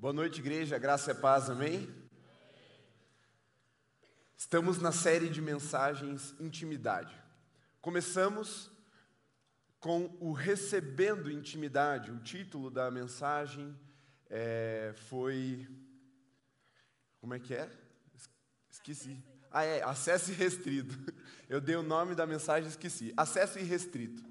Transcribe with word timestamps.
Boa 0.00 0.14
noite, 0.14 0.40
igreja, 0.40 0.78
graça 0.78 1.10
e 1.10 1.14
paz, 1.14 1.50
amém? 1.50 1.86
Estamos 4.34 4.78
na 4.78 4.92
série 4.92 5.28
de 5.28 5.42
mensagens 5.42 6.34
Intimidade. 6.40 7.14
Começamos 7.82 8.70
com 9.78 10.16
o 10.18 10.32
Recebendo 10.32 11.30
Intimidade. 11.30 12.10
O 12.10 12.18
título 12.18 12.70
da 12.70 12.90
mensagem 12.90 13.78
é, 14.30 14.94
foi. 15.10 15.68
Como 17.18 17.34
é 17.34 17.38
que 17.38 17.52
é? 17.52 17.70
Esqueci. 18.70 19.22
Ah, 19.50 19.64
é, 19.64 19.82
acesso 19.82 20.30
irrestrito. 20.30 20.98
Eu 21.46 21.60
dei 21.60 21.76
o 21.76 21.82
nome 21.82 22.14
da 22.14 22.26
mensagem 22.26 22.64
e 22.64 22.70
esqueci. 22.70 23.12
Acesso 23.18 23.58
irrestrito. 23.58 24.24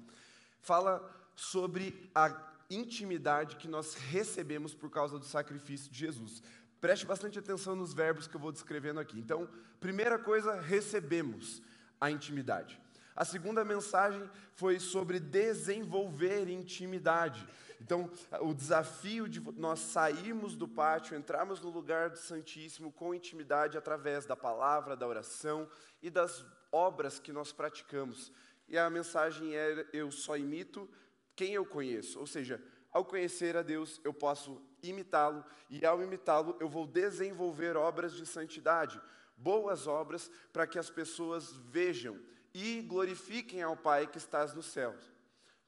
Fala 0.60 1.30
sobre 1.36 2.10
a 2.12 2.49
intimidade 2.70 3.56
que 3.56 3.68
nós 3.68 3.94
recebemos 3.94 4.74
por 4.74 4.88
causa 4.90 5.18
do 5.18 5.24
sacrifício 5.24 5.90
de 5.90 5.98
Jesus. 5.98 6.42
Preste 6.80 7.04
bastante 7.04 7.38
atenção 7.38 7.76
nos 7.76 7.92
verbos 7.92 8.26
que 8.26 8.36
eu 8.36 8.40
vou 8.40 8.52
descrevendo 8.52 9.00
aqui. 9.00 9.18
Então, 9.18 9.48
primeira 9.80 10.18
coisa, 10.18 10.60
recebemos 10.60 11.60
a 12.00 12.10
intimidade. 12.10 12.80
A 13.14 13.24
segunda 13.24 13.64
mensagem 13.64 14.22
foi 14.54 14.78
sobre 14.78 15.20
desenvolver 15.20 16.48
intimidade. 16.48 17.46
Então, 17.80 18.10
o 18.40 18.54
desafio 18.54 19.28
de 19.28 19.40
nós 19.58 19.80
sairmos 19.80 20.56
do 20.56 20.68
pátio, 20.68 21.16
entrarmos 21.16 21.60
no 21.60 21.70
lugar 21.70 22.10
do 22.10 22.18
Santíssimo 22.18 22.92
com 22.92 23.14
intimidade 23.14 23.76
através 23.76 24.24
da 24.24 24.36
palavra, 24.36 24.96
da 24.96 25.06
oração 25.06 25.68
e 26.02 26.08
das 26.08 26.44
obras 26.70 27.18
que 27.18 27.32
nós 27.32 27.52
praticamos. 27.52 28.32
E 28.68 28.78
a 28.78 28.88
mensagem 28.88 29.56
é: 29.56 29.86
eu 29.92 30.10
só 30.10 30.36
imito 30.36 30.88
quem 31.34 31.54
eu 31.54 31.64
conheço. 31.64 32.18
Ou 32.18 32.26
seja, 32.26 32.62
ao 32.92 33.04
conhecer 33.04 33.56
a 33.56 33.62
Deus, 33.62 34.00
eu 34.04 34.12
posso 34.12 34.60
imitá-lo, 34.82 35.44
e 35.68 35.84
ao 35.84 36.02
imitá-lo, 36.02 36.56
eu 36.58 36.68
vou 36.68 36.86
desenvolver 36.86 37.76
obras 37.76 38.12
de 38.12 38.26
santidade, 38.26 39.00
boas 39.36 39.86
obras, 39.86 40.30
para 40.52 40.66
que 40.66 40.78
as 40.78 40.90
pessoas 40.90 41.52
vejam 41.70 42.18
e 42.52 42.82
glorifiquem 42.82 43.62
ao 43.62 43.76
Pai 43.76 44.06
que 44.06 44.18
estás 44.18 44.52
nos 44.54 44.66
céus. 44.66 45.12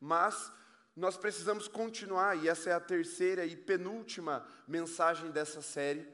Mas 0.01 0.53
nós 0.97 1.17
precisamos 1.17 1.69
continuar, 1.69 2.37
e 2.37 2.49
essa 2.49 2.71
é 2.71 2.73
a 2.73 2.81
terceira 2.81 3.47
e 3.47 3.57
penúltima 3.57 4.47
mensagem 4.67 5.31
dessa 5.31 5.63
série, 5.63 6.07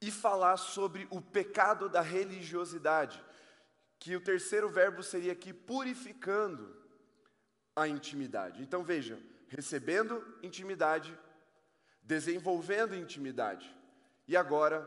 e 0.00 0.10
falar 0.10 0.56
sobre 0.56 1.06
o 1.10 1.20
pecado 1.20 1.88
da 1.88 2.00
religiosidade, 2.00 3.22
que 3.98 4.16
o 4.16 4.20
terceiro 4.20 4.68
verbo 4.68 5.02
seria 5.02 5.32
aqui 5.32 5.52
purificando 5.52 6.79
a 7.80 7.88
intimidade. 7.88 8.62
Então 8.62 8.82
veja, 8.84 9.18
recebendo 9.48 10.22
intimidade, 10.42 11.16
desenvolvendo 12.02 12.94
intimidade 12.94 13.74
e 14.28 14.36
agora 14.36 14.82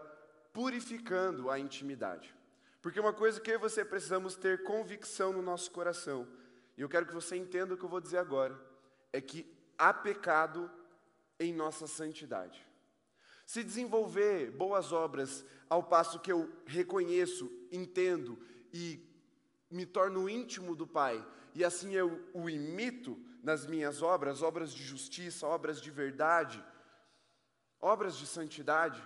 purificando 0.54 1.50
a 1.50 1.60
intimidade. 1.60 2.34
Porque 2.82 3.00
uma 3.00 3.14
coisa 3.14 3.40
que 3.40 3.50
eu 3.50 3.56
e 3.56 3.58
você 3.58 3.84
precisamos 3.84 4.36
ter 4.36 4.64
convicção 4.64 5.34
no 5.34 5.42
nosso 5.42 5.72
coração, 5.72 6.28
e 6.78 6.82
eu 6.82 6.90
quero 6.90 7.06
que 7.06 7.14
você 7.14 7.36
entenda 7.36 7.74
o 7.74 7.78
que 7.78 7.84
eu 7.84 7.90
vou 7.90 8.02
dizer 8.02 8.18
agora, 8.18 8.60
é 9.12 9.22
que 9.22 9.46
há 9.78 9.94
pecado 9.94 10.70
em 11.40 11.54
nossa 11.54 11.88
santidade. 11.88 12.66
Se 13.46 13.64
desenvolver 13.64 14.52
boas 14.52 14.92
obras 14.92 15.46
ao 15.70 15.84
passo 15.84 16.20
que 16.20 16.32
eu 16.32 16.52
reconheço, 16.66 17.52
entendo 17.72 18.40
e 18.72 19.00
me 19.70 19.86
torno 19.86 20.30
íntimo 20.30 20.76
do 20.76 20.86
Pai, 20.86 21.26
e 21.54 21.64
assim 21.64 21.94
eu 21.94 22.22
o 22.34 22.50
imito 22.50 23.20
nas 23.42 23.66
minhas 23.66 24.02
obras, 24.02 24.42
obras 24.42 24.74
de 24.74 24.84
justiça, 24.84 25.46
obras 25.46 25.82
de 25.82 25.92
verdade, 25.92 26.64
obras 27.80 28.16
de 28.16 28.26
santidade. 28.26 29.02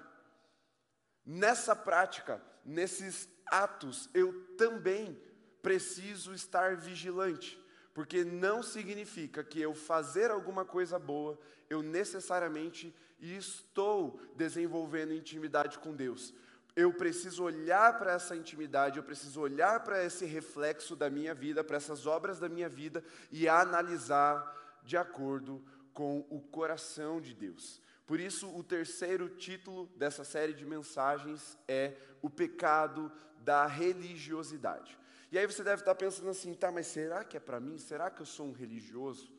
Nessa 1.26 1.76
prática, 1.76 2.42
nesses 2.64 3.28
atos, 3.48 4.10
eu 4.14 4.56
também 4.56 5.20
preciso 5.62 6.34
estar 6.34 6.78
vigilante, 6.78 7.60
porque 7.94 8.24
não 8.24 8.62
significa 8.62 9.44
que 9.44 9.60
eu 9.60 9.74
fazer 9.74 10.30
alguma 10.30 10.64
coisa 10.64 11.00
boa, 11.00 11.38
eu 11.70 11.82
necessariamente 11.82 12.96
estou 13.20 14.22
desenvolvendo 14.36 15.14
intimidade 15.14 15.80
com 15.80 15.96
Deus 15.96 16.34
eu 16.78 16.94
preciso 16.94 17.44
olhar 17.44 17.98
para 17.98 18.12
essa 18.12 18.36
intimidade, 18.36 18.98
eu 18.98 19.04
preciso 19.04 19.42
olhar 19.42 19.84
para 19.84 20.04
esse 20.04 20.28
reflexo 20.28 20.96
da 20.96 21.10
minha 21.10 21.34
vida, 21.34 21.64
para 21.64 21.78
essas 21.78 22.06
obras 22.06 22.38
da 22.38 22.48
minha 22.48 22.70
vida 22.70 23.04
e 23.32 23.50
analisar 23.50 24.80
de 24.84 24.96
acordo 24.96 25.66
com 25.92 26.24
o 26.30 26.40
coração 26.40 27.20
de 27.20 27.34
Deus. 27.34 27.82
Por 28.06 28.20
isso, 28.20 28.48
o 28.56 28.64
terceiro 28.64 29.28
título 29.28 29.88
dessa 29.96 30.24
série 30.24 30.54
de 30.54 30.68
mensagens 30.68 31.58
é 31.68 31.96
O 32.22 32.30
Pecado 32.30 33.12
da 33.40 33.66
Religiosidade. 33.66 35.00
E 35.32 35.40
aí 35.40 35.48
você 35.48 35.64
deve 35.64 35.82
estar 35.82 35.96
pensando 35.96 36.30
assim, 36.30 36.54
tá, 36.54 36.72
mas 36.72 36.86
será 36.86 37.24
que 37.24 37.36
é 37.36 37.40
para 37.40 37.60
mim? 37.60 37.80
Será 37.80 38.12
que 38.12 38.22
eu 38.22 38.26
sou 38.26 38.46
um 38.46 38.54
religioso? 38.54 39.34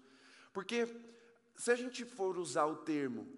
Porque 0.53 0.89
se 1.55 1.71
a 1.71 1.77
gente 1.77 2.05
for 2.05 2.37
usar 2.37 2.67
o 2.67 2.79
termo 2.79 3.29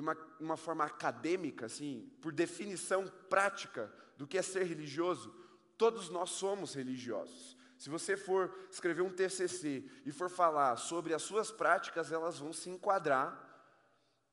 de 0.00 0.02
uma, 0.02 0.16
uma 0.40 0.56
forma 0.56 0.84
acadêmica, 0.84 1.66
assim, 1.66 2.10
por 2.22 2.32
definição 2.32 3.06
prática 3.28 3.92
do 4.16 4.26
que 4.26 4.38
é 4.38 4.42
ser 4.42 4.64
religioso, 4.64 5.30
todos 5.76 6.08
nós 6.08 6.30
somos 6.30 6.74
religiosos. 6.74 7.54
Se 7.76 7.90
você 7.90 8.16
for 8.16 8.54
escrever 8.70 9.02
um 9.02 9.12
TCC 9.12 9.84
e 10.06 10.10
for 10.10 10.30
falar 10.30 10.76
sobre 10.76 11.12
as 11.12 11.20
suas 11.20 11.50
práticas, 11.50 12.10
elas 12.10 12.38
vão 12.38 12.50
se 12.50 12.70
enquadrar 12.70 13.38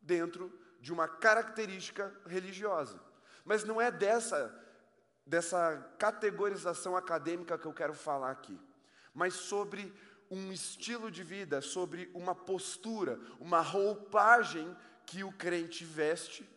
dentro 0.02 0.58
de 0.80 0.94
uma 0.94 1.08
característica 1.08 2.16
religiosa. 2.26 3.00
Mas 3.44 3.66
não 3.66 3.82
é 3.82 3.92
dessa, 3.92 4.54
dessa 5.26 5.78
categorização 6.00 6.96
acadêmica 6.96 7.58
que 7.58 7.66
eu 7.66 7.74
quero 7.74 7.94
falar 7.94 8.32
aqui, 8.32 8.58
mas 9.14 9.34
sobre 9.34 9.94
um 10.30 10.52
estilo 10.52 11.10
de 11.12 11.24
vida, 11.24 11.62
sobre 11.62 12.10
uma 12.14 12.36
postura, 12.36 13.20
uma 13.40 13.62
roupagem 13.62 14.74
que 15.08 15.24
o 15.24 15.32
crente 15.32 15.84
veste 15.84 16.48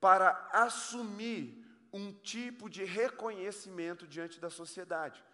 para 0.00 0.48
assumir 0.52 1.64
um 1.92 2.12
tipo 2.12 2.68
de 2.68 2.84
reconhecimento 2.84 4.06
diante 4.06 4.38
da 4.38 4.50
sociedade. 4.50 5.24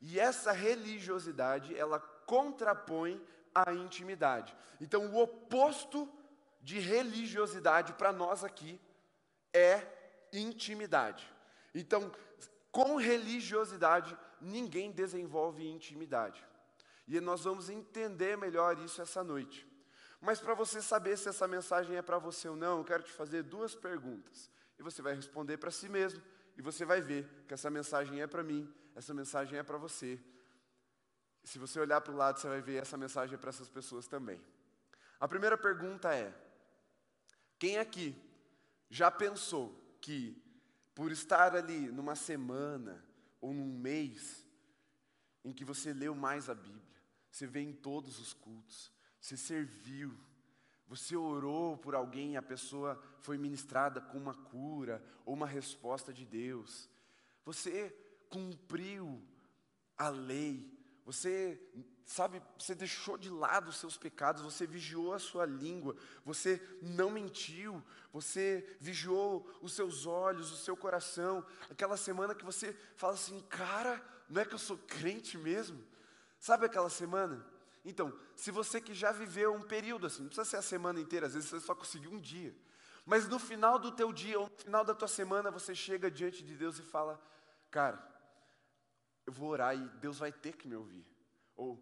E 0.00 0.18
essa 0.18 0.52
religiosidade, 0.52 1.74
ela 1.76 2.00
contrapõe 2.00 3.24
a 3.54 3.72
intimidade. 3.72 4.54
Então, 4.80 5.06
o 5.06 5.22
oposto 5.22 6.12
de 6.60 6.78
religiosidade 6.78 7.92
para 7.94 8.12
nós 8.12 8.44
aqui 8.44 8.80
é 9.54 9.80
intimidade. 10.32 11.32
Então, 11.74 12.12
com 12.70 12.96
religiosidade, 12.96 14.16
ninguém 14.40 14.90
desenvolve 14.90 15.66
intimidade. 15.66 16.44
E 17.06 17.20
nós 17.20 17.44
vamos 17.44 17.70
entender 17.70 18.36
melhor 18.36 18.78
isso 18.78 19.00
essa 19.00 19.22
noite. 19.22 19.65
Mas 20.26 20.40
para 20.40 20.54
você 20.54 20.82
saber 20.82 21.16
se 21.16 21.28
essa 21.28 21.46
mensagem 21.46 21.94
é 21.94 22.02
para 22.02 22.18
você 22.18 22.48
ou 22.48 22.56
não, 22.56 22.78
eu 22.78 22.84
quero 22.84 23.04
te 23.04 23.12
fazer 23.12 23.44
duas 23.44 23.76
perguntas. 23.76 24.50
E 24.76 24.82
você 24.82 25.00
vai 25.00 25.14
responder 25.14 25.56
para 25.56 25.70
si 25.70 25.88
mesmo, 25.88 26.20
e 26.56 26.60
você 26.60 26.84
vai 26.84 27.00
ver 27.00 27.44
que 27.46 27.54
essa 27.54 27.70
mensagem 27.70 28.20
é 28.20 28.26
para 28.26 28.42
mim, 28.42 28.68
essa 28.96 29.14
mensagem 29.14 29.56
é 29.56 29.62
para 29.62 29.78
você. 29.78 30.20
Se 31.44 31.60
você 31.60 31.78
olhar 31.78 32.00
para 32.00 32.12
o 32.12 32.16
lado, 32.16 32.40
você 32.40 32.48
vai 32.48 32.60
ver 32.60 32.82
essa 32.82 32.96
mensagem 32.96 33.36
é 33.36 33.38
para 33.38 33.50
essas 33.50 33.70
pessoas 33.70 34.08
também. 34.08 34.42
A 35.20 35.28
primeira 35.28 35.56
pergunta 35.56 36.12
é: 36.12 36.34
quem 37.56 37.78
aqui 37.78 38.20
já 38.90 39.12
pensou 39.12 39.80
que, 40.00 40.42
por 40.92 41.12
estar 41.12 41.54
ali 41.54 41.92
numa 41.92 42.16
semana 42.16 43.00
ou 43.40 43.54
num 43.54 43.78
mês, 43.78 44.44
em 45.44 45.52
que 45.52 45.64
você 45.64 45.92
leu 45.92 46.16
mais 46.16 46.50
a 46.50 46.54
Bíblia, 46.54 46.82
você 47.30 47.46
vê 47.46 47.60
em 47.60 47.72
todos 47.72 48.18
os 48.18 48.32
cultos, 48.32 48.95
você 49.20 49.36
serviu, 49.36 50.16
você 50.88 51.16
orou 51.16 51.76
por 51.76 51.94
alguém 51.94 52.34
e 52.34 52.36
a 52.36 52.42
pessoa 52.42 53.00
foi 53.20 53.36
ministrada 53.36 54.00
com 54.00 54.18
uma 54.18 54.34
cura 54.34 55.02
ou 55.24 55.34
uma 55.34 55.46
resposta 55.46 56.12
de 56.12 56.24
Deus. 56.24 56.88
Você 57.44 57.94
cumpriu 58.28 59.22
a 59.96 60.08
lei. 60.08 60.72
Você, 61.04 61.60
sabe, 62.04 62.42
você 62.58 62.74
deixou 62.74 63.16
de 63.16 63.30
lado 63.30 63.68
os 63.68 63.76
seus 63.76 63.96
pecados, 63.96 64.42
você 64.42 64.66
vigiou 64.66 65.12
a 65.12 65.20
sua 65.20 65.46
língua, 65.46 65.96
você 66.24 66.60
não 66.82 67.10
mentiu, 67.10 67.82
você 68.12 68.76
vigiou 68.80 69.48
os 69.62 69.72
seus 69.72 70.04
olhos, 70.04 70.50
o 70.50 70.56
seu 70.56 70.76
coração. 70.76 71.44
Aquela 71.70 71.96
semana 71.96 72.34
que 72.34 72.44
você 72.44 72.72
fala 72.96 73.14
assim, 73.14 73.40
cara, 73.48 74.04
não 74.28 74.42
é 74.42 74.44
que 74.44 74.54
eu 74.54 74.58
sou 74.58 74.78
crente 74.78 75.38
mesmo? 75.38 75.82
Sabe 76.40 76.66
aquela 76.66 76.90
semana? 76.90 77.46
Então, 77.88 78.12
se 78.34 78.50
você 78.50 78.80
que 78.80 78.92
já 78.92 79.12
viveu 79.12 79.54
um 79.54 79.62
período 79.62 80.08
assim, 80.08 80.22
não 80.22 80.28
precisa 80.28 80.44
ser 80.44 80.56
a 80.56 80.62
semana 80.62 81.00
inteira, 81.00 81.28
às 81.28 81.34
vezes 81.34 81.48
você 81.48 81.60
só 81.60 81.72
conseguiu 81.72 82.10
um 82.10 82.18
dia. 82.18 82.52
Mas 83.04 83.28
no 83.28 83.38
final 83.38 83.78
do 83.78 83.92
teu 83.92 84.12
dia, 84.12 84.40
ou 84.40 84.50
no 84.50 84.58
final 84.58 84.84
da 84.84 84.92
tua 84.92 85.06
semana, 85.06 85.52
você 85.52 85.72
chega 85.72 86.10
diante 86.10 86.42
de 86.42 86.56
Deus 86.56 86.80
e 86.80 86.82
fala: 86.82 87.22
Cara, 87.70 88.04
eu 89.24 89.32
vou 89.32 89.50
orar 89.50 89.76
e 89.76 89.88
Deus 90.00 90.18
vai 90.18 90.32
ter 90.32 90.56
que 90.56 90.66
me 90.66 90.74
ouvir. 90.74 91.06
Ou, 91.54 91.80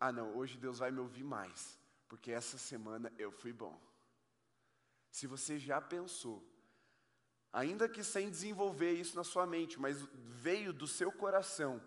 ah 0.00 0.10
não, 0.10 0.34
hoje 0.34 0.56
Deus 0.56 0.78
vai 0.78 0.90
me 0.90 1.00
ouvir 1.00 1.22
mais, 1.22 1.78
porque 2.08 2.32
essa 2.32 2.56
semana 2.56 3.12
eu 3.18 3.30
fui 3.30 3.52
bom. 3.52 3.78
se 5.10 5.26
você 5.26 5.58
já 5.58 5.82
pensou, 5.82 6.42
ainda 7.52 7.86
que 7.86 8.02
sem 8.02 8.30
desenvolver 8.30 8.92
isso 8.92 9.14
na 9.14 9.24
sua 9.24 9.46
mente, 9.46 9.78
mas 9.78 10.02
veio 10.14 10.72
do 10.72 10.86
seu 10.86 11.12
coração, 11.12 11.82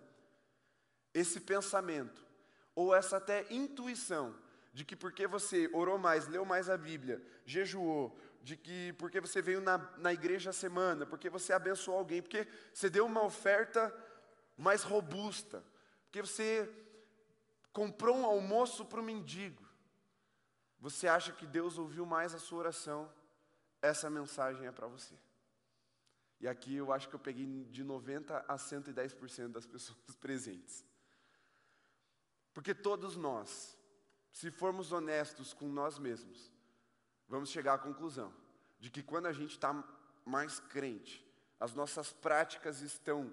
esse 1.12 1.40
pensamento, 1.40 2.25
ou 2.76 2.94
essa 2.94 3.18
até 3.18 3.46
intuição, 3.50 4.36
de 4.74 4.84
que 4.84 4.96
porque 4.96 5.26
você 5.26 5.70
orou 5.74 5.98
mais, 5.98 6.28
leu 6.28 6.44
mais 6.44 6.70
a 6.70 6.78
Bíblia, 6.78 7.26
jejuou, 7.46 8.16
de 8.44 8.58
que 8.58 8.94
porque 8.94 9.22
você 9.22 9.42
veio 9.42 9.62
na, 9.62 9.78
na 9.98 10.14
igreja 10.14 10.50
a 10.50 10.54
semana, 10.54 11.06
porque 11.06 11.30
você 11.30 11.54
abençoou 11.54 11.98
alguém, 11.98 12.22
porque 12.22 12.48
você 12.74 12.90
deu 12.90 13.06
uma 13.06 13.24
oferta 13.24 13.96
mais 14.58 14.84
robusta, 14.84 15.64
porque 16.06 16.22
você 16.22 16.70
comprou 17.72 18.18
um 18.18 18.26
almoço 18.26 18.86
para 18.86 19.00
o 19.00 19.04
mendigo, 19.04 19.64
você 20.80 21.08
acha 21.08 21.32
que 21.32 21.48
Deus 21.48 21.78
ouviu 21.78 22.06
mais 22.06 22.36
a 22.36 22.40
sua 22.40 22.60
oração, 22.60 23.12
essa 23.82 24.10
mensagem 24.10 24.68
é 24.68 24.72
para 24.72 24.88
você. 24.88 25.16
E 26.40 26.48
aqui 26.48 26.76
eu 26.76 26.92
acho 26.92 27.08
que 27.08 27.16
eu 27.16 27.20
peguei 27.20 27.66
de 27.66 27.84
90 27.84 28.46
a 28.48 28.56
110% 28.56 29.48
das 29.48 29.66
pessoas 29.66 29.98
presentes. 30.20 30.86
Porque 32.56 32.74
todos 32.74 33.18
nós, 33.18 33.78
se 34.32 34.50
formos 34.50 34.94
honestos 34.94 35.54
com 35.54 35.68
nós 35.68 36.00
mesmos, 36.00 36.50
vamos 37.28 37.50
chegar 37.50 37.74
à 37.74 37.78
conclusão 37.78 38.34
de 38.80 38.90
que 38.90 39.04
quando 39.04 39.26
a 39.26 39.34
gente 39.34 39.52
está 39.52 39.84
mais 40.24 40.58
crente, 40.62 41.24
as 41.60 41.76
nossas 41.76 42.14
práticas 42.14 42.82
estão 42.82 43.32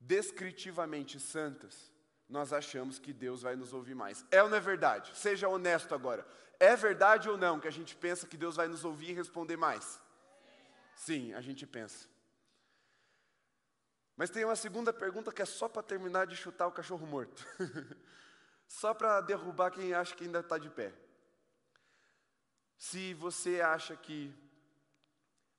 descritivamente 0.00 1.20
santas, 1.20 1.92
nós 2.26 2.50
achamos 2.50 2.98
que 2.98 3.12
Deus 3.12 3.42
vai 3.42 3.54
nos 3.56 3.74
ouvir 3.74 3.94
mais. 3.94 4.24
É 4.30 4.42
ou 4.42 4.48
não 4.48 4.56
é 4.56 4.60
verdade? 4.60 5.14
Seja 5.14 5.46
honesto 5.46 5.94
agora. 5.94 6.26
É 6.58 6.74
verdade 6.74 7.28
ou 7.28 7.36
não 7.36 7.60
que 7.60 7.68
a 7.68 7.72
gente 7.72 7.94
pensa 7.94 8.26
que 8.26 8.38
Deus 8.38 8.56
vai 8.56 8.68
nos 8.68 8.84
ouvir 8.84 9.10
e 9.10 9.14
responder 9.14 9.58
mais? 9.58 10.00
Sim, 10.94 11.34
a 11.34 11.42
gente 11.42 11.66
pensa. 11.66 12.08
Mas 14.18 14.30
tem 14.30 14.44
uma 14.44 14.56
segunda 14.56 14.92
pergunta 14.92 15.30
que 15.30 15.40
é 15.40 15.44
só 15.44 15.68
para 15.68 15.80
terminar 15.80 16.26
de 16.26 16.34
chutar 16.34 16.66
o 16.66 16.72
cachorro 16.72 17.06
morto. 17.06 17.46
só 18.66 18.92
para 18.92 19.20
derrubar 19.20 19.70
quem 19.70 19.94
acha 19.94 20.12
que 20.16 20.24
ainda 20.24 20.40
está 20.40 20.58
de 20.58 20.68
pé. 20.68 20.92
Se 22.76 23.14
você 23.14 23.60
acha 23.60 23.96
que 23.96 24.34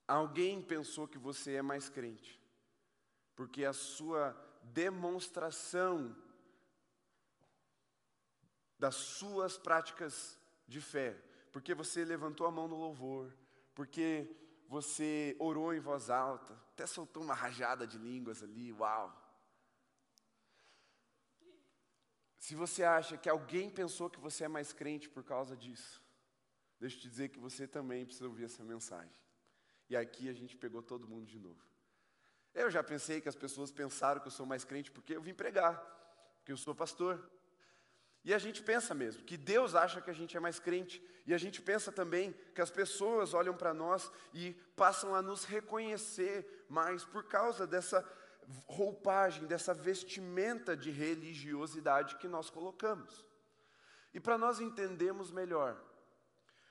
alguém 0.05 0.61
pensou 0.61 1.07
que 1.07 1.17
você 1.17 1.53
é 1.53 1.61
mais 1.61 1.87
crente, 1.87 2.37
porque 3.33 3.63
a 3.63 3.71
sua 3.71 4.35
demonstração 4.61 6.13
das 8.77 8.95
suas 8.95 9.57
práticas 9.57 10.37
de 10.67 10.81
fé, 10.81 11.17
porque 11.53 11.73
você 11.73 12.03
levantou 12.03 12.45
a 12.45 12.51
mão 12.51 12.67
no 12.67 12.75
louvor, 12.75 13.33
porque 13.73 14.35
você 14.69 15.35
orou 15.39 15.73
em 15.73 15.79
voz 15.79 16.11
alta, 16.11 16.53
até 16.73 16.85
soltou 16.85 17.23
uma 17.23 17.33
rajada 17.33 17.87
de 17.87 17.97
línguas 17.97 18.43
ali, 18.43 18.71
uau. 18.71 19.11
Se 22.37 22.53
você 22.53 22.83
acha 22.83 23.17
que 23.17 23.27
alguém 23.27 23.67
pensou 23.67 24.11
que 24.11 24.19
você 24.19 24.43
é 24.43 24.47
mais 24.47 24.71
crente 24.71 25.09
por 25.09 25.23
causa 25.23 25.57
disso, 25.57 26.03
deixa 26.79 26.97
eu 26.97 27.01
te 27.01 27.09
dizer 27.09 27.29
que 27.29 27.39
você 27.39 27.67
também 27.67 28.05
precisa 28.05 28.27
ouvir 28.27 28.43
essa 28.43 28.63
mensagem. 28.63 29.11
E 29.89 29.97
aqui 29.97 30.29
a 30.29 30.33
gente 30.33 30.55
pegou 30.55 30.83
todo 30.83 31.07
mundo 31.07 31.25
de 31.25 31.39
novo. 31.39 31.67
Eu 32.53 32.69
já 32.69 32.83
pensei 32.83 33.19
que 33.19 33.27
as 33.27 33.35
pessoas 33.35 33.71
pensaram 33.71 34.21
que 34.21 34.27
eu 34.27 34.31
sou 34.31 34.45
mais 34.45 34.63
crente 34.63 34.91
porque 34.91 35.15
eu 35.15 35.21
vim 35.21 35.33
pregar, 35.33 35.77
porque 36.37 36.51
eu 36.51 36.57
sou 36.57 36.75
pastor. 36.75 37.27
E 38.23 38.33
a 38.33 38.37
gente 38.37 38.61
pensa 38.61 38.93
mesmo 38.93 39.23
que 39.23 39.37
Deus 39.37 39.75
acha 39.75 40.01
que 40.01 40.09
a 40.09 40.13
gente 40.13 40.35
é 40.35 40.39
mais 40.39 40.59
crente, 40.59 41.01
e 41.25 41.33
a 41.33 41.37
gente 41.37 41.61
pensa 41.61 41.91
também 41.91 42.33
que 42.53 42.61
as 42.61 42.71
pessoas 42.71 43.33
olham 43.33 43.55
para 43.55 43.73
nós 43.73 44.11
e 44.33 44.53
passam 44.75 45.13
a 45.15 45.21
nos 45.21 45.45
reconhecer 45.45 46.65
mais 46.67 47.05
por 47.05 47.23
causa 47.25 47.65
dessa 47.65 48.03
roupagem, 48.65 49.45
dessa 49.45 49.73
vestimenta 49.73 50.75
de 50.75 50.89
religiosidade 50.89 52.17
que 52.17 52.27
nós 52.27 52.49
colocamos. 52.49 53.25
E 54.13 54.19
para 54.19 54.37
nós 54.37 54.59
entendermos 54.59 55.31
melhor, 55.31 55.79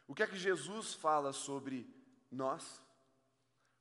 o 0.06 0.14
que 0.14 0.24
é 0.24 0.26
que 0.26 0.36
Jesus 0.36 0.94
fala 0.94 1.32
sobre 1.32 1.88
nós? 2.30 2.82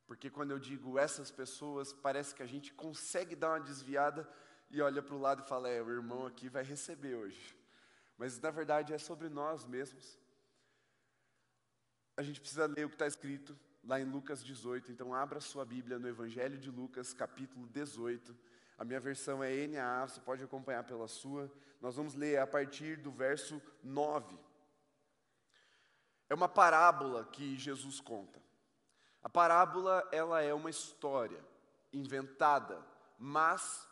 Porque 0.05 0.29
quando 0.29 0.51
eu 0.51 0.59
digo 0.59 0.99
essas 0.99 1.31
pessoas, 1.31 1.91
parece 1.91 2.35
que 2.35 2.43
a 2.43 2.47
gente 2.47 2.71
consegue 2.71 3.35
dar 3.35 3.49
uma 3.49 3.59
desviada 3.59 4.29
e 4.69 4.79
olha 4.79 5.01
para 5.01 5.15
o 5.15 5.19
lado 5.19 5.41
e 5.41 5.47
fala: 5.47 5.67
é, 5.69 5.81
o 5.81 5.89
irmão 5.89 6.25
aqui 6.25 6.47
vai 6.47 6.63
receber 6.63 7.15
hoje 7.15 7.56
mas 8.17 8.39
na 8.39 8.49
verdade 8.49 8.93
é 8.93 8.97
sobre 8.97 9.29
nós 9.29 9.65
mesmos. 9.65 10.19
A 12.15 12.23
gente 12.23 12.39
precisa 12.39 12.65
ler 12.65 12.85
o 12.85 12.89
que 12.89 12.95
está 12.95 13.05
escrito 13.05 13.57
lá 13.83 13.99
em 13.99 14.05
Lucas 14.05 14.43
18, 14.43 14.91
então 14.91 15.13
abra 15.13 15.39
sua 15.39 15.63
Bíblia 15.63 15.99
no 15.99 16.07
Evangelho 16.07 16.57
de 16.57 16.71
Lucas, 16.71 17.13
capítulo 17.13 17.67
18. 17.67 18.35
A 18.77 18.83
minha 18.83 18.99
versão 18.99 19.43
é 19.43 19.67
NAA, 19.67 20.07
você 20.07 20.19
pode 20.19 20.43
acompanhar 20.43 20.83
pela 20.83 21.07
sua. 21.07 21.51
Nós 21.79 21.95
vamos 21.95 22.15
ler 22.15 22.39
a 22.39 22.47
partir 22.47 22.97
do 22.97 23.11
verso 23.11 23.61
9. 23.83 24.37
É 26.29 26.35
uma 26.35 26.49
parábola 26.49 27.25
que 27.25 27.55
Jesus 27.55 28.01
conta. 28.01 28.41
A 29.21 29.29
parábola, 29.29 30.07
ela 30.11 30.41
é 30.41 30.53
uma 30.53 30.69
história 30.69 31.43
inventada, 31.93 32.85
mas 33.17 33.87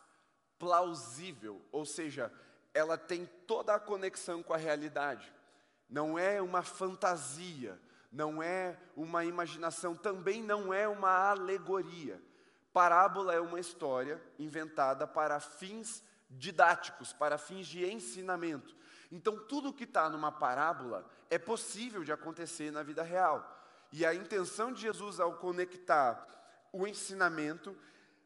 plausível, 0.57 1.61
ou 1.71 1.85
seja, 1.85 2.31
ela 2.75 2.97
tem 2.97 3.25
toda 3.47 3.73
a 3.73 3.79
conexão 3.79 4.43
com 4.43 4.53
a 4.53 4.57
realidade. 4.57 5.33
Não 5.89 6.19
é 6.19 6.41
uma 6.41 6.61
fantasia, 6.61 7.79
não 8.11 8.43
é 8.43 8.77
uma 8.97 9.23
imaginação, 9.23 9.95
também 9.95 10.43
não 10.43 10.73
é 10.73 10.85
uma 10.85 11.29
alegoria. 11.29 12.21
Parábola 12.73 13.33
é 13.33 13.39
uma 13.39 13.61
história 13.61 14.21
inventada 14.37 15.07
para 15.07 15.39
fins 15.39 16.03
didáticos, 16.29 17.13
para 17.13 17.37
fins 17.37 17.65
de 17.65 17.89
ensinamento. 17.89 18.75
Então, 19.09 19.39
tudo 19.47 19.71
que 19.71 19.85
está 19.85 20.09
numa 20.09 20.31
parábola 20.31 21.09
é 21.29 21.37
possível 21.37 22.03
de 22.03 22.11
acontecer 22.11 22.71
na 22.71 22.83
vida 22.83 23.03
real. 23.03 23.57
E 23.93 24.05
a 24.05 24.13
intenção 24.13 24.73
de 24.73 24.81
Jesus 24.81 25.21
ao 25.21 25.35
conectar 25.35 26.27
o 26.73 26.85
ensinamento 26.85 27.73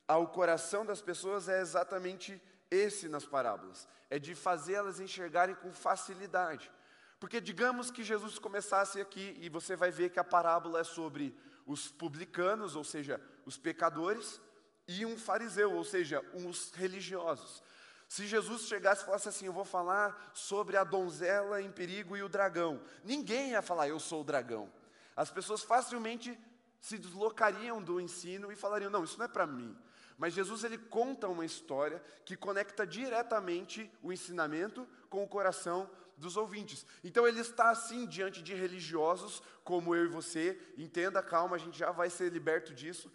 ao 0.08 0.28
coração 0.30 0.84
das 0.84 1.04
pessoas 1.04 1.48
é 1.48 1.62
exatamente 1.62 2.42
esse 2.72 3.08
nas 3.08 3.26
parábolas, 3.26 3.88
é 4.10 4.20
de 4.20 4.36
fazê-las 4.36 5.00
enxergarem 5.00 5.56
com 5.56 5.72
facilidade. 5.72 6.72
Porque 7.20 7.42
digamos 7.42 7.92
que 7.92 8.04
Jesus 8.04 8.40
começasse 8.40 9.02
aqui 9.02 9.36
e 9.40 9.50
você 9.50 9.76
vai 9.76 9.92
ver 9.92 10.10
que 10.10 10.20
a 10.20 10.24
parábola 10.24 10.80
é 10.80 10.84
sobre 10.84 11.38
os 11.66 11.90
publicanos, 11.90 12.76
ou 12.76 12.84
seja, 12.84 13.22
os 13.46 13.58
pecadores, 13.58 14.42
e 14.88 15.06
um 15.06 15.18
fariseu, 15.18 15.74
ou 15.74 15.84
seja, 15.84 16.24
os 16.34 16.72
religiosos. 16.72 17.62
Se 18.08 18.26
Jesus 18.26 18.64
chegasse 18.64 19.04
e 19.04 19.06
falasse 19.06 19.30
assim: 19.30 19.46
Eu 19.46 19.54
vou 19.54 19.64
falar 19.66 20.32
sobre 20.34 20.76
a 20.78 20.84
donzela 20.84 21.62
em 21.62 21.72
perigo 21.72 22.18
e 22.18 22.24
o 22.24 22.30
dragão, 22.30 22.82
ninguém 23.04 23.52
ia 23.52 23.62
falar: 23.62 23.88
Eu 23.88 24.00
sou 24.00 24.22
o 24.22 24.24
dragão. 24.24 24.72
As 25.16 25.30
pessoas 25.30 25.62
facilmente 25.62 26.40
se 26.82 26.98
deslocariam 26.98 27.84
do 27.84 28.02
ensino 28.02 28.52
e 28.52 28.56
falariam: 28.56 28.90
Não, 28.90 29.04
isso 29.04 29.18
não 29.20 29.26
é 29.26 29.28
para 29.28 29.46
mim. 29.46 29.78
Mas 30.20 30.34
Jesus 30.34 30.66
ele 30.66 30.78
conta 30.78 31.30
uma 31.30 31.46
história 31.46 32.04
que 32.26 32.36
conecta 32.36 32.86
diretamente 32.86 33.90
o 34.04 34.12
ensinamento 34.12 34.86
com 35.10 35.24
o 35.24 35.28
coração 35.28 35.90
dos 36.18 36.36
ouvintes. 36.36 36.86
Então 37.06 37.26
ele 37.26 37.40
está 37.40 37.70
assim 37.70 38.06
diante 38.06 38.44
de 38.44 38.54
religiosos 38.54 39.42
como 39.64 39.96
eu 39.96 40.04
e 40.04 40.10
você. 40.10 40.62
Entenda, 40.78 41.24
calma, 41.24 41.56
a 41.56 41.60
gente 41.60 41.80
já 41.80 41.90
vai 41.92 42.10
ser 42.10 42.34
liberto 42.34 42.74
disso. 42.74 43.10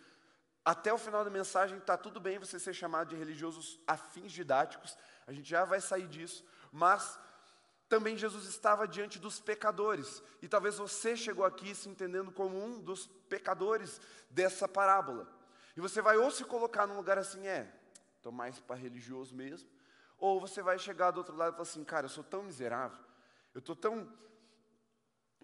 Até 0.64 0.94
o 0.94 0.98
final 0.98 1.22
da 1.22 1.30
mensagem 1.30 1.76
está 1.76 1.94
tudo 1.94 2.18
bem 2.18 2.38
você 2.38 2.58
ser 2.58 2.72
chamado 2.72 3.10
de 3.10 3.16
religiosos 3.16 3.78
afins 3.86 4.32
didáticos. 4.32 4.96
A 5.26 5.32
gente 5.32 5.46
já 5.46 5.66
vai 5.66 5.82
sair 5.82 6.08
disso. 6.08 6.42
Mas 6.72 7.18
também 7.86 8.16
Jesus 8.16 8.46
estava 8.46 8.88
diante 8.88 9.18
dos 9.18 9.38
pecadores. 9.38 10.22
E 10.40 10.48
talvez 10.48 10.78
você 10.78 11.14
chegou 11.14 11.44
aqui 11.44 11.74
se 11.74 11.90
entendendo 11.90 12.32
como 12.32 12.56
um 12.56 12.80
dos 12.80 13.06
pecadores 13.28 14.00
dessa 14.30 14.66
parábola. 14.66 15.43
E 15.76 15.80
você 15.80 16.00
vai 16.00 16.16
ou 16.16 16.30
se 16.30 16.44
colocar 16.44 16.86
num 16.86 16.96
lugar 16.96 17.18
assim, 17.18 17.46
é, 17.46 17.72
estou 18.16 18.32
mais 18.32 18.60
para 18.60 18.76
religioso 18.76 19.34
mesmo, 19.34 19.68
ou 20.18 20.40
você 20.40 20.62
vai 20.62 20.78
chegar 20.78 21.10
do 21.10 21.18
outro 21.18 21.36
lado 21.36 21.50
e 21.50 21.56
falar 21.56 21.62
assim, 21.62 21.84
cara, 21.84 22.06
eu 22.06 22.10
sou 22.10 22.24
tão 22.24 22.42
miserável, 22.42 23.04
eu 23.52 23.58
estou 23.58 23.74
tão 23.74 24.10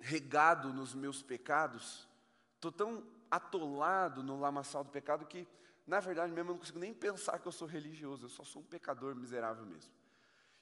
regado 0.01 0.73
nos 0.73 0.95
meus 0.95 1.23
pecados, 1.23 2.09
estou 2.55 2.73
tão 2.73 3.07
atolado 3.31 4.23
no 4.23 4.39
lamaçal 4.39 4.83
do 4.83 4.91
pecado 4.91 5.27
que, 5.27 5.47
na 5.87 6.01
verdade 6.01 6.33
mesmo, 6.33 6.51
eu 6.51 6.55
não 6.55 6.59
consigo 6.59 6.79
nem 6.79 6.95
pensar 6.95 7.39
que 7.39 7.47
eu 7.47 7.53
sou 7.53 7.69
religioso, 7.69 8.27
eu 8.27 8.31
só 8.31 8.45
sou 8.45 8.63
um 8.63 8.65
pecador 8.65 9.15
miserável 9.15 9.67
mesmo. 9.67 9.93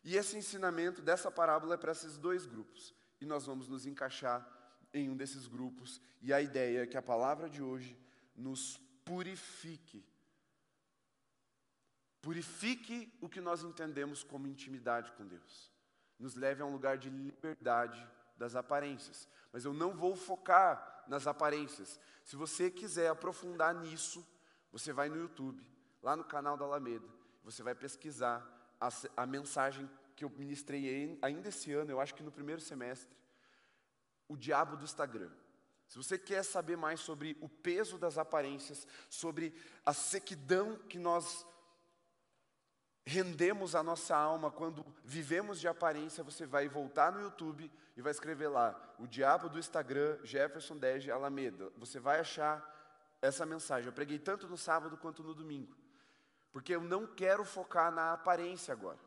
E 0.05 0.17
esse 0.17 0.37
ensinamento 0.37 1.03
dessa 1.03 1.31
parábola 1.31 1.75
é 1.75 1.77
para 1.77 1.93
esses 1.93 2.17
dois 2.17 2.47
grupos. 2.47 2.95
E 3.21 3.27
nós 3.27 3.47
vamos 3.47 3.69
nos 3.69 3.85
encaixar 3.85 4.47
em 4.93 5.11
um 5.11 5.17
desses 5.17 5.47
grupos. 5.47 6.01
E 6.23 6.33
a 6.33 6.41
ideia 6.41 6.83
é 6.83 6.87
que 6.87 6.97
a 6.97 7.03
palavra 7.03 7.49
de 7.49 7.63
hoje 7.63 7.99
nos 8.35 8.81
purifique. 9.09 10.05
Purifique 12.21 13.11
o 13.23 13.29
que 13.29 13.41
nós 13.41 13.63
entendemos 13.63 14.23
como 14.23 14.47
intimidade 14.47 15.11
com 15.13 15.27
Deus. 15.27 15.73
Nos 16.19 16.35
leve 16.35 16.61
a 16.61 16.67
um 16.67 16.73
lugar 16.73 16.99
de 16.99 17.09
liberdade 17.09 18.07
das 18.37 18.55
aparências. 18.55 19.27
Mas 19.51 19.65
eu 19.65 19.73
não 19.73 19.97
vou 19.97 20.15
focar 20.15 21.05
nas 21.09 21.27
aparências. 21.27 21.99
Se 22.23 22.37
você 22.37 22.71
quiser 22.71 23.09
aprofundar 23.09 23.75
nisso, 23.75 24.27
você 24.71 24.93
vai 24.93 25.09
no 25.09 25.17
YouTube, 25.17 25.65
lá 26.03 26.15
no 26.15 26.25
canal 26.25 26.57
da 26.57 26.67
Alameda, 26.67 27.09
você 27.43 27.63
vai 27.63 27.75
pesquisar 27.75 28.47
a, 28.79 28.91
a 29.17 29.27
mensagem 29.27 29.89
que 30.15 30.25
eu 30.25 30.31
ministrei 30.31 31.19
ainda 31.23 31.49
esse 31.49 31.73
ano, 31.73 31.91
eu 31.91 32.01
acho 32.01 32.15
que 32.15 32.23
no 32.23 32.31
primeiro 32.31 32.61
semestre, 32.61 33.17
o 34.29 34.37
diabo 34.37 34.77
do 34.77 34.85
Instagram. 34.85 35.31
Se 35.89 35.97
você 35.97 36.19
quer 36.19 36.43
saber 36.43 36.77
mais 36.77 37.01
sobre 37.01 37.37
o 37.41 37.49
peso 37.49 37.97
das 37.97 38.19
aparências, 38.19 38.87
sobre 39.09 39.55
a 39.85 39.95
sequidão 39.95 40.77
que 40.77 40.99
nós 40.99 41.47
rendemos 43.07 43.75
a 43.75 43.83
nossa 43.83 44.15
alma 44.15 44.51
quando 44.51 44.85
vivemos 45.03 45.59
de 45.59 45.67
aparência, 45.67 46.23
você 46.23 46.45
vai 46.45 46.69
voltar 46.69 47.11
no 47.11 47.23
YouTube 47.23 47.73
e 47.97 48.03
vai 48.03 48.13
escrever 48.13 48.49
lá, 48.49 48.79
o 48.99 49.07
diabo 49.07 49.49
do 49.49 49.59
Instagram, 49.59 50.19
Jefferson 50.23 50.77
Dege 50.77 51.11
Alameda. 51.11 51.73
Você 51.79 51.99
vai 51.99 52.21
achar 52.21 52.63
essa 53.23 53.47
mensagem. 53.47 53.87
Eu 53.87 53.93
preguei 53.95 54.19
tanto 54.19 54.47
no 54.47 54.59
sábado 54.59 54.99
quanto 54.99 55.23
no 55.23 55.35
domingo. 55.35 55.75
Porque 56.53 56.75
eu 56.75 56.83
não 56.83 57.07
quero 57.07 57.47
focar 57.47 57.91
na 57.91 58.13
aparência 58.13 58.73
agora. 58.73 58.99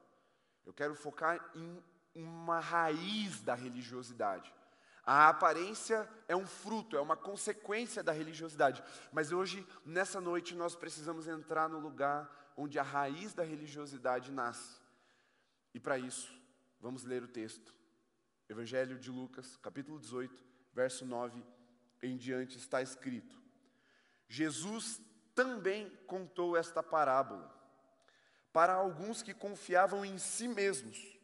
Eu 0.65 0.73
quero 0.73 0.95
focar 0.95 1.39
em 1.53 1.83
uma 2.15 2.59
raiz 2.59 3.39
da 3.41 3.53
religiosidade. 3.53 4.51
A 5.13 5.27
aparência 5.27 6.09
é 6.25 6.37
um 6.37 6.47
fruto, 6.47 6.95
é 6.95 7.01
uma 7.01 7.17
consequência 7.17 8.01
da 8.01 8.13
religiosidade. 8.13 8.81
Mas 9.11 9.33
hoje, 9.33 9.67
nessa 9.85 10.21
noite, 10.21 10.55
nós 10.55 10.73
precisamos 10.73 11.27
entrar 11.27 11.67
no 11.67 11.79
lugar 11.79 12.53
onde 12.55 12.79
a 12.79 12.81
raiz 12.81 13.33
da 13.33 13.43
religiosidade 13.43 14.31
nasce. 14.31 14.79
E 15.73 15.81
para 15.81 15.99
isso, 15.99 16.33
vamos 16.79 17.03
ler 17.03 17.21
o 17.23 17.27
texto. 17.27 17.75
Evangelho 18.47 18.97
de 18.97 19.11
Lucas, 19.11 19.57
capítulo 19.57 19.99
18, 19.99 20.45
verso 20.71 21.05
9 21.05 21.43
em 22.01 22.15
diante 22.15 22.57
está 22.57 22.81
escrito: 22.81 23.37
Jesus 24.29 25.01
também 25.35 25.89
contou 26.07 26.55
esta 26.55 26.81
parábola 26.81 27.53
para 28.53 28.75
alguns 28.75 29.21
que 29.21 29.33
confiavam 29.33 30.05
em 30.05 30.17
si 30.17 30.47
mesmos, 30.47 31.19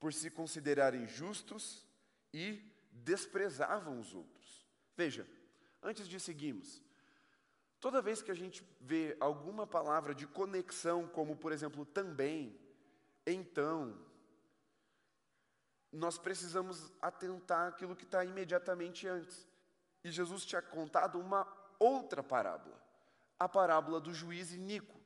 por 0.00 0.10
se 0.10 0.30
considerarem 0.30 1.06
justos 1.06 1.91
e 2.32 2.62
desprezavam 2.90 3.98
os 3.98 4.14
outros. 4.14 4.66
Veja, 4.96 5.26
antes 5.82 6.08
de 6.08 6.18
seguirmos, 6.20 6.82
Toda 7.82 8.00
vez 8.00 8.22
que 8.22 8.30
a 8.30 8.34
gente 8.34 8.64
vê 8.80 9.16
alguma 9.18 9.66
palavra 9.66 10.14
de 10.14 10.24
conexão, 10.24 11.08
como 11.08 11.34
por 11.34 11.50
exemplo 11.50 11.84
também, 11.84 12.56
então, 13.26 13.98
nós 15.92 16.16
precisamos 16.16 16.92
atentar 17.02 17.66
aquilo 17.66 17.96
que 17.96 18.04
está 18.04 18.24
imediatamente 18.24 19.08
antes. 19.08 19.48
E 20.04 20.12
Jesus 20.12 20.44
tinha 20.44 20.62
contado 20.62 21.18
uma 21.18 21.44
outra 21.76 22.22
parábola, 22.22 22.80
a 23.36 23.48
parábola 23.48 24.00
do 24.00 24.14
juiz 24.14 24.52
Inico. 24.52 25.00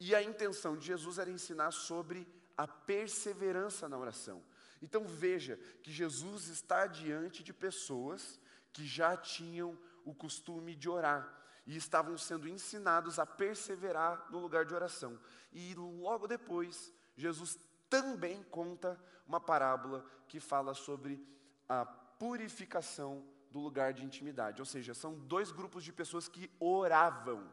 E 0.00 0.14
a 0.14 0.22
intenção 0.22 0.78
de 0.78 0.86
Jesus 0.86 1.18
era 1.18 1.28
ensinar 1.28 1.70
sobre 1.70 2.26
a 2.56 2.66
perseverança 2.66 3.90
na 3.90 3.98
oração. 3.98 4.42
Então 4.84 5.06
veja 5.06 5.56
que 5.82 5.90
Jesus 5.90 6.48
está 6.48 6.86
diante 6.86 7.42
de 7.42 7.54
pessoas 7.54 8.38
que 8.70 8.86
já 8.86 9.16
tinham 9.16 9.78
o 10.04 10.14
costume 10.14 10.74
de 10.74 10.90
orar 10.90 11.26
e 11.66 11.74
estavam 11.74 12.18
sendo 12.18 12.46
ensinados 12.46 13.18
a 13.18 13.24
perseverar 13.24 14.30
no 14.30 14.38
lugar 14.38 14.66
de 14.66 14.74
oração. 14.74 15.18
E 15.50 15.74
logo 15.74 16.28
depois, 16.28 16.92
Jesus 17.16 17.58
também 17.88 18.42
conta 18.42 19.00
uma 19.26 19.40
parábola 19.40 20.04
que 20.28 20.38
fala 20.38 20.74
sobre 20.74 21.26
a 21.66 21.86
purificação 21.86 23.26
do 23.50 23.60
lugar 23.60 23.94
de 23.94 24.04
intimidade. 24.04 24.60
Ou 24.60 24.66
seja, 24.66 24.92
são 24.92 25.18
dois 25.18 25.50
grupos 25.50 25.82
de 25.82 25.94
pessoas 25.94 26.28
que 26.28 26.50
oravam. 26.60 27.50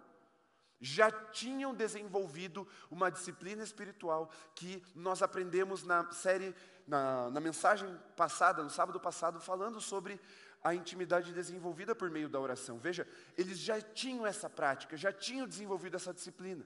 Já 0.82 1.12
tinham 1.12 1.76
desenvolvido 1.76 2.68
uma 2.90 3.12
disciplina 3.12 3.64
espiritual 3.64 4.32
que 4.56 4.84
nós 4.96 5.22
aprendemos 5.22 5.84
na 5.84 6.12
série, 6.12 6.56
na, 6.88 7.30
na 7.30 7.40
mensagem 7.40 7.88
passada, 8.16 8.64
no 8.64 8.70
sábado 8.70 9.00
passado, 9.00 9.40
falando 9.40 9.80
sobre 9.80 10.20
a 10.64 10.74
intimidade 10.74 11.34
desenvolvida 11.34 11.94
por 11.94 12.10
meio 12.10 12.28
da 12.28 12.40
oração. 12.40 12.80
Veja, 12.80 13.08
eles 13.38 13.60
já 13.60 13.80
tinham 13.80 14.26
essa 14.26 14.50
prática, 14.50 14.98
já 14.98 15.14
tinham 15.14 15.48
desenvolvido 15.48 15.96
essa 15.96 16.14
disciplina. 16.14 16.66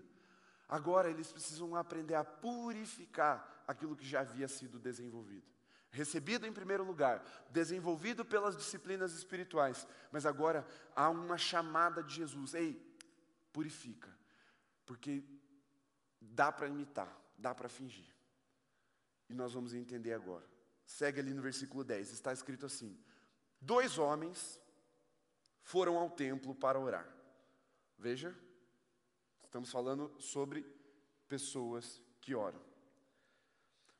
Agora 0.68 1.10
eles 1.10 1.32
precisam 1.32 1.76
aprender 1.76 2.16
a 2.16 2.24
purificar 2.24 3.64
aquilo 3.68 3.96
que 3.96 4.06
já 4.06 4.22
havia 4.22 4.48
sido 4.48 4.80
desenvolvido. 4.80 5.46
Recebido 5.92 6.46
em 6.46 6.52
primeiro 6.52 6.84
lugar, 6.84 7.24
desenvolvido 7.50 8.26
pelas 8.26 8.58
disciplinas 8.58 9.14
espirituais, 9.14 9.88
mas 10.12 10.26
agora 10.26 10.66
há 10.96 11.10
uma 11.10 11.38
chamada 11.38 12.04
de 12.04 12.16
Jesus: 12.16 12.54
ei, 12.54 12.82
purifica, 13.56 14.14
porque 14.86 15.24
dá 16.20 16.52
para 16.52 16.68
imitar, 16.68 17.10
dá 17.38 17.56
para 17.56 17.70
fingir. 17.70 18.14
E 19.30 19.34
nós 19.34 19.54
vamos 19.54 19.74
entender 19.74 20.12
agora. 20.12 20.46
Segue 20.86 21.22
ali 21.22 21.34
no 21.34 21.42
versículo 21.42 21.82
10, 21.82 22.12
está 22.12 22.34
escrito 22.34 22.66
assim: 22.66 23.00
Dois 23.62 23.98
homens 23.98 24.60
foram 25.62 25.98
ao 25.98 26.10
templo 26.10 26.54
para 26.54 26.78
orar. 26.78 27.08
Veja, 27.98 28.38
estamos 29.42 29.72
falando 29.72 30.14
sobre 30.20 30.66
pessoas 31.30 32.02
que 32.20 32.36
oram. 32.36 32.62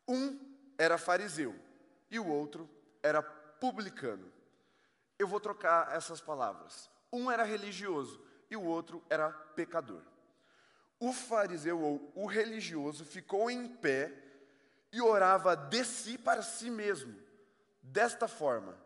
Um 0.06 0.38
era 0.78 0.98
fariseu 0.98 1.56
e 2.12 2.20
o 2.20 2.28
outro 2.28 2.70
era 3.02 3.24
publicano. 3.24 4.30
Eu 5.18 5.30
vou 5.30 5.40
trocar 5.40 5.96
essas 5.96 6.20
palavras. 6.20 6.92
Um 7.10 7.32
era 7.32 7.46
religioso 7.46 8.22
e 8.56 8.58
o 8.58 8.64
outro 8.64 9.04
era 9.10 9.30
pecador. 9.30 10.02
O 10.98 11.12
fariseu 11.12 11.80
ou 11.82 12.12
o 12.16 12.26
religioso 12.26 13.04
ficou 13.04 13.52
em 13.52 13.68
pé 13.68 14.12
e 14.92 15.02
orava 15.02 15.56
de 15.56 15.84
si 15.84 16.18
para 16.18 16.42
si 16.42 16.70
mesmo, 16.70 17.14
desta 17.84 18.30
forma: 18.30 18.78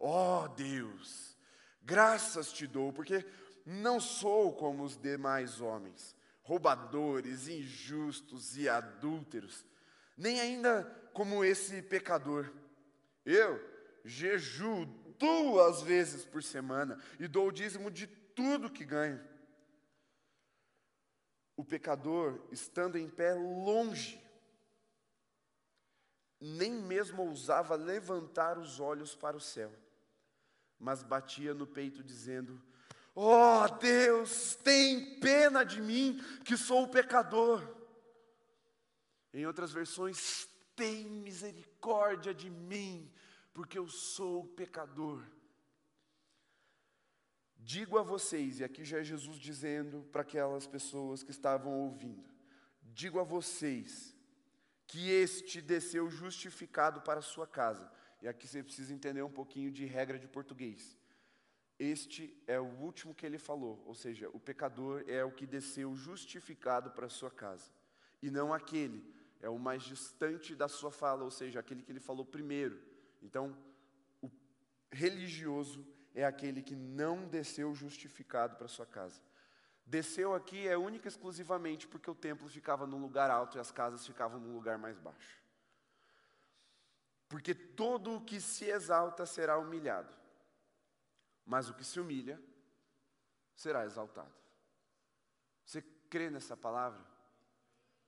Ó 0.00 0.44
oh, 0.44 0.48
Deus, 0.48 1.36
graças 1.82 2.50
te 2.50 2.66
dou, 2.66 2.90
porque 2.90 3.24
não 3.66 4.00
sou 4.00 4.54
como 4.54 4.82
os 4.82 4.96
demais 4.96 5.60
homens, 5.60 6.16
roubadores, 6.42 7.48
injustos 7.48 8.56
e 8.56 8.66
adúlteros, 8.66 9.66
nem 10.16 10.40
ainda 10.40 10.84
como 11.12 11.44
esse 11.44 11.82
pecador. 11.82 12.50
Eu 13.26 13.62
jejuo 14.06 14.86
duas 15.18 15.82
vezes 15.82 16.24
por 16.24 16.42
semana 16.42 16.98
e 17.18 17.28
dou 17.28 17.48
o 17.48 17.52
dízimo 17.52 17.90
de 17.90 18.06
tudo 18.38 18.70
que 18.70 18.84
ganho. 18.84 19.20
O 21.56 21.64
pecador, 21.64 22.40
estando 22.52 22.96
em 22.96 23.08
pé 23.08 23.34
longe, 23.34 24.22
nem 26.40 26.70
mesmo 26.70 27.22
ousava 27.22 27.74
levantar 27.74 28.56
os 28.56 28.78
olhos 28.78 29.16
para 29.16 29.36
o 29.36 29.40
céu 29.40 29.72
mas 30.78 31.02
batia 31.02 31.52
no 31.52 31.66
peito 31.66 32.02
dizendo: 32.02 32.60
Oh 33.14 33.66
Deus, 33.80 34.54
tem 34.56 35.18
pena 35.18 35.64
de 35.64 35.80
mim, 35.82 36.22
que 36.44 36.56
sou 36.56 36.84
o 36.84 36.88
pecador. 36.88 37.76
Em 39.32 39.46
outras 39.46 39.72
versões, 39.72 40.48
tem 40.76 41.04
misericórdia 41.04 42.32
de 42.32 42.48
mim, 42.48 43.12
porque 43.52 43.78
eu 43.78 43.88
sou 43.88 44.44
o 44.44 44.48
pecador. 44.48 45.24
Digo 47.74 47.98
a 47.98 48.02
vocês, 48.02 48.60
e 48.60 48.64
aqui 48.64 48.82
já 48.82 48.98
é 48.98 49.04
Jesus 49.04 49.36
dizendo 49.36 50.02
para 50.10 50.22
aquelas 50.22 50.66
pessoas 50.66 51.22
que 51.22 51.30
estavam 51.30 51.70
ouvindo: 51.80 52.24
digo 52.82 53.20
a 53.20 53.22
vocês 53.22 54.16
que 54.86 55.10
este 55.10 55.60
desceu 55.60 56.08
justificado 56.08 57.02
para 57.02 57.18
a 57.18 57.22
sua 57.22 57.46
casa 57.46 57.92
e 58.22 58.26
aqui 58.26 58.48
você 58.48 58.62
precisa 58.62 58.94
entender 58.94 59.22
um 59.22 59.30
pouquinho 59.30 59.70
de 59.70 59.84
regra 59.84 60.18
de 60.18 60.26
português. 60.26 60.96
Este 61.78 62.34
é 62.46 62.58
o 62.58 62.64
último 62.64 63.14
que 63.14 63.26
ele 63.26 63.36
falou, 63.36 63.84
ou 63.84 63.94
seja, 63.94 64.30
o 64.32 64.40
pecador 64.40 65.04
é 65.06 65.22
o 65.22 65.30
que 65.30 65.46
desceu 65.46 65.94
justificado 65.94 66.92
para 66.92 67.04
a 67.04 67.10
sua 67.10 67.30
casa, 67.30 67.70
e 68.22 68.30
não 68.30 68.54
aquele, 68.54 69.04
é 69.42 69.50
o 69.50 69.58
mais 69.58 69.82
distante 69.82 70.56
da 70.56 70.68
sua 70.68 70.90
fala, 70.90 71.22
ou 71.22 71.30
seja, 71.30 71.60
aquele 71.60 71.82
que 71.82 71.92
ele 71.92 72.00
falou 72.00 72.24
primeiro. 72.24 72.80
Então, 73.20 73.54
o 74.22 74.30
religioso 74.90 75.86
é 76.20 76.24
aquele 76.24 76.62
que 76.62 76.74
não 76.74 77.28
desceu 77.28 77.72
justificado 77.76 78.56
para 78.56 78.66
sua 78.66 78.84
casa. 78.84 79.22
Desceu 79.86 80.34
aqui 80.34 80.66
é 80.66 80.76
única 80.76 81.06
e 81.06 81.10
exclusivamente 81.10 81.86
porque 81.86 82.10
o 82.10 82.14
templo 82.14 82.48
ficava 82.48 82.88
num 82.88 83.00
lugar 83.00 83.30
alto 83.30 83.56
e 83.56 83.60
as 83.60 83.70
casas 83.70 84.04
ficavam 84.04 84.40
num 84.40 84.52
lugar 84.52 84.76
mais 84.78 84.98
baixo. 84.98 85.40
Porque 87.28 87.54
todo 87.54 88.16
o 88.16 88.20
que 88.20 88.40
se 88.40 88.64
exalta 88.64 89.24
será 89.26 89.58
humilhado, 89.58 90.12
mas 91.46 91.68
o 91.68 91.74
que 91.74 91.84
se 91.84 92.00
humilha 92.00 92.42
será 93.54 93.84
exaltado. 93.84 94.34
Você 95.64 95.82
crê 96.10 96.30
nessa 96.30 96.56
palavra? 96.56 97.04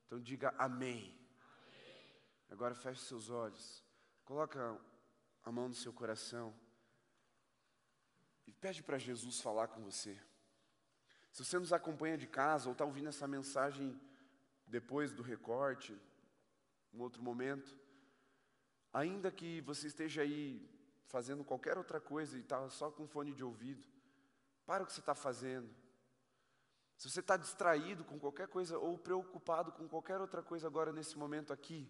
Então 0.06 0.18
diga 0.18 0.52
amém. 0.58 0.96
amém. 0.98 2.12
Agora 2.50 2.74
feche 2.74 3.02
seus 3.02 3.30
olhos, 3.30 3.84
coloca 4.24 4.76
a 5.44 5.52
mão 5.52 5.68
no 5.68 5.74
seu 5.74 5.92
coração 5.92 6.52
e 8.50 8.52
pede 8.54 8.82
para 8.82 8.98
Jesus 8.98 9.40
falar 9.40 9.68
com 9.68 9.80
você. 9.80 10.20
Se 11.30 11.44
você 11.44 11.56
nos 11.56 11.72
acompanha 11.72 12.18
de 12.18 12.26
casa 12.26 12.68
ou 12.68 12.72
está 12.72 12.84
ouvindo 12.84 13.08
essa 13.08 13.28
mensagem 13.28 13.98
depois 14.66 15.12
do 15.12 15.22
recorte, 15.22 15.96
um 16.92 17.00
outro 17.00 17.22
momento, 17.22 17.78
ainda 18.92 19.30
que 19.30 19.60
você 19.60 19.86
esteja 19.86 20.22
aí 20.22 20.68
fazendo 21.04 21.44
qualquer 21.44 21.78
outra 21.78 22.00
coisa 22.00 22.36
e 22.36 22.40
está 22.40 22.68
só 22.70 22.90
com 22.90 23.06
fone 23.06 23.32
de 23.32 23.44
ouvido, 23.44 23.86
para 24.66 24.82
o 24.82 24.86
que 24.86 24.92
você 24.92 24.98
está 24.98 25.14
fazendo. 25.14 25.72
Se 26.96 27.08
você 27.08 27.20
está 27.20 27.36
distraído 27.36 28.04
com 28.04 28.18
qualquer 28.18 28.48
coisa 28.48 28.76
ou 28.76 28.98
preocupado 28.98 29.70
com 29.70 29.88
qualquer 29.88 30.20
outra 30.20 30.42
coisa 30.42 30.66
agora 30.66 30.92
nesse 30.92 31.16
momento 31.16 31.52
aqui, 31.52 31.88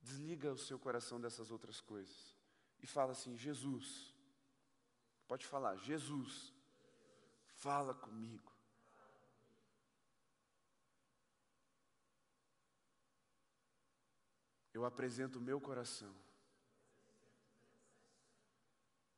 desliga 0.00 0.52
o 0.52 0.58
seu 0.58 0.78
coração 0.78 1.20
dessas 1.20 1.50
outras 1.50 1.80
coisas 1.80 2.36
e 2.80 2.86
fala 2.86 3.10
assim: 3.10 3.36
Jesus, 3.36 4.15
pode 5.26 5.46
falar, 5.46 5.76
Jesus, 5.76 6.52
fala 7.54 7.94
comigo. 7.94 8.52
Eu 14.72 14.84
apresento 14.84 15.38
o 15.38 15.42
meu 15.42 15.58
coração, 15.58 16.14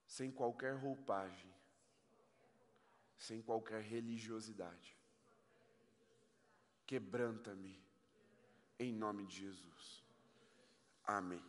sem 0.07 0.31
qualquer 0.31 0.77
roupagem, 0.77 1.53
sem 3.17 3.43
qualquer 3.43 3.83
religiosidade. 3.83 4.97
Quebranta-me, 6.87 7.83
em 8.79 8.93
nome 8.93 9.27
de 9.27 9.41
Jesus. 9.41 10.05
Amém. 11.05 11.45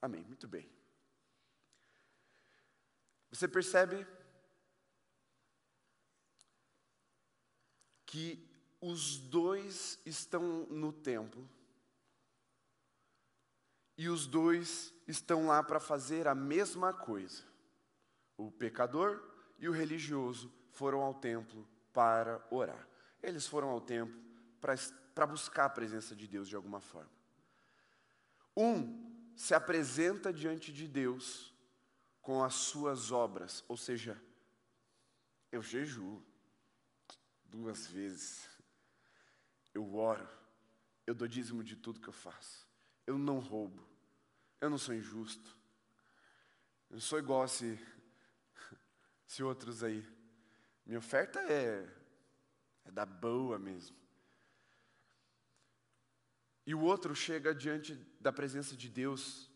Amém. 0.00 0.22
Muito 0.22 0.46
bem. 0.46 0.77
Você 3.30 3.46
percebe 3.46 4.06
que 8.06 8.48
os 8.80 9.18
dois 9.18 9.98
estão 10.06 10.66
no 10.66 10.92
templo 10.92 11.48
e 13.96 14.08
os 14.08 14.26
dois 14.26 14.94
estão 15.06 15.48
lá 15.48 15.62
para 15.62 15.80
fazer 15.80 16.28
a 16.28 16.34
mesma 16.34 16.92
coisa. 16.92 17.42
O 18.36 18.50
pecador 18.50 19.22
e 19.58 19.68
o 19.68 19.72
religioso 19.72 20.52
foram 20.70 21.00
ao 21.00 21.12
templo 21.12 21.68
para 21.92 22.40
orar. 22.50 22.88
Eles 23.20 23.46
foram 23.46 23.68
ao 23.68 23.80
templo 23.80 24.16
para 24.60 25.26
buscar 25.26 25.64
a 25.64 25.70
presença 25.70 26.14
de 26.14 26.28
Deus 26.28 26.48
de 26.48 26.54
alguma 26.54 26.80
forma. 26.80 27.10
Um 28.56 29.32
se 29.36 29.52
apresenta 29.52 30.32
diante 30.32 30.72
de 30.72 30.86
Deus 30.86 31.52
com 32.28 32.44
as 32.44 32.52
suas 32.52 33.10
obras, 33.10 33.64
ou 33.66 33.74
seja, 33.74 34.22
eu 35.50 35.62
jejuo, 35.62 36.22
duas 37.42 37.86
vezes. 37.86 38.46
Eu 39.72 39.94
oro, 39.94 40.28
eu 41.06 41.14
dou 41.14 41.26
dízimo 41.26 41.64
de 41.64 41.74
tudo 41.74 42.02
que 42.02 42.08
eu 42.08 42.12
faço. 42.12 42.68
Eu 43.06 43.16
não 43.16 43.38
roubo, 43.38 43.82
eu 44.60 44.68
não 44.68 44.76
sou 44.76 44.94
injusto. 44.94 45.56
Eu 46.90 46.96
não 46.96 47.00
sou 47.00 47.18
igual 47.18 47.44
a 47.44 47.48
se, 47.48 47.80
outros 49.42 49.82
aí. 49.82 50.06
Minha 50.84 50.98
oferta 50.98 51.40
é, 51.50 51.90
é 52.84 52.90
da 52.90 53.06
boa 53.06 53.58
mesmo. 53.58 53.96
E 56.66 56.74
o 56.74 56.82
outro 56.82 57.14
chega 57.14 57.54
diante 57.54 57.94
da 58.20 58.30
presença 58.30 58.76
de 58.76 58.90
Deus 58.90 59.50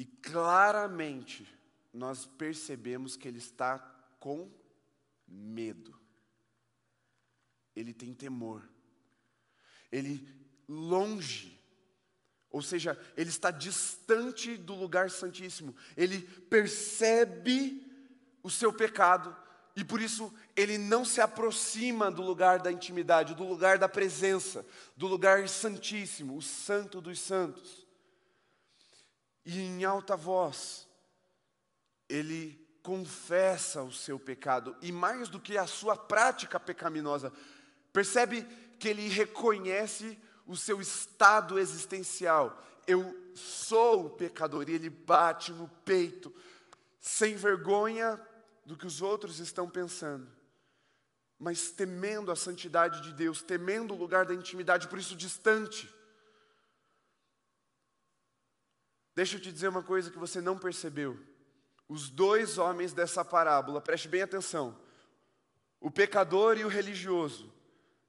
e 0.00 0.06
claramente 0.06 1.46
nós 1.92 2.24
percebemos 2.24 3.18
que 3.18 3.28
ele 3.28 3.36
está 3.36 3.78
com 4.18 4.50
medo. 5.28 5.94
Ele 7.76 7.92
tem 7.92 8.14
temor. 8.14 8.66
Ele 9.92 10.26
longe, 10.66 11.60
ou 12.48 12.62
seja, 12.62 12.98
ele 13.14 13.28
está 13.28 13.50
distante 13.50 14.56
do 14.56 14.74
lugar 14.74 15.10
santíssimo. 15.10 15.76
Ele 15.94 16.22
percebe 16.22 17.86
o 18.42 18.48
seu 18.48 18.72
pecado 18.72 19.36
e 19.76 19.84
por 19.84 20.00
isso 20.00 20.32
ele 20.56 20.78
não 20.78 21.04
se 21.04 21.20
aproxima 21.20 22.10
do 22.10 22.22
lugar 22.22 22.60
da 22.60 22.72
intimidade, 22.72 23.34
do 23.34 23.46
lugar 23.46 23.76
da 23.76 23.86
presença, 23.86 24.64
do 24.96 25.06
lugar 25.06 25.46
santíssimo, 25.46 26.38
o 26.38 26.40
santo 26.40 27.02
dos 27.02 27.20
santos. 27.20 27.89
E 29.52 29.58
em 29.58 29.84
alta 29.84 30.16
voz, 30.16 30.86
ele 32.08 32.56
confessa 32.84 33.82
o 33.82 33.90
seu 33.90 34.16
pecado 34.16 34.76
e 34.80 34.92
mais 34.92 35.28
do 35.28 35.40
que 35.40 35.58
a 35.58 35.66
sua 35.66 35.96
prática 35.96 36.60
pecaminosa, 36.60 37.32
percebe 37.92 38.44
que 38.78 38.86
ele 38.86 39.08
reconhece 39.08 40.16
o 40.46 40.56
seu 40.56 40.80
estado 40.80 41.58
existencial. 41.58 42.64
Eu 42.86 43.32
sou 43.34 44.06
o 44.06 44.10
pecador 44.10 44.70
e 44.70 44.74
ele 44.74 44.88
bate 44.88 45.50
no 45.50 45.66
peito, 45.84 46.32
sem 47.00 47.34
vergonha 47.34 48.24
do 48.64 48.76
que 48.76 48.86
os 48.86 49.02
outros 49.02 49.40
estão 49.40 49.68
pensando, 49.68 50.30
mas 51.36 51.72
temendo 51.72 52.30
a 52.30 52.36
santidade 52.36 53.00
de 53.00 53.12
Deus, 53.12 53.42
temendo 53.42 53.94
o 53.94 53.98
lugar 53.98 54.26
da 54.26 54.32
intimidade, 54.32 54.86
por 54.86 55.00
isso 55.00 55.16
distante. 55.16 55.92
Deixa 59.20 59.36
eu 59.36 59.40
te 59.42 59.52
dizer 59.52 59.68
uma 59.68 59.82
coisa 59.82 60.10
que 60.10 60.16
você 60.16 60.40
não 60.40 60.58
percebeu. 60.58 61.20
Os 61.86 62.08
dois 62.08 62.56
homens 62.56 62.94
dessa 62.94 63.22
parábola, 63.22 63.78
preste 63.78 64.08
bem 64.08 64.22
atenção, 64.22 64.80
o 65.78 65.90
pecador 65.90 66.56
e 66.56 66.64
o 66.64 66.68
religioso, 66.68 67.52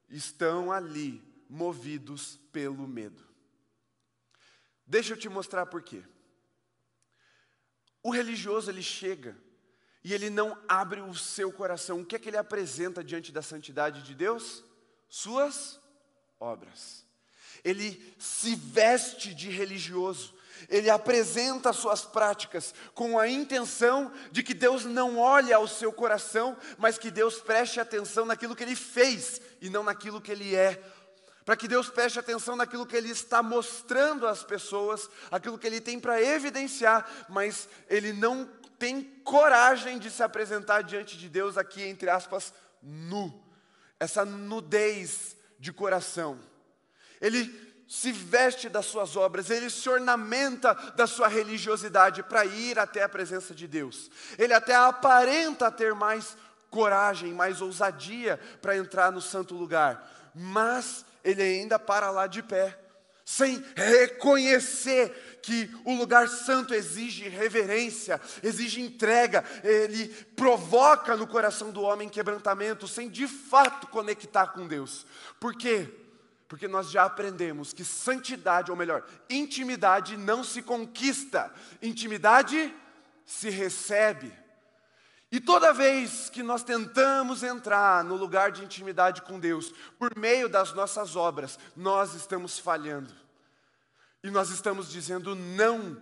estão 0.10 0.72
ali, 0.72 1.22
movidos 1.50 2.40
pelo 2.54 2.88
medo. 2.88 3.22
Deixa 4.88 5.12
eu 5.12 5.18
te 5.18 5.28
mostrar 5.28 5.66
por 5.66 5.82
quê. 5.82 6.02
O 8.02 8.10
religioso 8.10 8.72
ele 8.72 8.82
chega 8.82 9.38
e 10.06 10.14
ele 10.14 10.30
não 10.30 10.58
abre 10.66 11.02
o 11.02 11.14
seu 11.14 11.52
coração. 11.52 12.00
O 12.00 12.06
que 12.06 12.16
é 12.16 12.20
que 12.20 12.30
ele 12.30 12.38
apresenta 12.38 13.04
diante 13.04 13.34
da 13.34 13.42
santidade 13.42 14.02
de 14.04 14.16
Deus? 14.16 14.64
Suas 15.10 15.78
obras. 16.40 17.06
Ele 17.66 18.16
se 18.18 18.56
veste 18.56 19.36
de 19.36 19.50
religioso, 19.50 20.40
ele 20.70 20.90
apresenta 20.90 21.74
suas 21.74 22.04
práticas 22.04 22.74
com 22.94 23.18
a 23.20 23.28
intenção 23.28 24.12
de 24.32 24.44
que 24.44 24.54
Deus 24.54 24.86
não 24.86 25.18
olhe 25.18 25.54
ao 25.54 25.68
seu 25.68 25.92
coração, 25.92 26.58
mas 26.78 26.98
que 26.98 27.12
Deus 27.12 27.40
preste 27.40 27.80
atenção 27.80 28.26
naquilo 28.26 28.56
que 28.56 28.64
ele 28.64 28.76
fez 28.76 29.42
e 29.62 29.70
não 29.70 29.84
naquilo 29.84 30.22
que 30.22 30.32
ele 30.32 30.56
é. 30.56 30.82
Para 31.46 31.56
que 31.56 31.68
Deus 31.68 31.90
preste 31.90 32.20
atenção 32.20 32.56
naquilo 32.56 32.86
que 32.86 32.96
ele 32.96 33.10
está 33.10 33.42
mostrando 33.42 34.28
às 34.28 34.44
pessoas, 34.44 35.10
aquilo 35.32 35.58
que 35.58 35.66
ele 35.66 35.82
tem 35.82 36.00
para 36.00 36.22
evidenciar, 36.22 37.10
mas 37.28 37.68
ele 37.90 38.14
não 38.14 38.48
tem 38.78 39.04
coragem 39.24 40.00
de 40.00 40.10
se 40.10 40.24
apresentar 40.24 40.82
diante 40.82 41.18
de 41.18 41.30
Deus 41.30 41.58
aqui, 41.58 41.84
entre 41.84 42.10
aspas, 42.10 42.54
nu. 42.82 43.44
Essa 44.00 44.26
nudez 44.26 45.36
de 45.60 45.72
coração. 45.72 46.40
Ele 47.20 47.71
se 47.92 48.10
veste 48.10 48.70
das 48.70 48.86
suas 48.86 49.18
obras, 49.18 49.50
ele 49.50 49.70
se 49.70 49.90
ornamenta 49.90 50.74
da 50.96 51.06
sua 51.06 51.28
religiosidade 51.28 52.24
para 52.24 52.46
ir 52.46 52.80
até 52.80 53.04
a 53.04 53.10
presença 53.10 53.54
de 53.54 53.68
Deus. 53.68 54.10
Ele 54.40 54.54
até 54.54 54.74
aparenta 54.74 55.70
ter 55.70 55.94
mais 55.94 56.38
coragem, 56.70 57.34
mais 57.34 57.60
ousadia 57.60 58.40
para 58.62 58.78
entrar 58.78 59.12
no 59.12 59.20
santo 59.20 59.56
lugar, 59.56 60.10
mas 60.34 61.04
ele 61.22 61.42
ainda 61.42 61.78
para 61.78 62.10
lá 62.12 62.28
de 62.28 62.42
pé, 62.42 62.80
sem 63.26 63.62
reconhecer 63.76 65.40
que 65.44 65.70
o 65.84 65.94
lugar 65.94 66.30
santo 66.30 66.74
exige 66.74 67.28
reverência, 67.28 68.22
exige 68.42 68.80
entrega, 68.80 69.44
ele 69.66 70.08
provoca 70.34 71.18
no 71.18 71.28
coração 71.28 71.72
do 71.72 71.82
homem 71.82 72.08
quebrantamento, 72.08 72.88
sem 72.88 73.10
de 73.10 73.28
fato 73.28 73.88
conectar 73.88 74.48
com 74.48 74.66
Deus. 74.66 75.06
Por 75.42 75.54
quê? 75.54 76.01
Porque 76.52 76.68
nós 76.68 76.92
já 76.92 77.06
aprendemos 77.06 77.72
que 77.72 77.82
santidade, 77.82 78.72
ou 78.72 78.76
melhor, 78.76 79.08
intimidade 79.30 80.18
não 80.18 80.44
se 80.44 80.62
conquista, 80.62 81.50
intimidade 81.82 82.76
se 83.26 83.50
recebe. 83.50 84.34
E 85.32 85.40
toda 85.40 85.72
vez 85.72 86.30
que 86.30 86.44
nós 86.44 86.62
tentamos 86.62 87.42
entrar 87.42 88.04
no 88.04 88.18
lugar 88.18 88.52
de 88.52 88.66
intimidade 88.66 89.22
com 89.22 89.40
Deus, 89.40 89.74
por 89.98 90.14
meio 90.18 90.50
das 90.50 90.74
nossas 90.74 91.16
obras, 91.16 91.58
nós 91.74 92.16
estamos 92.16 92.60
falhando. 92.60 93.14
E 94.22 94.30
nós 94.30 94.50
estamos 94.50 94.92
dizendo 94.92 95.34
não 95.34 96.02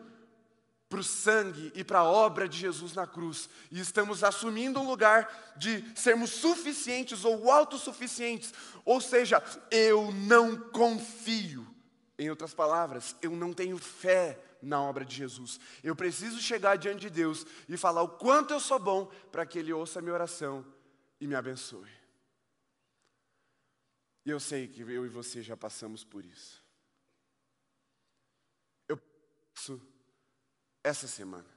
para 0.89 0.99
o 0.99 1.03
sangue 1.03 1.71
e 1.75 1.83
para 1.83 1.99
a 1.99 2.03
obra 2.03 2.49
de 2.49 2.57
Jesus 2.57 2.95
na 2.95 3.05
cruz. 3.05 3.47
E 3.69 3.79
estamos 3.79 4.23
assumindo 4.23 4.79
um 4.79 4.87
lugar 4.87 5.53
de 5.55 5.85
sermos 5.95 6.31
suficientes 6.31 7.23
ou 7.23 7.51
autossuficientes. 7.51 8.51
Ou 8.83 8.99
seja, 8.99 9.41
eu 9.69 10.11
não 10.11 10.57
confio. 10.71 11.67
Em 12.17 12.29
outras 12.29 12.53
palavras, 12.53 13.15
eu 13.21 13.31
não 13.31 13.53
tenho 13.53 13.77
fé 13.77 14.37
na 14.61 14.81
obra 14.81 15.05
de 15.05 15.15
Jesus. 15.15 15.59
Eu 15.83 15.95
preciso 15.95 16.41
chegar 16.41 16.75
diante 16.75 17.01
de 17.01 17.09
Deus 17.09 17.45
e 17.69 17.77
falar 17.77 18.01
o 18.01 18.09
quanto 18.09 18.51
eu 18.51 18.59
sou 18.59 18.79
bom 18.79 19.05
para 19.31 19.45
que 19.45 19.59
Ele 19.59 19.71
ouça 19.71 19.99
a 19.99 20.01
minha 20.01 20.13
oração 20.13 20.65
e 21.21 21.27
me 21.27 21.35
abençoe. 21.35 21.89
E 24.25 24.31
eu 24.31 24.39
sei 24.39 24.67
que 24.67 24.81
eu 24.81 25.05
e 25.05 25.09
você 25.09 25.41
já 25.41 25.55
passamos 25.55 26.03
por 26.03 26.25
isso. 26.25 26.61
Eu 28.87 28.99
passo 29.53 29.79
essa 30.83 31.07
semana. 31.07 31.47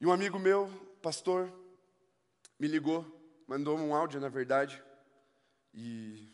E 0.00 0.06
um 0.06 0.12
amigo 0.12 0.38
meu, 0.38 0.68
pastor, 1.02 1.50
me 2.58 2.68
ligou, 2.68 3.04
mandou 3.46 3.78
um 3.78 3.94
áudio, 3.94 4.20
na 4.20 4.28
verdade, 4.28 4.82
e 5.72 6.32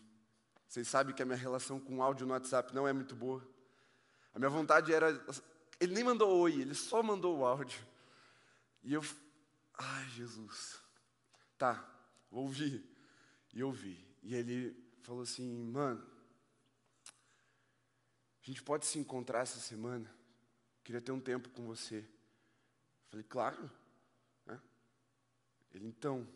vocês 0.72 0.88
sabem 0.88 1.14
que 1.14 1.22
a 1.22 1.26
minha 1.26 1.36
relação 1.36 1.78
com 1.78 2.02
áudio 2.02 2.26
no 2.26 2.32
WhatsApp 2.32 2.74
não 2.74 2.88
é 2.88 2.92
muito 2.92 3.14
boa. 3.14 3.46
A 4.34 4.38
minha 4.38 4.48
vontade 4.48 4.92
era. 4.92 5.10
Ele 5.78 5.92
nem 5.92 6.02
mandou 6.02 6.40
oi, 6.40 6.60
ele 6.60 6.74
só 6.74 7.02
mandou 7.02 7.38
o 7.38 7.44
áudio. 7.44 7.84
E 8.82 8.94
eu. 8.94 9.04
Ai, 9.76 10.08
Jesus. 10.10 10.80
Tá, 11.58 11.84
vou 12.30 12.44
ouvir. 12.44 12.82
E 13.52 13.60
eu. 13.60 13.76
E 14.22 14.34
ele 14.34 14.74
falou 15.02 15.22
assim: 15.22 15.70
mano, 15.70 16.02
a 18.42 18.46
gente 18.46 18.62
pode 18.62 18.86
se 18.86 18.98
encontrar 18.98 19.40
essa 19.40 19.60
semana? 19.60 20.12
Queria 20.82 21.00
ter 21.00 21.12
um 21.12 21.20
tempo 21.20 21.48
com 21.50 21.64
você. 21.64 22.04
Falei, 23.08 23.24
claro. 23.24 23.70
Né? 24.44 24.60
Ele, 25.72 25.86
então. 25.86 26.26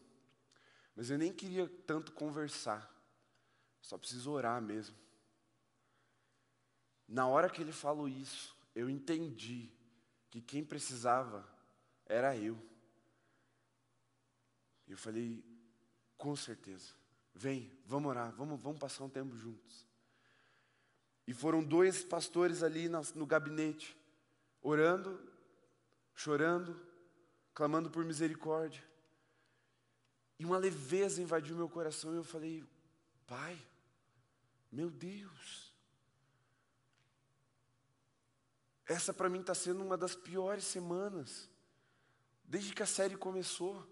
Mas 0.95 1.11
eu 1.11 1.19
nem 1.19 1.33
queria 1.33 1.69
tanto 1.87 2.12
conversar. 2.12 2.95
Só 3.81 3.99
preciso 3.99 4.31
orar 4.31 4.62
mesmo. 4.62 4.97
Na 7.09 7.27
hora 7.27 7.51
que 7.51 7.61
ele 7.61 7.73
falou 7.73 8.09
isso, 8.09 8.57
eu 8.75 8.90
entendi 8.90 9.71
que 10.31 10.40
quem 10.40 10.64
precisava 10.64 11.49
era 12.05 12.37
eu. 12.37 12.59
Eu 14.87 14.97
falei, 14.97 15.45
com 16.16 16.35
certeza, 16.37 16.95
vem, 17.35 17.73
vamos 17.85 18.11
orar, 18.11 18.33
vamos, 18.33 18.61
vamos 18.61 18.79
passar 18.79 19.05
um 19.05 19.09
tempo 19.09 19.37
juntos. 19.37 19.87
E 21.27 21.35
foram 21.35 21.62
dois 21.62 22.05
pastores 22.05 22.62
ali 22.62 22.89
no, 22.89 23.27
gabinete, 23.27 23.97
orando, 24.62 25.21
chorando, 26.15 26.81
clamando 27.53 27.91
por 27.91 28.05
misericórdia. 28.05 28.83
E 30.39 30.45
uma 30.45 30.59
leveza 30.59 31.21
invadiu 31.21 31.57
meu 31.57 31.69
coração 31.69 32.12
e 32.12 32.17
eu 32.17 32.25
falei, 32.25 32.65
Pai, 33.27 33.59
meu 34.71 34.89
Deus, 34.89 35.75
essa 38.87 39.12
para 39.12 39.29
mim 39.29 39.41
está 39.41 39.55
sendo 39.55 39.83
uma 39.83 39.97
das 39.97 40.15
piores 40.15 40.65
semanas, 40.65 41.51
desde 42.45 42.73
que 42.73 42.83
a 42.83 42.87
série 42.87 43.17
começou. 43.17 43.85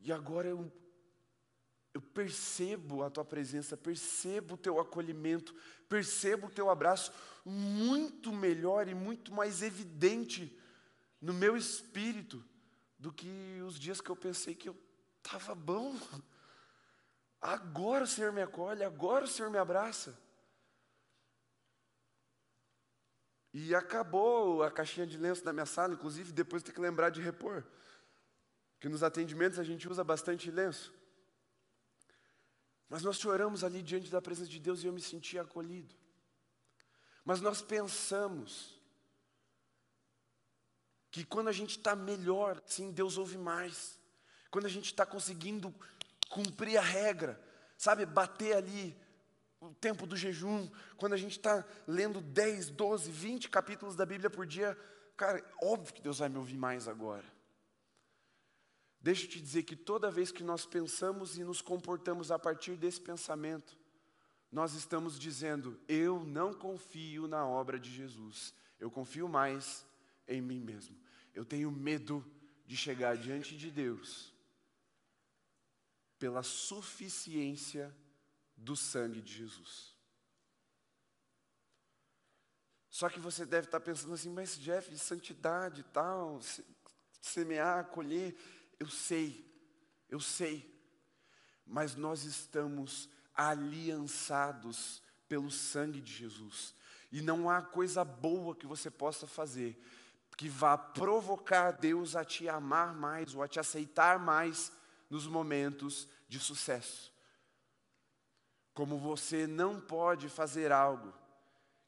E 0.00 0.12
agora 0.12 0.48
eu, 0.48 0.70
eu 1.92 2.00
percebo 2.00 3.02
a 3.02 3.10
tua 3.10 3.24
presença, 3.24 3.76
percebo 3.76 4.54
o 4.54 4.58
teu 4.58 4.78
acolhimento, 4.78 5.54
percebo 5.88 6.46
o 6.46 6.50
teu 6.50 6.70
abraço 6.70 7.12
muito 7.44 8.32
melhor 8.32 8.86
e 8.86 8.94
muito 8.94 9.32
mais 9.32 9.62
evidente 9.62 10.56
no 11.20 11.34
meu 11.34 11.56
espírito 11.56 12.44
do 12.98 13.12
que 13.12 13.60
os 13.66 13.78
dias 13.78 14.00
que 14.00 14.10
eu 14.10 14.16
pensei 14.16 14.54
que 14.54 14.68
eu 14.68 14.76
estava 15.18 15.54
bom. 15.54 15.96
Agora 17.40 18.04
o 18.04 18.06
Senhor 18.06 18.32
me 18.32 18.42
acolhe, 18.42 18.84
agora 18.84 19.24
o 19.24 19.28
Senhor 19.28 19.50
me 19.50 19.58
abraça. 19.58 20.16
E 23.52 23.74
acabou 23.74 24.62
a 24.62 24.70
caixinha 24.70 25.06
de 25.06 25.18
lenço 25.18 25.44
da 25.44 25.52
minha 25.52 25.66
sala, 25.66 25.94
inclusive 25.94 26.32
depois 26.32 26.62
tem 26.62 26.72
que 26.72 26.80
lembrar 26.80 27.10
de 27.10 27.20
repor. 27.20 27.64
Que 28.78 28.88
nos 28.88 29.02
atendimentos 29.02 29.58
a 29.58 29.64
gente 29.64 29.88
usa 29.88 30.04
bastante 30.04 30.50
lenço. 30.50 30.99
Mas 32.90 33.04
nós 33.04 33.20
choramos 33.20 33.62
ali 33.62 33.82
diante 33.82 34.10
da 34.10 34.20
presença 34.20 34.50
de 34.50 34.58
Deus 34.58 34.82
e 34.82 34.88
eu 34.88 34.92
me 34.92 35.00
senti 35.00 35.38
acolhido. 35.38 35.94
Mas 37.24 37.40
nós 37.40 37.62
pensamos 37.62 38.80
que 41.12 41.24
quando 41.24 41.46
a 41.46 41.52
gente 41.52 41.78
está 41.78 41.94
melhor, 41.94 42.60
sim, 42.66 42.90
Deus 42.90 43.16
ouve 43.16 43.38
mais. 43.38 43.96
Quando 44.50 44.66
a 44.66 44.68
gente 44.68 44.86
está 44.86 45.06
conseguindo 45.06 45.72
cumprir 46.28 46.76
a 46.76 46.82
regra, 46.82 47.40
sabe, 47.78 48.04
bater 48.04 48.56
ali 48.56 48.96
o 49.60 49.72
tempo 49.74 50.04
do 50.04 50.16
jejum, 50.16 50.68
quando 50.96 51.12
a 51.12 51.16
gente 51.16 51.36
está 51.36 51.64
lendo 51.86 52.20
10, 52.20 52.70
12, 52.70 53.08
20 53.08 53.48
capítulos 53.50 53.94
da 53.94 54.04
Bíblia 54.04 54.30
por 54.30 54.44
dia, 54.44 54.76
cara, 55.16 55.44
óbvio 55.62 55.94
que 55.94 56.02
Deus 56.02 56.18
vai 56.18 56.28
me 56.28 56.38
ouvir 56.38 56.56
mais 56.56 56.88
agora. 56.88 57.39
Deixa 59.00 59.24
eu 59.24 59.30
te 59.30 59.40
dizer 59.40 59.62
que 59.62 59.74
toda 59.74 60.10
vez 60.10 60.30
que 60.30 60.42
nós 60.42 60.66
pensamos 60.66 61.38
e 61.38 61.44
nos 61.44 61.62
comportamos 61.62 62.30
a 62.30 62.38
partir 62.38 62.76
desse 62.76 63.00
pensamento, 63.00 63.78
nós 64.52 64.74
estamos 64.74 65.18
dizendo: 65.18 65.80
eu 65.88 66.22
não 66.24 66.52
confio 66.52 67.26
na 67.26 67.46
obra 67.46 67.78
de 67.78 67.90
Jesus, 67.90 68.54
eu 68.78 68.90
confio 68.90 69.28
mais 69.28 69.86
em 70.28 70.40
mim 70.42 70.60
mesmo. 70.60 70.96
Eu 71.34 71.44
tenho 71.44 71.70
medo 71.70 72.24
de 72.66 72.76
chegar 72.76 73.16
diante 73.16 73.56
de 73.56 73.70
Deus 73.70 74.34
pela 76.18 76.42
suficiência 76.42 77.94
do 78.54 78.76
sangue 78.76 79.22
de 79.22 79.32
Jesus. 79.32 79.96
Só 82.90 83.08
que 83.08 83.18
você 83.18 83.46
deve 83.46 83.68
estar 83.68 83.80
pensando 83.80 84.12
assim, 84.12 84.28
mas 84.28 84.58
Jeff, 84.58 84.96
santidade 84.98 85.80
e 85.80 85.84
tal, 85.84 86.40
semear, 87.22 87.86
colher, 87.86 88.36
eu 88.80 88.88
sei, 88.88 89.48
eu 90.08 90.18
sei, 90.18 90.68
mas 91.64 91.94
nós 91.94 92.24
estamos 92.24 93.08
aliançados 93.32 95.00
pelo 95.28 95.50
sangue 95.50 96.00
de 96.00 96.12
Jesus, 96.12 96.74
e 97.12 97.20
não 97.20 97.48
há 97.48 97.62
coisa 97.62 98.04
boa 98.04 98.56
que 98.56 98.66
você 98.66 98.90
possa 98.90 99.26
fazer 99.26 99.80
que 100.40 100.48
vá 100.48 100.78
provocar 100.78 101.70
Deus 101.70 102.16
a 102.16 102.24
te 102.24 102.48
amar 102.48 102.94
mais 102.94 103.34
ou 103.34 103.42
a 103.42 103.46
te 103.46 103.60
aceitar 103.60 104.18
mais 104.18 104.72
nos 105.10 105.26
momentos 105.26 106.08
de 106.30 106.40
sucesso. 106.40 107.12
Como 108.72 108.96
você 108.96 109.46
não 109.46 109.78
pode 109.78 110.30
fazer 110.30 110.72
algo 110.72 111.12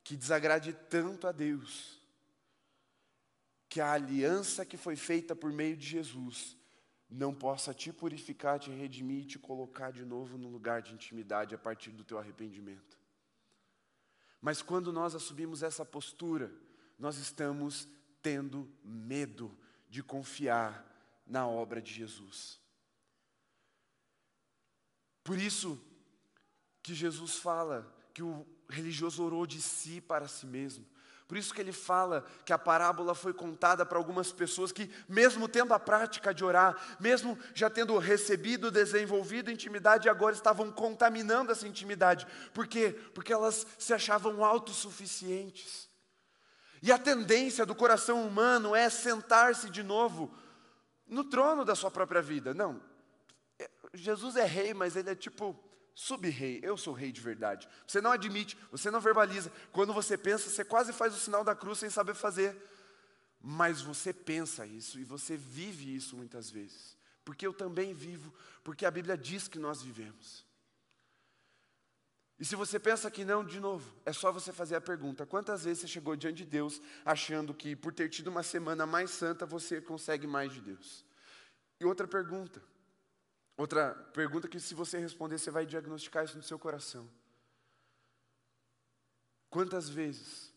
que 0.05 0.19
desagrade 0.19 0.75
tanto 0.91 1.27
a 1.27 1.33
Deus, 1.33 1.99
que 3.71 3.81
a 3.81 3.93
aliança 3.93 4.67
que 4.67 4.77
foi 4.77 4.97
feita 4.97 5.35
por 5.35 5.51
meio 5.51 5.75
de 5.75 5.87
Jesus 5.87 6.55
não 7.13 7.35
possa 7.35 7.75
te 7.75 7.93
purificar, 7.93 8.59
te 8.59 8.71
redimir 8.71 9.23
e 9.23 9.27
te 9.27 9.39
colocar 9.39 9.91
de 9.93 10.05
novo 10.05 10.39
no 10.39 10.49
lugar 10.49 10.81
de 10.81 10.95
intimidade 10.95 11.55
a 11.55 11.59
partir 11.59 11.91
do 11.91 12.05
teu 12.05 12.19
arrependimento. 12.19 12.99
Mas 14.41 14.63
quando 14.63 14.93
nós 14.93 15.15
assumimos 15.15 15.63
essa 15.63 15.85
postura, 15.85 16.53
nós 16.99 17.19
estamos 17.19 17.87
tendo 18.23 18.69
medo 18.83 19.57
de 19.89 20.03
confiar 20.03 20.89
na 21.27 21.47
obra 21.47 21.83
de 21.83 21.93
Jesus. 21.93 22.59
Por 25.23 25.39
isso 25.39 25.81
que 26.83 26.95
Jesus 26.95 27.37
fala 27.37 27.95
que 28.13 28.23
o 28.23 28.47
religioso 28.69 29.23
orou 29.23 29.47
de 29.47 29.61
si 29.61 30.01
para 30.01 30.27
si 30.27 30.47
mesmo. 30.47 30.85
Por 31.27 31.37
isso 31.37 31.55
que 31.55 31.61
ele 31.61 31.73
fala 31.73 32.25
que 32.45 32.53
a 32.53 32.59
parábola 32.59 33.15
foi 33.15 33.33
contada 33.33 33.87
para 33.87 33.97
algumas 33.97 34.33
pessoas 34.33 34.73
que, 34.73 34.91
mesmo 35.09 35.49
tendo 35.49 35.73
a 35.73 35.79
prática 35.79 36.35
de 36.35 36.45
orar, 36.45 36.77
mesmo 37.01 37.39
já 37.55 37.71
tendo 37.71 37.97
recebido, 37.99 38.71
desenvolvido 38.71 39.51
intimidade, 39.51 40.09
agora 40.09 40.35
estavam 40.35 40.71
contaminando 40.71 41.51
essa 41.51 41.67
intimidade. 41.67 42.27
Por 42.53 42.67
quê? 42.67 42.99
Porque 43.15 43.33
elas 43.33 43.67
se 43.79 43.95
achavam 43.95 44.45
autossuficientes. 44.45 45.89
E 46.83 46.91
a 46.91 46.99
tendência 46.99 47.65
do 47.65 47.75
coração 47.75 48.27
humano 48.27 48.75
é 48.75 48.91
sentar-se 48.91 49.71
de 49.71 49.83
novo 49.83 50.35
no 51.07 51.25
trono 51.25 51.65
da 51.65 51.75
sua 51.75 51.91
própria 51.91 52.21
vida. 52.21 52.53
Não, 52.53 52.81
Jesus 53.95 54.37
é 54.37 54.45
rei, 54.45 54.75
mas 54.75 54.97
ele 54.97 55.11
é 55.11 55.15
tipo 55.15 55.59
sub-rei. 55.95 56.61
Eu 56.63 56.77
sou 56.77 56.93
rei 56.93 57.13
de 57.13 57.21
verdade. 57.21 57.69
Você 57.87 58.01
não 58.01 58.13
admite, 58.13 58.57
você 58.71 58.91
não 58.91 59.01
verbaliza. 59.01 59.53
Quando 59.73 59.93
você 59.93 60.17
pensa, 60.17 60.49
você 60.49 60.65
quase 60.65 60.93
faz 60.93 61.15
o 61.15 61.19
sinal 61.19 61.45
da 61.45 61.55
cruz 61.55 61.79
sem 61.79 61.91
saber 61.91 62.15
fazer. 62.15 62.57
Mas 63.41 63.81
você 63.81 64.13
pensa 64.13 64.67
isso 64.67 64.99
e 64.99 65.05
você 65.05 65.37
vive 65.37 65.95
isso 65.95 66.17
muitas 66.17 66.51
vezes. 66.51 66.97
Porque 67.25 67.47
eu 67.47 67.53
também 67.53 67.93
vivo, 67.93 68.33
porque 68.65 68.87
a 68.87 68.91
Bíblia 68.91 69.17
diz 69.17 69.49
que 69.49 69.59
nós 69.59 69.83
vivemos. 69.83 70.45
E 72.39 72.45
se 72.45 72.57
você 72.57 72.77
pensa 72.79 73.09
que 73.09 73.25
não, 73.25 73.45
de 73.45 73.61
novo, 73.61 73.95
é 74.05 74.13
só 74.13 74.33
você 74.33 74.53
fazer 74.53 74.75
a 74.75 74.81
pergunta: 74.81 75.25
quantas 75.25 75.65
vezes 75.65 75.83
você 75.83 75.89
chegou 75.89 76.17
diante 76.17 76.39
de 76.39 76.45
Deus 76.45 76.81
achando 77.05 77.55
que 77.55 77.77
por 77.77 77.93
ter 77.93 78.09
tido 78.09 78.29
uma 78.29 78.43
semana 78.43 78.85
mais 78.85 79.11
santa 79.11 79.47
você 79.47 79.81
consegue 79.81 80.27
mais 80.27 80.53
de 80.53 80.61
Deus? 80.61 81.05
E 81.79 81.85
outra 81.85 82.09
pergunta: 82.09 82.61
Outra 83.57 83.95
pergunta 84.15 84.49
que, 84.49 84.59
se 84.59 84.75
você 84.75 84.99
responder, 84.99 85.39
você 85.39 85.51
vai 85.51 85.67
diagnosticar 85.67 86.25
isso 86.25 86.37
no 86.37 86.43
seu 86.43 86.59
coração. 86.59 87.09
Quantas 89.51 89.89
vezes 89.89 90.53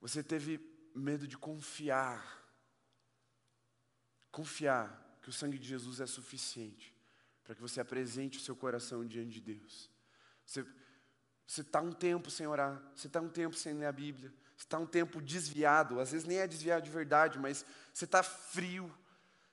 você 0.00 0.22
teve 0.22 0.58
medo 0.94 1.26
de 1.26 1.36
confiar, 1.36 2.42
confiar 4.30 5.18
que 5.22 5.28
o 5.28 5.32
sangue 5.32 5.58
de 5.58 5.68
Jesus 5.68 6.00
é 6.00 6.06
suficiente 6.06 6.94
para 7.44 7.54
que 7.54 7.60
você 7.60 7.80
apresente 7.80 8.38
o 8.38 8.42
seu 8.42 8.54
coração 8.54 9.06
diante 9.06 9.30
de 9.32 9.40
Deus. 9.40 9.90
Você 10.44 10.64
está 11.46 11.80
um 11.80 11.92
tempo 11.92 12.30
sem 12.30 12.46
orar, 12.46 12.82
você 12.94 13.06
está 13.06 13.20
um 13.20 13.28
tempo 13.28 13.56
sem 13.56 13.74
ler 13.74 13.86
a 13.86 13.92
Bíblia, 13.92 14.32
você 14.56 14.64
está 14.64 14.78
um 14.78 14.86
tempo 14.86 15.20
desviado, 15.20 16.00
às 16.00 16.12
vezes 16.12 16.26
nem 16.26 16.38
é 16.38 16.46
desviado 16.46 16.84
de 16.84 16.90
verdade, 16.90 17.38
mas 17.38 17.64
você 17.92 18.04
está 18.04 18.22
frio, 18.22 18.94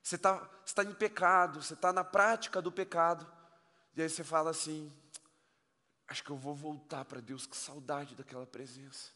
você 0.06 0.18
está 0.18 0.38
tá 0.76 0.84
em 0.84 0.94
pecado, 0.94 1.63
você 1.63 1.74
está 1.74 1.91
na 1.91 2.04
prática 2.04 2.62
do 2.62 2.72
pecado, 2.72 3.26
e 3.96 4.04
aí 4.04 4.08
você 4.08 4.24
fala 4.24 4.52
assim: 4.52 4.94
acho 6.08 6.24
que 6.24 6.30
eu 6.30 6.38
vou 6.38 6.54
voltar 6.54 7.04
para 7.06 7.20
Deus, 7.20 7.48
que 7.48 7.58
saudade 7.58 8.13
daquela 8.13 8.46
presença. 8.46 9.10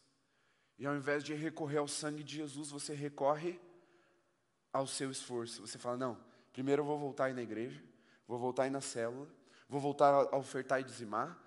E 0.76 0.84
ao 0.84 0.96
invés 0.96 1.22
de 1.22 1.32
recorrer 1.32 1.78
ao 1.78 1.86
sangue 1.86 2.24
de 2.24 2.34
Jesus, 2.34 2.70
você 2.72 2.92
recorre 2.92 3.60
ao 4.72 4.84
seu 4.84 5.12
esforço. 5.12 5.64
Você 5.64 5.78
fala: 5.78 5.96
não, 5.96 6.18
primeiro 6.52 6.82
eu 6.82 6.86
vou 6.86 6.98
voltar 6.98 7.26
aí 7.26 7.34
na 7.34 7.42
igreja, 7.42 7.80
vou 8.26 8.36
voltar 8.36 8.64
aí 8.64 8.70
na 8.70 8.80
célula, 8.80 9.28
vou 9.68 9.80
voltar 9.80 10.12
a 10.12 10.36
ofertar 10.36 10.80
e 10.80 10.84
dizimar, 10.84 11.38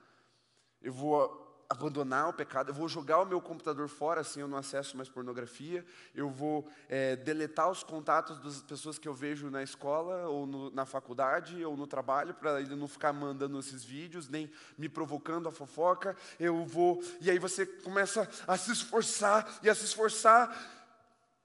eu 0.81 0.93
vou 0.93 1.42
abandonar 1.73 2.29
o 2.29 2.33
pecado, 2.33 2.69
eu 2.69 2.73
vou 2.73 2.87
jogar 2.87 3.19
o 3.19 3.25
meu 3.25 3.41
computador 3.41 3.87
fora, 3.87 4.21
assim 4.21 4.39
eu 4.39 4.47
não 4.47 4.57
acesso 4.57 4.95
mais 4.95 5.09
pornografia, 5.09 5.85
eu 6.13 6.29
vou 6.29 6.69
é, 6.87 7.15
deletar 7.15 7.69
os 7.69 7.83
contatos 7.83 8.39
das 8.39 8.61
pessoas 8.61 8.99
que 8.99 9.07
eu 9.07 9.13
vejo 9.13 9.49
na 9.49 9.63
escola, 9.63 10.27
ou 10.27 10.45
no, 10.45 10.69
na 10.71 10.85
faculdade, 10.85 11.65
ou 11.65 11.75
no 11.75 11.87
trabalho, 11.87 12.33
para 12.33 12.61
ele 12.61 12.75
não 12.75 12.87
ficar 12.87 13.11
mandando 13.11 13.59
esses 13.59 13.83
vídeos, 13.83 14.29
nem 14.29 14.51
me 14.77 14.87
provocando 14.87 15.49
a 15.49 15.51
fofoca, 15.51 16.15
eu 16.39 16.63
vou. 16.63 17.03
E 17.19 17.29
aí 17.29 17.39
você 17.39 17.65
começa 17.65 18.29
a 18.47 18.55
se 18.55 18.71
esforçar 18.71 19.59
e 19.63 19.69
a 19.69 19.75
se 19.75 19.85
esforçar, 19.85 20.55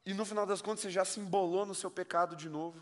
e 0.05 0.13
no 0.13 0.25
final 0.25 0.45
das 0.45 0.61
contas 0.61 0.81
você 0.81 0.91
já 0.91 1.05
se 1.05 1.21
embolou 1.21 1.65
no 1.65 1.75
seu 1.75 1.91
pecado 1.91 2.37
de 2.37 2.49
novo. 2.49 2.81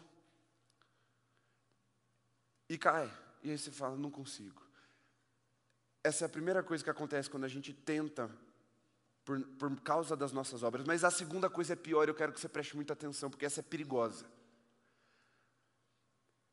E 2.69 2.77
cai. 2.77 3.11
E 3.43 3.51
aí 3.51 3.59
você 3.59 3.71
fala, 3.71 3.97
não 3.97 4.11
consigo. 4.11 4.66
Essa 6.07 6.25
é 6.25 6.27
a 6.27 6.29
primeira 6.29 6.63
coisa 6.63 6.85
que 6.85 6.91
acontece 6.91 7.29
quando 7.29 7.43
a 7.43 7.49
gente 7.49 7.73
tenta, 7.73 8.31
por, 9.25 9.41
por 9.59 9.81
causa 9.81 10.17
das 10.17 10.31
nossas 10.31 10.63
obras. 10.63 10.87
Mas 10.87 11.03
a 11.03 11.11
segunda 11.11 11.51
coisa 11.51 11.73
é 11.73 11.77
pior, 11.77 12.09
eu 12.09 12.15
quero 12.15 12.33
que 12.33 12.39
você 12.39 12.49
preste 12.49 12.77
muita 12.77 12.93
atenção, 12.93 13.29
porque 13.29 13.45
essa 13.45 13.59
é 13.59 13.63
perigosa. 13.65 14.25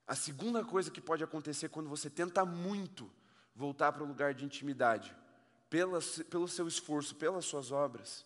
A 0.07 0.15
segunda 0.15 0.65
coisa 0.65 0.89
que 0.89 0.99
pode 0.99 1.23
acontecer 1.23 1.69
quando 1.69 1.87
você 1.87 2.09
tenta 2.09 2.43
muito 2.43 3.11
voltar 3.53 3.91
para 3.91 4.03
o 4.03 4.07
lugar 4.07 4.33
de 4.33 4.43
intimidade, 4.43 5.15
pela, 5.69 5.99
pelo 6.31 6.47
seu 6.47 6.67
esforço, 6.67 7.15
pelas 7.15 7.45
suas 7.45 7.71
obras, 7.71 8.25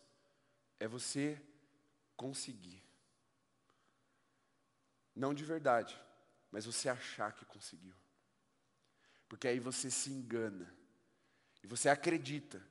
é 0.79 0.87
você 0.87 1.41
conseguir. 2.15 2.81
Não 5.13 5.33
de 5.33 5.43
verdade, 5.43 6.01
mas 6.53 6.65
você 6.65 6.87
achar 6.87 7.33
que 7.33 7.43
conseguiu. 7.43 7.95
Porque 9.27 9.45
aí 9.45 9.59
você 9.59 9.91
se 9.91 10.09
engana. 10.09 10.76
E 11.67 11.69
você 11.69 11.89
acredita, 11.89 12.61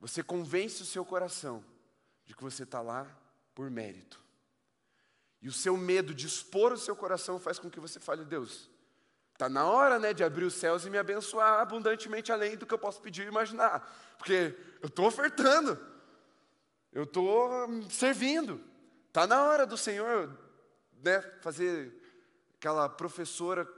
você 0.00 0.20
convence 0.20 0.82
o 0.82 0.84
seu 0.84 1.04
coração 1.04 1.64
de 2.24 2.34
que 2.34 2.42
você 2.42 2.64
está 2.64 2.80
lá 2.80 3.06
por 3.54 3.70
mérito. 3.70 4.20
E 5.40 5.46
o 5.48 5.52
seu 5.52 5.76
medo 5.76 6.12
de 6.12 6.26
expor 6.26 6.72
o 6.72 6.76
seu 6.76 6.96
coração 6.96 7.38
faz 7.38 7.56
com 7.56 7.70
que 7.70 7.78
você 7.78 8.00
fale, 8.00 8.24
Deus, 8.24 8.68
está 9.32 9.48
na 9.48 9.64
hora 9.64 10.00
né, 10.00 10.12
de 10.12 10.24
abrir 10.24 10.44
os 10.44 10.54
céus 10.54 10.84
e 10.84 10.90
me 10.90 10.98
abençoar 10.98 11.60
abundantemente 11.60 12.32
além 12.32 12.56
do 12.56 12.66
que 12.66 12.74
eu 12.74 12.78
posso 12.80 13.00
pedir 13.00 13.26
e 13.26 13.28
imaginar. 13.28 13.88
Porque 14.18 14.58
eu 14.82 14.88
estou 14.88 15.06
ofertando, 15.06 15.78
eu 16.92 17.04
estou 17.04 17.48
servindo. 17.90 18.60
Está 19.06 19.24
na 19.24 19.44
hora 19.44 19.64
do 19.64 19.76
Senhor 19.76 20.36
né, 21.00 21.20
fazer 21.42 21.94
aquela 22.56 22.88
professora 22.88 23.72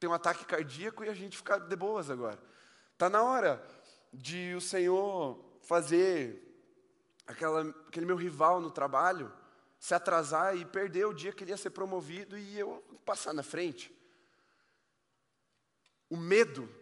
ter 0.00 0.08
um 0.08 0.12
ataque 0.12 0.44
cardíaco 0.44 1.04
e 1.04 1.08
a 1.08 1.14
gente 1.14 1.36
ficar 1.36 1.58
de 1.58 1.76
boas 1.76 2.10
agora. 2.10 2.55
Está 2.96 3.10
na 3.10 3.22
hora 3.22 3.62
de 4.10 4.54
o 4.54 4.60
Senhor 4.60 5.38
fazer 5.60 6.42
aquela, 7.26 7.60
aquele 7.86 8.06
meu 8.06 8.16
rival 8.16 8.58
no 8.58 8.70
trabalho 8.70 9.30
se 9.78 9.92
atrasar 9.92 10.56
e 10.56 10.64
perder 10.64 11.04
o 11.04 11.12
dia 11.12 11.30
que 11.30 11.44
ele 11.44 11.50
ia 11.50 11.58
ser 11.58 11.68
promovido 11.68 12.38
e 12.38 12.58
eu 12.58 12.82
passar 13.04 13.34
na 13.34 13.42
frente. 13.42 13.94
O 16.08 16.16
medo, 16.16 16.74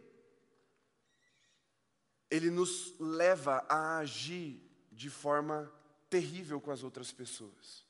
ele 2.30 2.48
nos 2.48 2.94
leva 3.00 3.66
a 3.68 3.98
agir 3.98 4.62
de 4.92 5.10
forma 5.10 5.68
terrível 6.08 6.60
com 6.60 6.70
as 6.70 6.84
outras 6.84 7.10
pessoas. 7.10 7.84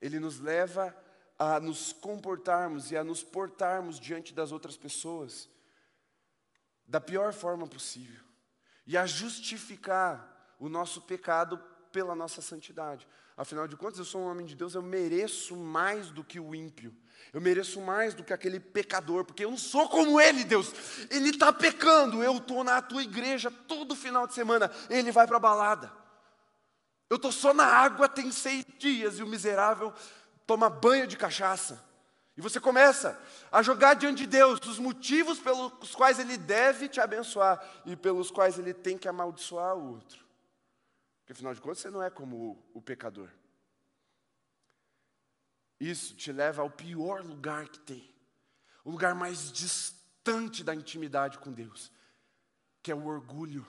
Ele 0.00 0.18
nos 0.18 0.40
leva 0.40 0.96
a 1.38 1.60
nos 1.60 1.92
comportarmos 1.92 2.90
e 2.90 2.96
a 2.96 3.04
nos 3.04 3.22
portarmos 3.22 4.00
diante 4.00 4.32
das 4.32 4.52
outras 4.52 4.78
pessoas 4.78 5.52
da 6.86 7.00
pior 7.00 7.32
forma 7.32 7.66
possível 7.66 8.24
e 8.86 8.96
a 8.96 9.06
justificar 9.06 10.54
o 10.58 10.68
nosso 10.68 11.00
pecado 11.02 11.58
pela 11.90 12.14
nossa 12.14 12.42
santidade. 12.42 13.06
Afinal 13.36 13.66
de 13.66 13.76
contas, 13.76 13.98
eu 13.98 14.04
sou 14.04 14.20
um 14.20 14.30
homem 14.30 14.46
de 14.46 14.54
Deus, 14.54 14.74
eu 14.74 14.82
mereço 14.82 15.56
mais 15.56 16.10
do 16.10 16.22
que 16.22 16.38
o 16.38 16.54
ímpio. 16.54 16.94
Eu 17.32 17.40
mereço 17.40 17.80
mais 17.80 18.14
do 18.14 18.22
que 18.22 18.32
aquele 18.32 18.60
pecador, 18.60 19.24
porque 19.24 19.44
eu 19.44 19.50
não 19.50 19.58
sou 19.58 19.88
como 19.88 20.20
ele, 20.20 20.44
Deus. 20.44 20.72
Ele 21.10 21.30
está 21.30 21.52
pecando. 21.52 22.22
Eu 22.22 22.36
estou 22.36 22.62
na 22.62 22.80
tua 22.80 23.02
igreja 23.02 23.50
todo 23.50 23.96
final 23.96 24.26
de 24.26 24.34
semana. 24.34 24.70
Ele 24.88 25.10
vai 25.10 25.26
para 25.26 25.36
a 25.36 25.40
balada. 25.40 25.92
Eu 27.10 27.16
estou 27.16 27.32
só 27.32 27.52
na 27.52 27.64
água 27.64 28.08
tem 28.08 28.30
seis 28.30 28.64
dias 28.78 29.18
e 29.18 29.22
o 29.22 29.26
miserável 29.26 29.92
toma 30.46 30.70
banho 30.70 31.06
de 31.06 31.16
cachaça. 31.16 31.84
E 32.36 32.40
você 32.40 32.58
começa 32.58 33.20
a 33.50 33.62
jogar 33.62 33.94
diante 33.94 34.22
de 34.22 34.26
Deus 34.26 34.58
os 34.66 34.78
motivos 34.78 35.38
pelos 35.38 35.94
quais 35.94 36.18
Ele 36.18 36.36
deve 36.36 36.88
te 36.88 37.00
abençoar 37.00 37.62
e 37.86 37.94
pelos 37.96 38.30
quais 38.30 38.58
Ele 38.58 38.74
tem 38.74 38.98
que 38.98 39.08
amaldiçoar 39.08 39.76
o 39.76 39.92
outro. 39.94 40.24
Porque 41.20 41.32
afinal 41.32 41.54
de 41.54 41.60
contas 41.60 41.78
você 41.78 41.90
não 41.90 42.02
é 42.02 42.10
como 42.10 42.36
o, 42.72 42.78
o 42.78 42.82
pecador. 42.82 43.30
Isso 45.78 46.16
te 46.16 46.32
leva 46.32 46.62
ao 46.62 46.70
pior 46.70 47.24
lugar 47.24 47.68
que 47.68 47.78
tem, 47.78 48.12
o 48.84 48.90
lugar 48.90 49.14
mais 49.14 49.52
distante 49.52 50.64
da 50.64 50.74
intimidade 50.74 51.38
com 51.38 51.52
Deus, 51.52 51.90
que 52.82 52.90
é 52.90 52.94
o 52.94 53.06
orgulho. 53.06 53.66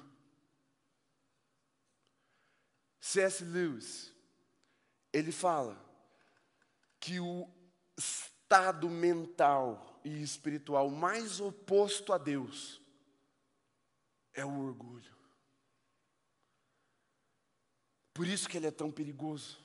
C.S. 3.00 3.44
Lewis, 3.44 4.12
ele 5.14 5.32
fala 5.32 5.80
que 7.00 7.20
o 7.20 7.48
estado 8.46 8.88
mental 8.92 10.00
e 10.04 10.22
espiritual 10.22 10.90
mais 10.92 11.40
oposto 11.40 12.14
a 12.14 12.18
Deus 12.18 12.80
é 14.34 14.46
o 14.46 14.60
orgulho. 14.60 15.16
Por 18.14 18.28
isso 18.28 18.48
que 18.48 18.58
ele 18.58 18.68
é 18.68 18.72
tão 18.72 18.92
perigoso. 18.92 19.58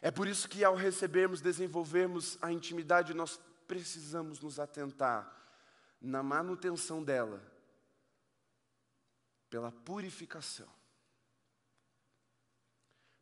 É 0.00 0.10
por 0.10 0.26
isso 0.26 0.48
que 0.48 0.64
ao 0.64 0.74
recebermos, 0.74 1.40
desenvolvermos 1.40 2.38
a 2.40 2.50
intimidade, 2.50 3.12
nós 3.12 3.38
precisamos 3.68 4.40
nos 4.40 4.58
atentar 4.58 5.30
na 6.00 6.22
manutenção 6.22 7.04
dela, 7.04 7.40
pela 9.50 9.70
purificação. 9.70 10.68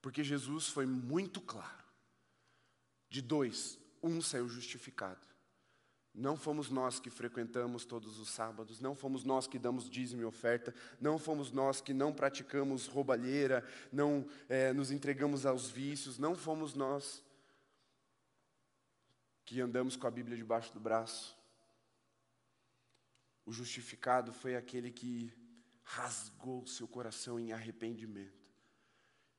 Porque 0.00 0.22
Jesus 0.22 0.68
foi 0.68 0.86
muito 0.86 1.40
claro. 1.40 1.84
De 3.08 3.20
dois, 3.20 3.79
um 4.02 4.20
saiu 4.20 4.48
justificado. 4.48 5.30
Não 6.12 6.36
fomos 6.36 6.70
nós 6.70 6.98
que 6.98 7.08
frequentamos 7.08 7.84
todos 7.84 8.18
os 8.18 8.28
sábados, 8.30 8.80
não 8.80 8.96
fomos 8.96 9.22
nós 9.24 9.46
que 9.46 9.58
damos 9.58 9.88
dízimo 9.88 10.22
e 10.22 10.24
oferta, 10.24 10.74
não 11.00 11.18
fomos 11.18 11.52
nós 11.52 11.80
que 11.80 11.94
não 11.94 12.12
praticamos 12.12 12.88
roubalheira, 12.88 13.64
não 13.92 14.26
é, 14.48 14.72
nos 14.72 14.90
entregamos 14.90 15.46
aos 15.46 15.70
vícios, 15.70 16.18
não 16.18 16.34
fomos 16.34 16.74
nós 16.74 17.22
que 19.44 19.60
andamos 19.60 19.96
com 19.96 20.06
a 20.06 20.10
Bíblia 20.10 20.36
debaixo 20.36 20.72
do 20.72 20.80
braço. 20.80 21.38
O 23.46 23.52
justificado 23.52 24.32
foi 24.32 24.56
aquele 24.56 24.90
que 24.90 25.32
rasgou 25.82 26.66
seu 26.66 26.86
coração 26.86 27.38
em 27.38 27.52
arrependimento. 27.52 28.50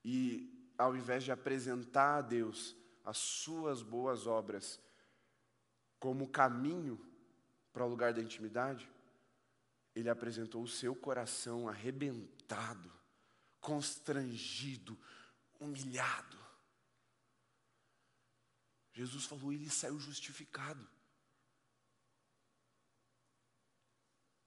E, 0.04 0.74
ao 0.78 0.96
invés 0.96 1.24
de 1.24 1.32
apresentar 1.32 2.18
a 2.18 2.22
Deus 2.22 2.76
as 3.04 3.18
suas 3.18 3.82
boas 3.82 4.28
obras 4.28 4.80
como 6.00 6.30
caminho 6.30 7.00
para 7.72 7.86
o 7.86 7.90
lugar 7.90 8.14
da 8.14 8.22
intimidade, 8.22 8.90
ele 9.94 10.10
apresentou 10.10 10.64
o 10.64 10.68
seu 10.68 10.96
coração 10.96 11.68
arrebentado, 11.68 12.92
constrangido, 13.60 14.98
humilhado. 15.60 16.40
Jesus 18.94 19.26
falou, 19.26 19.54
ele 19.54 19.70
saiu 19.70 20.00
justificado. 20.00 20.88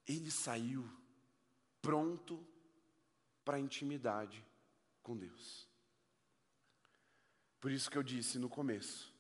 Ele 0.07 0.31
saiu 0.31 0.87
pronto 1.81 2.47
para 3.45 3.57
a 3.57 3.61
intimidade 3.61 4.45
com 5.03 5.17
Deus. 5.17 5.69
Por 7.65 7.73
isso 7.73 7.91
que 7.91 7.97
eu 7.97 8.03
disse 8.03 8.39
no 8.39 8.47
começo 8.47 9.11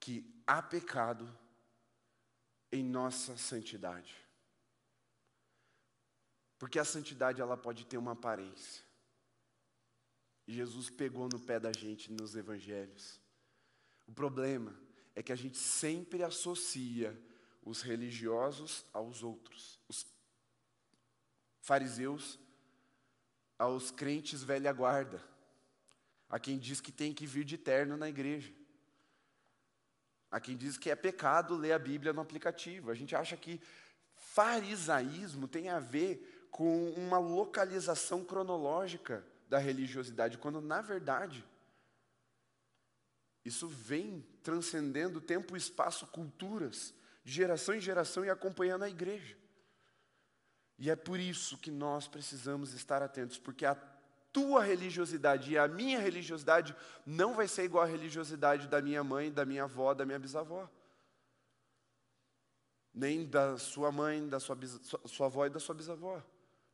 que 0.00 0.24
há 0.46 0.62
pecado 0.62 1.30
em 2.72 2.82
nossa 2.82 3.36
santidade. 3.36 4.16
Porque 6.58 6.78
a 6.78 6.84
santidade 6.86 7.42
ela 7.42 7.58
pode 7.58 7.84
ter 7.84 7.98
uma 7.98 8.12
aparência. 8.12 8.82
E 10.46 10.54
Jesus 10.54 10.88
pegou 10.88 11.28
no 11.30 11.38
pé 11.38 11.60
da 11.60 11.72
gente 11.74 12.10
nos 12.10 12.34
evangelhos. 12.34 13.20
O 14.06 14.12
problema 14.12 14.74
é 15.14 15.22
que 15.22 15.30
a 15.30 15.36
gente 15.36 15.58
sempre 15.58 16.22
associa 16.22 17.14
os 17.62 17.82
religiosos 17.82 18.86
aos 18.94 19.22
outros, 19.22 19.78
os 19.88 20.06
fariseus 21.60 22.38
aos 23.58 23.90
crentes 23.90 24.42
velha 24.42 24.72
guarda, 24.72 25.33
a 26.34 26.38
quem 26.40 26.58
diz 26.58 26.80
que 26.80 26.90
tem 26.90 27.14
que 27.14 27.28
vir 27.28 27.44
de 27.44 27.56
terno 27.56 27.96
na 27.96 28.08
igreja, 28.08 28.52
a 30.28 30.40
quem 30.40 30.56
diz 30.56 30.76
que 30.76 30.90
é 30.90 30.96
pecado 30.96 31.54
ler 31.54 31.70
a 31.70 31.78
Bíblia 31.78 32.12
no 32.12 32.20
aplicativo. 32.20 32.90
A 32.90 32.94
gente 32.96 33.14
acha 33.14 33.36
que 33.36 33.60
farisaísmo 34.16 35.46
tem 35.46 35.68
a 35.68 35.78
ver 35.78 36.48
com 36.50 36.90
uma 36.94 37.18
localização 37.18 38.24
cronológica 38.24 39.24
da 39.48 39.58
religiosidade, 39.58 40.36
quando 40.36 40.60
na 40.60 40.82
verdade 40.82 41.44
isso 43.44 43.68
vem 43.68 44.26
transcendendo 44.42 45.20
tempo, 45.20 45.56
espaço, 45.56 46.04
culturas, 46.08 46.92
de 47.22 47.30
geração 47.30 47.76
em 47.76 47.80
geração 47.80 48.24
e 48.24 48.30
acompanhando 48.30 48.82
a 48.82 48.90
igreja. 48.90 49.38
E 50.80 50.90
é 50.90 50.96
por 50.96 51.20
isso 51.20 51.56
que 51.58 51.70
nós 51.70 52.08
precisamos 52.08 52.72
estar 52.72 53.04
atentos, 53.04 53.38
porque 53.38 53.64
a 53.64 53.93
tua 54.34 54.64
religiosidade 54.64 55.52
e 55.52 55.56
a 55.56 55.68
minha 55.68 56.00
religiosidade 56.00 56.74
não 57.06 57.34
vai 57.34 57.46
ser 57.46 57.62
igual 57.62 57.84
à 57.84 57.86
religiosidade 57.86 58.66
da 58.66 58.82
minha 58.82 59.04
mãe, 59.04 59.30
da 59.30 59.44
minha 59.44 59.62
avó, 59.62 59.94
da 59.94 60.04
minha 60.04 60.18
bisavó. 60.18 60.68
Nem 62.92 63.24
da 63.24 63.56
sua 63.56 63.92
mãe, 63.92 64.28
da 64.28 64.40
sua, 64.40 64.56
bis, 64.56 64.80
sua 65.06 65.26
avó 65.26 65.46
e 65.46 65.50
da 65.50 65.60
sua 65.60 65.74
bisavó, 65.74 66.20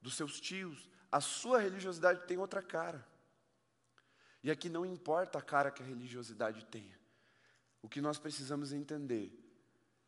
dos 0.00 0.16
seus 0.16 0.40
tios. 0.40 0.88
A 1.12 1.20
sua 1.20 1.58
religiosidade 1.58 2.26
tem 2.26 2.38
outra 2.38 2.62
cara. 2.62 3.06
E 4.42 4.50
aqui 4.50 4.70
não 4.70 4.86
importa 4.86 5.38
a 5.38 5.42
cara 5.42 5.70
que 5.70 5.82
a 5.82 5.86
religiosidade 5.86 6.64
tenha. 6.64 6.98
O 7.82 7.90
que 7.90 8.00
nós 8.00 8.18
precisamos 8.18 8.72
entender 8.72 9.38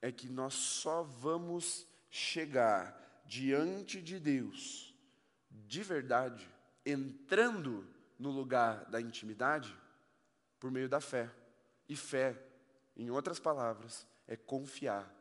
é 0.00 0.10
que 0.10 0.26
nós 0.26 0.54
só 0.54 1.02
vamos 1.02 1.86
chegar 2.08 3.22
diante 3.26 4.00
de 4.00 4.18
Deus, 4.18 4.94
de 5.50 5.82
verdade, 5.82 6.51
entrando 6.84 7.86
no 8.18 8.30
lugar 8.30 8.84
da 8.86 9.00
intimidade, 9.00 9.76
por 10.58 10.70
meio 10.70 10.88
da 10.88 11.00
fé. 11.00 11.30
E 11.88 11.96
fé, 11.96 12.40
em 12.96 13.10
outras 13.10 13.38
palavras, 13.38 14.06
é 14.26 14.36
confiar 14.36 15.12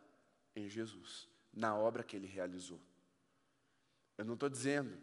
em 0.55 0.69
Jesus, 0.69 1.27
na 1.53 1.75
obra 1.75 2.03
que 2.03 2.15
ele 2.15 2.27
realizou. 2.27 2.79
Eu 4.17 4.25
não 4.25 4.35
estou 4.35 4.49
dizendo, 4.49 4.97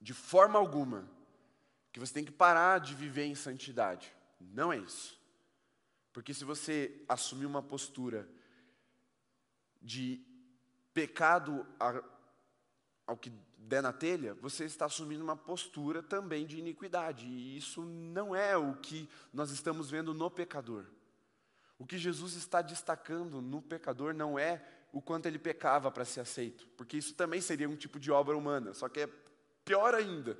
de 0.00 0.12
forma 0.12 0.58
alguma, 0.58 1.08
que 1.90 1.98
você 1.98 2.12
tem 2.12 2.24
que 2.24 2.30
parar 2.30 2.78
de 2.78 2.94
viver 2.94 3.24
em 3.24 3.34
santidade. 3.34 4.14
Não 4.40 4.72
é 4.72 4.78
isso. 4.78 5.18
Porque 6.12 6.34
se 6.34 6.44
você 6.44 7.04
assumir 7.08 7.46
uma 7.46 7.62
postura 7.62 8.28
de 9.80 10.20
pecado 10.92 11.66
ao 13.06 13.16
que 13.16 13.32
der 13.58 13.82
na 13.82 13.92
telha, 13.92 14.34
você 14.34 14.64
está 14.64 14.86
assumindo 14.86 15.22
uma 15.22 15.36
postura 15.36 16.02
também 16.02 16.46
de 16.46 16.58
iniquidade. 16.58 17.26
E 17.26 17.56
isso 17.56 17.82
não 17.82 18.34
é 18.34 18.56
o 18.56 18.74
que 18.76 19.08
nós 19.32 19.50
estamos 19.50 19.90
vendo 19.90 20.14
no 20.14 20.30
pecador. 20.30 20.84
O 21.78 21.86
que 21.86 21.98
Jesus 21.98 22.34
está 22.34 22.62
destacando 22.62 23.42
no 23.42 23.60
pecador 23.60 24.14
não 24.14 24.38
é 24.38 24.64
o 24.92 25.02
quanto 25.02 25.26
ele 25.26 25.38
pecava 25.38 25.90
para 25.90 26.04
ser 26.04 26.20
aceito, 26.20 26.66
porque 26.76 26.96
isso 26.96 27.14
também 27.14 27.40
seria 27.40 27.68
um 27.68 27.76
tipo 27.76 28.00
de 28.00 28.10
obra 28.10 28.36
humana, 28.36 28.72
só 28.72 28.88
que 28.88 29.00
é 29.00 29.08
pior 29.64 29.94
ainda 29.94 30.36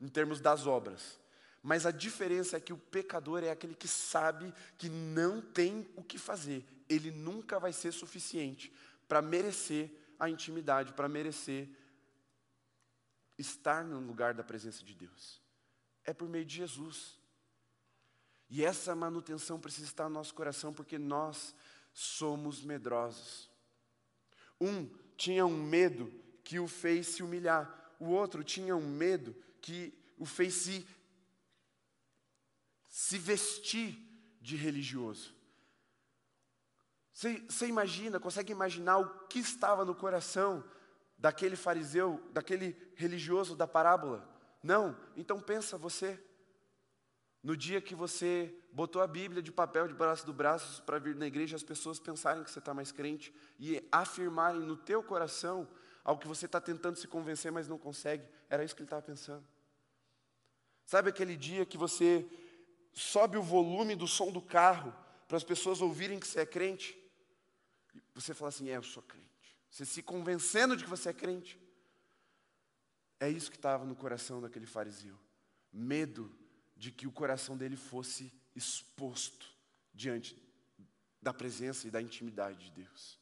em 0.00 0.08
termos 0.08 0.40
das 0.40 0.66
obras. 0.66 1.18
Mas 1.62 1.86
a 1.86 1.92
diferença 1.92 2.56
é 2.56 2.60
que 2.60 2.72
o 2.72 2.76
pecador 2.76 3.44
é 3.44 3.50
aquele 3.50 3.74
que 3.74 3.86
sabe 3.86 4.52
que 4.76 4.88
não 4.88 5.40
tem 5.40 5.88
o 5.94 6.02
que 6.02 6.18
fazer. 6.18 6.66
Ele 6.88 7.12
nunca 7.12 7.60
vai 7.60 7.72
ser 7.72 7.92
suficiente 7.92 8.72
para 9.06 9.22
merecer 9.22 9.88
a 10.18 10.28
intimidade, 10.28 10.92
para 10.92 11.08
merecer 11.08 11.68
estar 13.42 13.84
no 13.84 14.00
lugar 14.00 14.32
da 14.32 14.42
presença 14.42 14.82
de 14.82 14.94
Deus. 14.94 15.40
É 16.04 16.12
por 16.14 16.28
meio 16.28 16.44
de 16.44 16.56
Jesus. 16.56 17.18
E 18.48 18.64
essa 18.64 18.94
manutenção 18.94 19.60
precisa 19.60 19.86
estar 19.86 20.08
no 20.08 20.14
nosso 20.14 20.34
coração, 20.34 20.72
porque 20.72 20.98
nós 20.98 21.54
somos 21.92 22.62
medrosos. 22.62 23.50
Um 24.60 24.88
tinha 25.16 25.44
um 25.44 25.62
medo 25.62 26.12
que 26.42 26.58
o 26.58 26.66
fez 26.66 27.06
se 27.06 27.22
humilhar, 27.22 27.94
o 27.98 28.06
outro 28.06 28.42
tinha 28.42 28.74
um 28.74 28.86
medo 28.86 29.34
que 29.60 29.96
o 30.18 30.26
fez 30.26 30.54
se, 30.54 30.86
se 32.88 33.18
vestir 33.18 33.96
de 34.40 34.56
religioso. 34.56 35.34
Você, 37.12 37.38
você 37.48 37.66
imagina, 37.66 38.18
consegue 38.18 38.52
imaginar 38.52 38.98
o 38.98 39.26
que 39.28 39.38
estava 39.38 39.84
no 39.84 39.94
coração 39.94 40.64
daquele 41.22 41.54
fariseu, 41.54 42.20
daquele 42.32 42.76
religioso 42.96 43.54
da 43.54 43.64
parábola? 43.64 44.28
Não? 44.60 44.96
Então 45.16 45.40
pensa 45.40 45.78
você. 45.78 46.20
No 47.40 47.56
dia 47.56 47.80
que 47.80 47.94
você 47.94 48.52
botou 48.72 49.00
a 49.00 49.06
Bíblia 49.06 49.40
de 49.40 49.52
papel 49.52 49.86
debaixo 49.86 50.26
do 50.26 50.32
braço 50.32 50.82
para 50.82 50.98
vir 50.98 51.14
na 51.14 51.26
igreja, 51.26 51.54
as 51.54 51.62
pessoas 51.62 52.00
pensarem 52.00 52.42
que 52.42 52.50
você 52.50 52.58
está 52.58 52.74
mais 52.74 52.90
crente 52.90 53.32
e 53.58 53.86
afirmarem 53.92 54.62
no 54.62 54.76
teu 54.76 55.00
coração 55.00 55.68
algo 56.04 56.20
que 56.20 56.26
você 56.26 56.46
está 56.46 56.60
tentando 56.60 56.96
se 56.96 57.06
convencer, 57.06 57.52
mas 57.52 57.68
não 57.68 57.78
consegue. 57.78 58.26
Era 58.50 58.64
isso 58.64 58.74
que 58.74 58.82
ele 58.82 58.86
estava 58.86 59.02
pensando. 59.02 59.46
Sabe 60.84 61.10
aquele 61.10 61.36
dia 61.36 61.64
que 61.64 61.78
você 61.78 62.28
sobe 62.92 63.36
o 63.36 63.42
volume 63.42 63.94
do 63.94 64.08
som 64.08 64.32
do 64.32 64.42
carro 64.42 64.92
para 65.28 65.36
as 65.36 65.44
pessoas 65.44 65.80
ouvirem 65.80 66.18
que 66.18 66.26
você 66.26 66.40
é 66.40 66.46
crente? 66.46 66.98
E 67.94 68.20
você 68.20 68.34
fala 68.34 68.48
assim: 68.48 68.68
É, 68.68 68.76
eu 68.76 68.82
sou 68.82 69.02
crente. 69.04 69.31
Você 69.72 69.86
se 69.86 70.02
convencendo 70.02 70.76
de 70.76 70.84
que 70.84 70.90
você 70.90 71.08
é 71.08 71.14
crente. 71.14 71.58
É 73.18 73.26
isso 73.30 73.50
que 73.50 73.56
estava 73.56 73.86
no 73.86 73.96
coração 73.96 74.38
daquele 74.38 74.66
fariseu. 74.66 75.18
Medo 75.72 76.30
de 76.76 76.92
que 76.92 77.06
o 77.06 77.12
coração 77.12 77.56
dele 77.56 77.74
fosse 77.74 78.30
exposto 78.54 79.48
diante 79.94 80.36
da 81.22 81.32
presença 81.32 81.88
e 81.88 81.90
da 81.90 82.02
intimidade 82.02 82.66
de 82.66 82.82
Deus. 82.82 83.18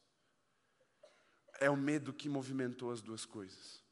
É 1.61 1.71
o 1.71 1.77
medo 1.77 2.13
que 2.13 2.29
movimentou 2.29 2.91
as 2.91 3.01
duas 3.01 3.25
coisas. 3.25 3.85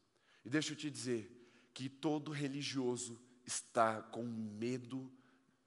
E 0.45 0.51
deixa 0.51 0.73
eu 0.73 0.77
te 0.77 0.91
dizer 0.91 1.31
que 1.73 1.89
todo 1.89 2.33
religioso 2.33 3.21
está 3.47 4.03
com 4.03 4.25
medo 4.25 5.13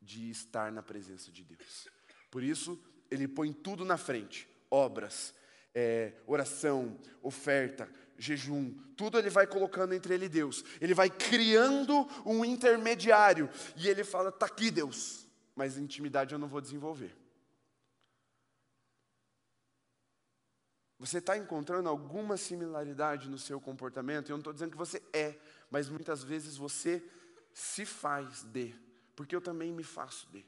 de 0.02 0.30
estar 0.30 0.74
na 0.74 0.84
presença 0.84 1.32
de 1.32 1.46
Deus. 1.46 1.88
Por 2.30 2.44
isso, 2.44 2.78
ele 3.10 3.30
põe 3.30 3.54
tudo 3.54 3.86
na 3.86 3.98
frente: 3.98 4.46
obras, 4.70 5.34
é, 5.74 6.14
oração, 6.26 7.00
oferta, 7.22 7.90
jejum, 8.18 8.74
tudo 8.96 9.18
ele 9.18 9.30
vai 9.30 9.48
colocando 9.48 9.94
entre 9.94 10.14
ele 10.14 10.26
e 10.26 10.30
Deus. 10.30 10.64
Ele 10.80 10.94
vai 10.94 11.10
criando 11.10 12.08
um 12.26 12.46
intermediário. 12.46 13.50
E 13.76 13.88
ele 13.88 14.04
fala: 14.04 14.30
está 14.30 14.46
aqui, 14.46 14.70
Deus, 14.70 15.28
mas 15.56 15.78
intimidade 15.78 16.34
eu 16.34 16.40
não 16.40 16.48
vou 16.48 16.62
desenvolver. 16.62 17.16
Você 21.00 21.18
está 21.18 21.36
encontrando 21.36 21.90
alguma 21.90 22.38
similaridade 22.38 23.28
no 23.28 23.40
seu 23.40 23.60
comportamento? 23.60 24.30
Eu 24.30 24.34
não 24.34 24.42
estou 24.42 24.54
dizendo 24.54 24.72
que 24.72 24.78
você 24.78 25.02
é, 25.12 25.36
mas 25.72 25.90
muitas 25.90 26.24
vezes 26.24 26.56
você 26.58 27.04
se 27.52 27.86
faz 27.86 28.44
de, 28.44 28.76
porque 29.16 29.36
eu 29.36 29.42
também 29.42 29.72
me 29.72 29.84
faço 29.84 30.30
de. 30.32 30.46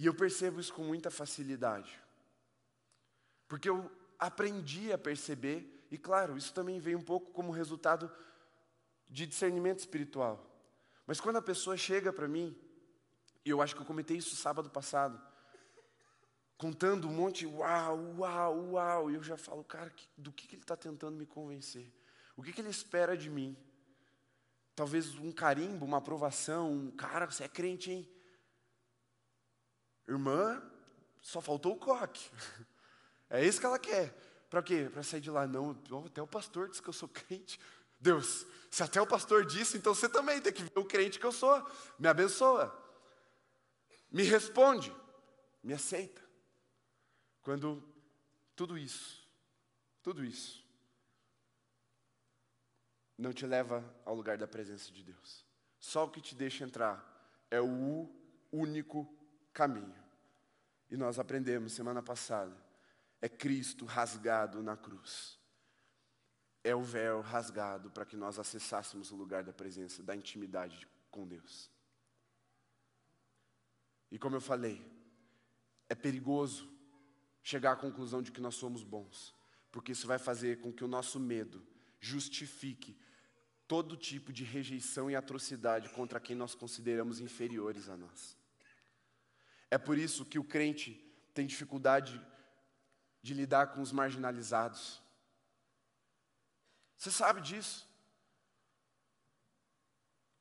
E 0.00 0.06
eu 0.06 0.14
percebo 0.14 0.58
isso 0.58 0.72
com 0.72 0.82
muita 0.82 1.10
facilidade. 1.10 2.00
Porque 3.46 3.68
eu 3.68 3.92
aprendi 4.18 4.90
a 4.90 4.96
perceber, 4.96 5.86
e 5.90 5.98
claro, 5.98 6.38
isso 6.38 6.54
também 6.54 6.80
veio 6.80 6.96
um 6.96 7.02
pouco 7.02 7.30
como 7.32 7.52
resultado 7.52 8.10
de 9.10 9.26
discernimento 9.26 9.80
espiritual. 9.80 10.42
Mas 11.06 11.20
quando 11.20 11.36
a 11.36 11.42
pessoa 11.42 11.76
chega 11.76 12.10
para 12.14 12.26
mim, 12.26 12.58
e 13.44 13.50
eu 13.50 13.60
acho 13.60 13.74
que 13.74 13.82
eu 13.82 13.84
comentei 13.84 14.16
isso 14.16 14.34
sábado 14.36 14.70
passado, 14.70 15.20
contando 16.56 17.06
um 17.06 17.12
monte, 17.12 17.44
uau, 17.44 17.98
uau, 18.20 18.70
uau, 18.70 19.10
e 19.10 19.16
eu 19.16 19.22
já 19.22 19.36
falo, 19.36 19.62
cara, 19.62 19.92
do 20.16 20.32
que, 20.32 20.48
que 20.48 20.54
ele 20.54 20.62
está 20.62 20.78
tentando 20.78 21.18
me 21.18 21.26
convencer? 21.26 21.92
O 22.34 22.42
que, 22.42 22.54
que 22.54 22.62
ele 22.62 22.70
espera 22.70 23.18
de 23.18 23.28
mim? 23.28 23.54
Talvez 24.74 25.14
um 25.16 25.30
carimbo, 25.30 25.84
uma 25.84 25.98
aprovação, 25.98 26.72
um 26.72 26.90
cara, 26.90 27.30
você 27.30 27.44
é 27.44 27.48
crente, 27.48 27.90
hein? 27.90 28.19
Irmã, 30.10 30.62
só 31.20 31.40
faltou 31.40 31.74
o 31.74 31.78
coque. 31.78 32.30
É 33.32 33.46
isso 33.46 33.60
que 33.60 33.66
ela 33.66 33.78
quer. 33.78 34.12
Para 34.50 34.60
quê? 34.60 34.90
Para 34.92 35.04
sair 35.04 35.20
de 35.20 35.30
lá, 35.30 35.46
não, 35.46 35.70
até 36.04 36.20
o 36.20 36.26
pastor 36.26 36.68
disse 36.68 36.82
que 36.82 36.88
eu 36.88 36.92
sou 36.92 37.06
crente. 37.14 37.60
Deus, 38.00 38.44
se 38.68 38.82
até 38.82 39.00
o 39.00 39.06
pastor 39.06 39.46
disse, 39.46 39.76
então 39.76 39.94
você 39.94 40.08
também 40.08 40.40
tem 40.40 40.52
que 40.52 40.64
ver 40.64 40.76
o 40.76 40.84
crente 40.84 41.16
que 41.16 41.24
eu 41.24 41.30
sou. 41.30 41.64
Me 41.96 42.08
abençoa. 42.08 42.76
Me 44.10 44.24
responde. 44.24 44.92
Me 45.62 45.72
aceita. 45.72 46.20
Quando 47.42 47.80
tudo 48.56 48.76
isso, 48.76 49.24
tudo 50.02 50.24
isso, 50.24 50.66
não 53.16 53.32
te 53.32 53.46
leva 53.46 53.84
ao 54.04 54.14
lugar 54.14 54.36
da 54.38 54.48
presença 54.48 54.90
de 54.90 55.04
Deus. 55.04 55.46
Só 55.78 56.04
o 56.04 56.10
que 56.10 56.20
te 56.20 56.34
deixa 56.34 56.64
entrar 56.64 57.06
é 57.50 57.60
o 57.60 58.10
único 58.50 59.06
caminho. 59.52 59.99
E 60.90 60.96
nós 60.96 61.18
aprendemos 61.18 61.72
semana 61.72 62.02
passada, 62.02 62.56
é 63.20 63.28
Cristo 63.28 63.84
rasgado 63.84 64.62
na 64.62 64.76
cruz. 64.76 65.38
É 66.64 66.74
o 66.74 66.82
véu 66.82 67.20
rasgado 67.20 67.90
para 67.90 68.04
que 68.04 68.16
nós 68.16 68.38
acessássemos 68.38 69.10
o 69.10 69.16
lugar 69.16 69.44
da 69.44 69.52
presença, 69.52 70.02
da 70.02 70.16
intimidade 70.16 70.88
com 71.10 71.26
Deus. 71.26 71.70
E 74.10 74.18
como 74.18 74.36
eu 74.36 74.40
falei, 74.40 74.84
é 75.88 75.94
perigoso 75.94 76.68
chegar 77.42 77.72
à 77.72 77.76
conclusão 77.76 78.20
de 78.20 78.32
que 78.32 78.40
nós 78.40 78.56
somos 78.56 78.82
bons, 78.82 79.34
porque 79.70 79.92
isso 79.92 80.06
vai 80.06 80.18
fazer 80.18 80.60
com 80.60 80.72
que 80.72 80.84
o 80.84 80.88
nosso 80.88 81.18
medo 81.18 81.64
justifique 82.00 82.98
todo 83.66 83.96
tipo 83.96 84.32
de 84.32 84.42
rejeição 84.42 85.08
e 85.08 85.14
atrocidade 85.14 85.88
contra 85.90 86.18
quem 86.18 86.34
nós 86.34 86.54
consideramos 86.54 87.20
inferiores 87.20 87.88
a 87.88 87.96
nós. 87.96 88.39
É 89.70 89.78
por 89.78 89.96
isso 89.96 90.24
que 90.24 90.38
o 90.38 90.44
crente 90.44 90.94
tem 91.32 91.46
dificuldade 91.46 92.20
de 93.22 93.34
lidar 93.34 93.68
com 93.68 93.80
os 93.80 93.92
marginalizados. 93.92 95.02
Você 96.96 97.10
sabe 97.10 97.40
disso. 97.40 97.88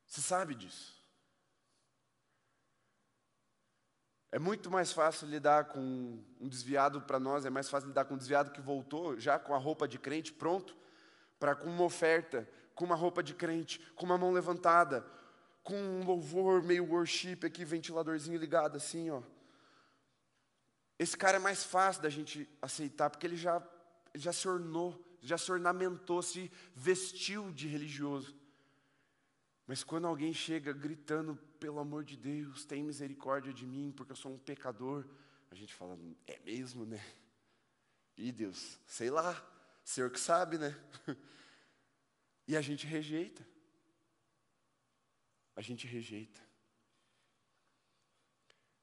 Você 0.06 0.22
sabe 0.22 0.56
disso. 0.56 0.98
É 4.32 4.40
muito 4.40 4.70
mais 4.70 4.92
fácil 4.92 5.28
lidar 5.28 5.66
com 5.66 6.24
um 6.40 6.48
desviado 6.48 7.02
para 7.02 7.20
nós, 7.20 7.46
é 7.46 7.50
mais 7.50 7.70
fácil 7.70 7.90
lidar 7.90 8.06
com 8.06 8.14
um 8.14 8.18
desviado 8.18 8.52
que 8.52 8.62
voltou 8.62 9.20
já 9.20 9.40
com 9.40 9.54
a 9.54 9.58
roupa 9.58 9.88
de 9.88 9.98
crente 9.98 10.32
pronto 10.32 10.78
para 11.40 11.56
com 11.56 11.68
uma 11.68 11.84
oferta 11.84 12.48
com 12.80 12.86
uma 12.86 12.96
roupa 12.96 13.22
de 13.22 13.34
crente, 13.34 13.78
com 13.94 14.06
uma 14.06 14.18
mão 14.18 14.32
levantada, 14.32 15.06
com 15.64 15.76
um 15.76 16.04
louvor 16.04 16.64
meio 16.64 16.86
worship 16.86 17.40
aqui, 17.46 17.64
ventiladorzinho 17.64 18.40
ligado 18.40 18.78
assim, 18.78 19.10
ó. 19.10 19.22
Esse 20.98 21.16
cara 21.16 21.38
é 21.38 21.40
mais 21.40 21.64
fácil 21.64 22.02
da 22.02 22.10
gente 22.10 22.50
aceitar, 22.62 23.10
porque 23.10 23.26
ele 23.26 23.38
já, 23.38 23.58
ele 24.14 24.24
já 24.24 24.34
se 24.34 24.48
ornou, 24.48 25.18
já 25.22 25.38
se 25.38 25.52
ornamentou, 25.52 26.22
se 26.22 26.52
vestiu 26.76 27.52
de 27.52 27.68
religioso. 27.68 28.36
Mas 29.66 29.84
quando 29.84 30.08
alguém 30.08 30.34
chega 30.34 30.74
gritando, 30.74 31.38
pelo 31.60 31.80
amor 31.80 32.04
de 32.04 32.18
Deus, 32.18 32.66
tem 32.66 32.84
misericórdia 32.84 33.54
de 33.54 33.66
mim, 33.66 33.94
porque 33.96 34.12
eu 34.12 34.16
sou 34.16 34.34
um 34.34 34.38
pecador, 34.38 35.06
a 35.52 35.56
gente 35.56 35.74
fala, 35.74 35.98
é 36.28 36.40
mesmo, 36.40 36.86
né? 36.86 37.04
E 38.18 38.32
Deus, 38.32 38.80
sei 38.86 39.10
lá, 39.10 39.42
Senhor 39.84 40.10
que 40.10 40.20
sabe, 40.20 40.58
né? 40.58 40.78
E 42.48 42.58
a 42.58 42.62
gente 42.62 42.88
rejeita. 42.88 43.46
A 45.60 45.62
gente 45.62 45.86
rejeita. 45.86 46.40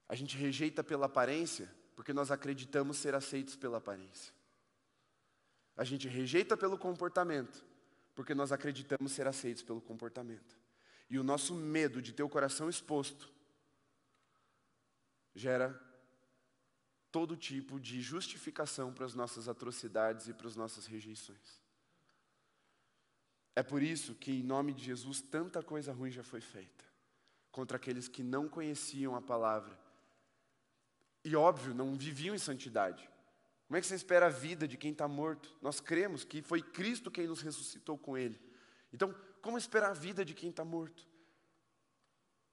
A 0.06 0.14
gente 0.14 0.36
rejeita 0.36 0.84
pela 0.84 1.06
aparência, 1.06 1.74
porque 1.94 2.12
nós 2.12 2.30
acreditamos 2.30 2.98
ser 2.98 3.14
aceitos 3.14 3.56
pela 3.56 3.78
aparência. 3.78 4.30
A 5.74 5.84
gente 5.84 6.06
rejeita 6.06 6.54
pelo 6.54 6.76
comportamento, 6.76 7.64
porque 8.14 8.34
nós 8.34 8.52
acreditamos 8.52 9.12
ser 9.12 9.26
aceitos 9.26 9.62
pelo 9.62 9.80
comportamento. 9.80 10.54
E 11.08 11.18
o 11.18 11.24
nosso 11.24 11.54
medo 11.54 12.02
de 12.02 12.12
ter 12.12 12.22
o 12.22 12.28
coração 12.28 12.68
exposto 12.68 13.32
gera 15.34 15.82
todo 17.10 17.38
tipo 17.38 17.80
de 17.80 18.02
justificação 18.02 18.92
para 18.92 19.06
as 19.06 19.14
nossas 19.14 19.48
atrocidades 19.48 20.28
e 20.28 20.34
para 20.34 20.46
as 20.46 20.56
nossas 20.56 20.84
rejeições. 20.84 21.65
É 23.56 23.62
por 23.62 23.82
isso 23.82 24.14
que, 24.14 24.30
em 24.30 24.42
nome 24.42 24.74
de 24.74 24.84
Jesus, 24.84 25.22
tanta 25.22 25.62
coisa 25.62 25.90
ruim 25.90 26.10
já 26.10 26.22
foi 26.22 26.42
feita 26.42 26.84
contra 27.50 27.78
aqueles 27.78 28.06
que 28.06 28.22
não 28.22 28.50
conheciam 28.50 29.16
a 29.16 29.22
palavra. 29.22 29.76
E, 31.24 31.34
óbvio, 31.34 31.74
não 31.74 31.96
viviam 31.96 32.34
em 32.34 32.38
santidade. 32.38 33.08
Como 33.66 33.78
é 33.78 33.80
que 33.80 33.86
você 33.86 33.94
espera 33.94 34.26
a 34.26 34.28
vida 34.28 34.68
de 34.68 34.76
quem 34.76 34.92
está 34.92 35.08
morto? 35.08 35.56
Nós 35.62 35.80
cremos 35.80 36.22
que 36.22 36.42
foi 36.42 36.60
Cristo 36.60 37.10
quem 37.10 37.26
nos 37.26 37.40
ressuscitou 37.40 37.96
com 37.96 38.16
Ele. 38.16 38.38
Então, 38.92 39.14
como 39.40 39.56
esperar 39.56 39.90
a 39.90 39.94
vida 39.94 40.22
de 40.22 40.34
quem 40.34 40.50
está 40.50 40.62
morto? 40.62 41.08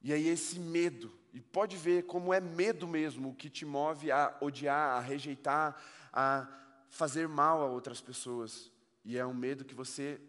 E 0.01 0.13
aí, 0.13 0.25
esse 0.27 0.57
medo, 0.57 1.13
e 1.33 1.41
pode 1.41 1.75
ver 1.75 2.03
como 2.03 2.33
é 2.33 2.39
medo 2.39 2.87
mesmo 2.87 3.29
o 3.29 3.35
que 3.35 3.49
te 3.49 3.65
move 3.65 4.09
a 4.09 4.37
odiar, 4.39 4.97
a 4.97 5.01
rejeitar, 5.01 5.75
a 6.13 6.47
fazer 6.87 7.27
mal 7.27 7.61
a 7.61 7.65
outras 7.65 7.99
pessoas. 7.99 8.71
E 9.03 9.17
é 9.17 9.25
um 9.25 9.33
medo 9.33 9.65
que 9.65 9.75
você 9.75 10.19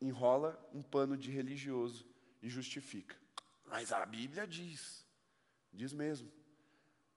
enrola 0.00 0.58
um 0.72 0.82
pano 0.82 1.16
de 1.16 1.30
religioso 1.30 2.06
e 2.42 2.48
justifica. 2.48 3.16
Mas 3.66 3.92
a 3.92 4.04
Bíblia 4.04 4.46
diz, 4.46 5.04
diz 5.72 5.92
mesmo, 5.92 6.30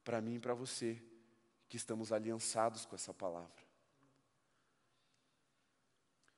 para 0.03 0.21
mim 0.21 0.36
e 0.36 0.39
para 0.39 0.53
você, 0.53 1.01
que 1.69 1.77
estamos 1.77 2.11
aliançados 2.11 2.86
com 2.86 2.95
essa 2.95 3.13
palavra. 3.13 3.63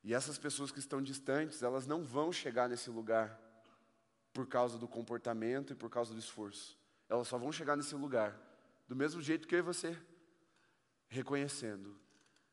E 0.04 0.14
essas 0.14 0.38
pessoas 0.38 0.72
que 0.72 0.80
estão 0.80 1.02
distantes, 1.02 1.64
elas 1.64 1.88
não 1.88 2.04
vão 2.04 2.32
chegar 2.32 2.70
nesse 2.70 2.90
lugar 2.90 3.42
por 4.32 4.48
causa 4.48 4.78
do 4.78 4.88
comportamento 4.88 5.74
e 5.74 5.76
por 5.76 5.90
causa 5.90 6.14
do 6.14 6.20
esforço. 6.20 6.78
Elas 7.10 7.28
só 7.28 7.38
vão 7.38 7.52
chegar 7.52 7.76
nesse 7.76 7.96
lugar 7.96 8.40
do 8.88 8.96
mesmo 8.96 9.22
jeito 9.22 9.48
que 9.48 9.56
eu 9.56 9.60
e 9.60 9.64
você, 9.64 10.00
reconhecendo 11.08 12.00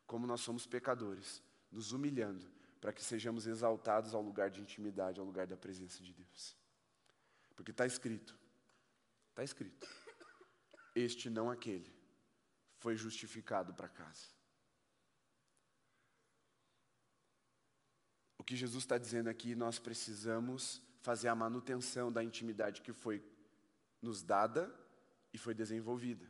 como 0.06 0.26
nós 0.26 0.40
somos 0.40 0.66
pecadores, 0.66 1.42
nos 1.70 1.92
humilhando 1.92 2.50
para 2.82 2.92
que 2.92 3.00
sejamos 3.00 3.46
exaltados 3.46 4.12
ao 4.12 4.20
lugar 4.20 4.50
de 4.50 4.60
intimidade, 4.60 5.20
ao 5.20 5.24
lugar 5.24 5.46
da 5.46 5.56
presença 5.56 6.02
de 6.02 6.12
Deus. 6.12 6.56
Porque 7.54 7.70
está 7.70 7.86
escrito, 7.86 8.36
está 9.30 9.44
escrito, 9.44 9.88
este 10.92 11.30
não 11.30 11.48
aquele 11.48 11.94
foi 12.78 12.96
justificado 12.96 13.72
para 13.72 13.88
casa. 13.88 14.26
O 18.36 18.42
que 18.42 18.56
Jesus 18.56 18.82
está 18.82 18.98
dizendo 18.98 19.30
aqui, 19.30 19.54
nós 19.54 19.78
precisamos 19.78 20.82
fazer 21.02 21.28
a 21.28 21.36
manutenção 21.36 22.10
da 22.10 22.24
intimidade 22.24 22.82
que 22.82 22.92
foi 22.92 23.24
nos 24.02 24.24
dada 24.24 24.74
e 25.32 25.38
foi 25.38 25.54
desenvolvida. 25.54 26.28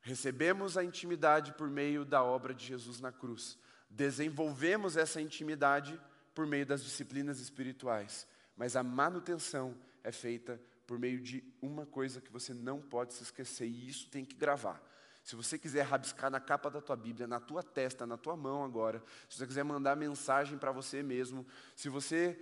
Recebemos 0.00 0.78
a 0.78 0.82
intimidade 0.82 1.52
por 1.52 1.68
meio 1.68 2.06
da 2.06 2.24
obra 2.24 2.54
de 2.54 2.64
Jesus 2.64 3.00
na 3.00 3.12
cruz 3.12 3.58
desenvolvemos 3.88 4.96
essa 4.96 5.20
intimidade 5.20 6.00
por 6.34 6.46
meio 6.46 6.66
das 6.66 6.82
disciplinas 6.82 7.40
espirituais, 7.40 8.26
mas 8.56 8.76
a 8.76 8.82
manutenção 8.82 9.76
é 10.02 10.12
feita 10.12 10.60
por 10.86 10.98
meio 10.98 11.20
de 11.20 11.42
uma 11.60 11.84
coisa 11.84 12.20
que 12.20 12.30
você 12.30 12.54
não 12.54 12.80
pode 12.80 13.14
se 13.14 13.22
esquecer, 13.22 13.66
e 13.66 13.88
isso 13.88 14.08
tem 14.08 14.24
que 14.24 14.36
gravar. 14.36 14.80
Se 15.24 15.34
você 15.34 15.58
quiser 15.58 15.82
rabiscar 15.82 16.30
na 16.30 16.38
capa 16.38 16.70
da 16.70 16.80
tua 16.80 16.94
Bíblia, 16.94 17.26
na 17.26 17.40
tua 17.40 17.62
testa, 17.62 18.06
na 18.06 18.16
tua 18.16 18.36
mão 18.36 18.62
agora, 18.62 19.02
se 19.28 19.38
você 19.38 19.46
quiser 19.46 19.64
mandar 19.64 19.96
mensagem 19.96 20.56
para 20.56 20.70
você 20.70 21.02
mesmo, 21.02 21.44
se 21.74 21.88
você, 21.88 22.38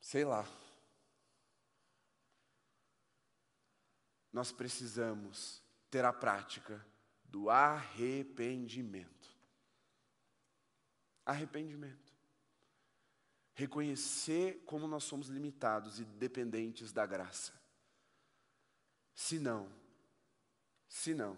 sei 0.00 0.24
lá, 0.24 0.44
nós 4.32 4.50
precisamos 4.50 5.62
ter 5.88 6.04
a 6.04 6.12
prática 6.12 6.84
do 7.22 7.48
arrependimento. 7.48 9.21
Arrependimento. 11.24 12.12
Reconhecer 13.54 14.62
como 14.64 14.86
nós 14.86 15.04
somos 15.04 15.28
limitados 15.28 16.00
e 16.00 16.04
dependentes 16.04 16.92
da 16.92 17.04
graça. 17.06 17.52
Se 19.14 19.38
não, 19.38 19.70
se 20.88 21.14
não, 21.14 21.36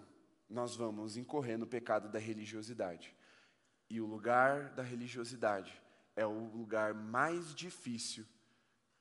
nós 0.49 0.77
vamos 0.77 1.17
incorrer 1.17 1.59
no 1.59 1.67
pecado 1.67 2.09
da 2.09 2.19
religiosidade. 2.19 3.15
E 3.91 4.01
o 4.01 4.07
lugar 4.07 4.71
da 4.71 4.83
religiosidade 4.83 5.81
é 6.17 6.25
o 6.25 6.49
lugar 6.57 6.95
mais 6.95 7.55
difícil 7.55 8.27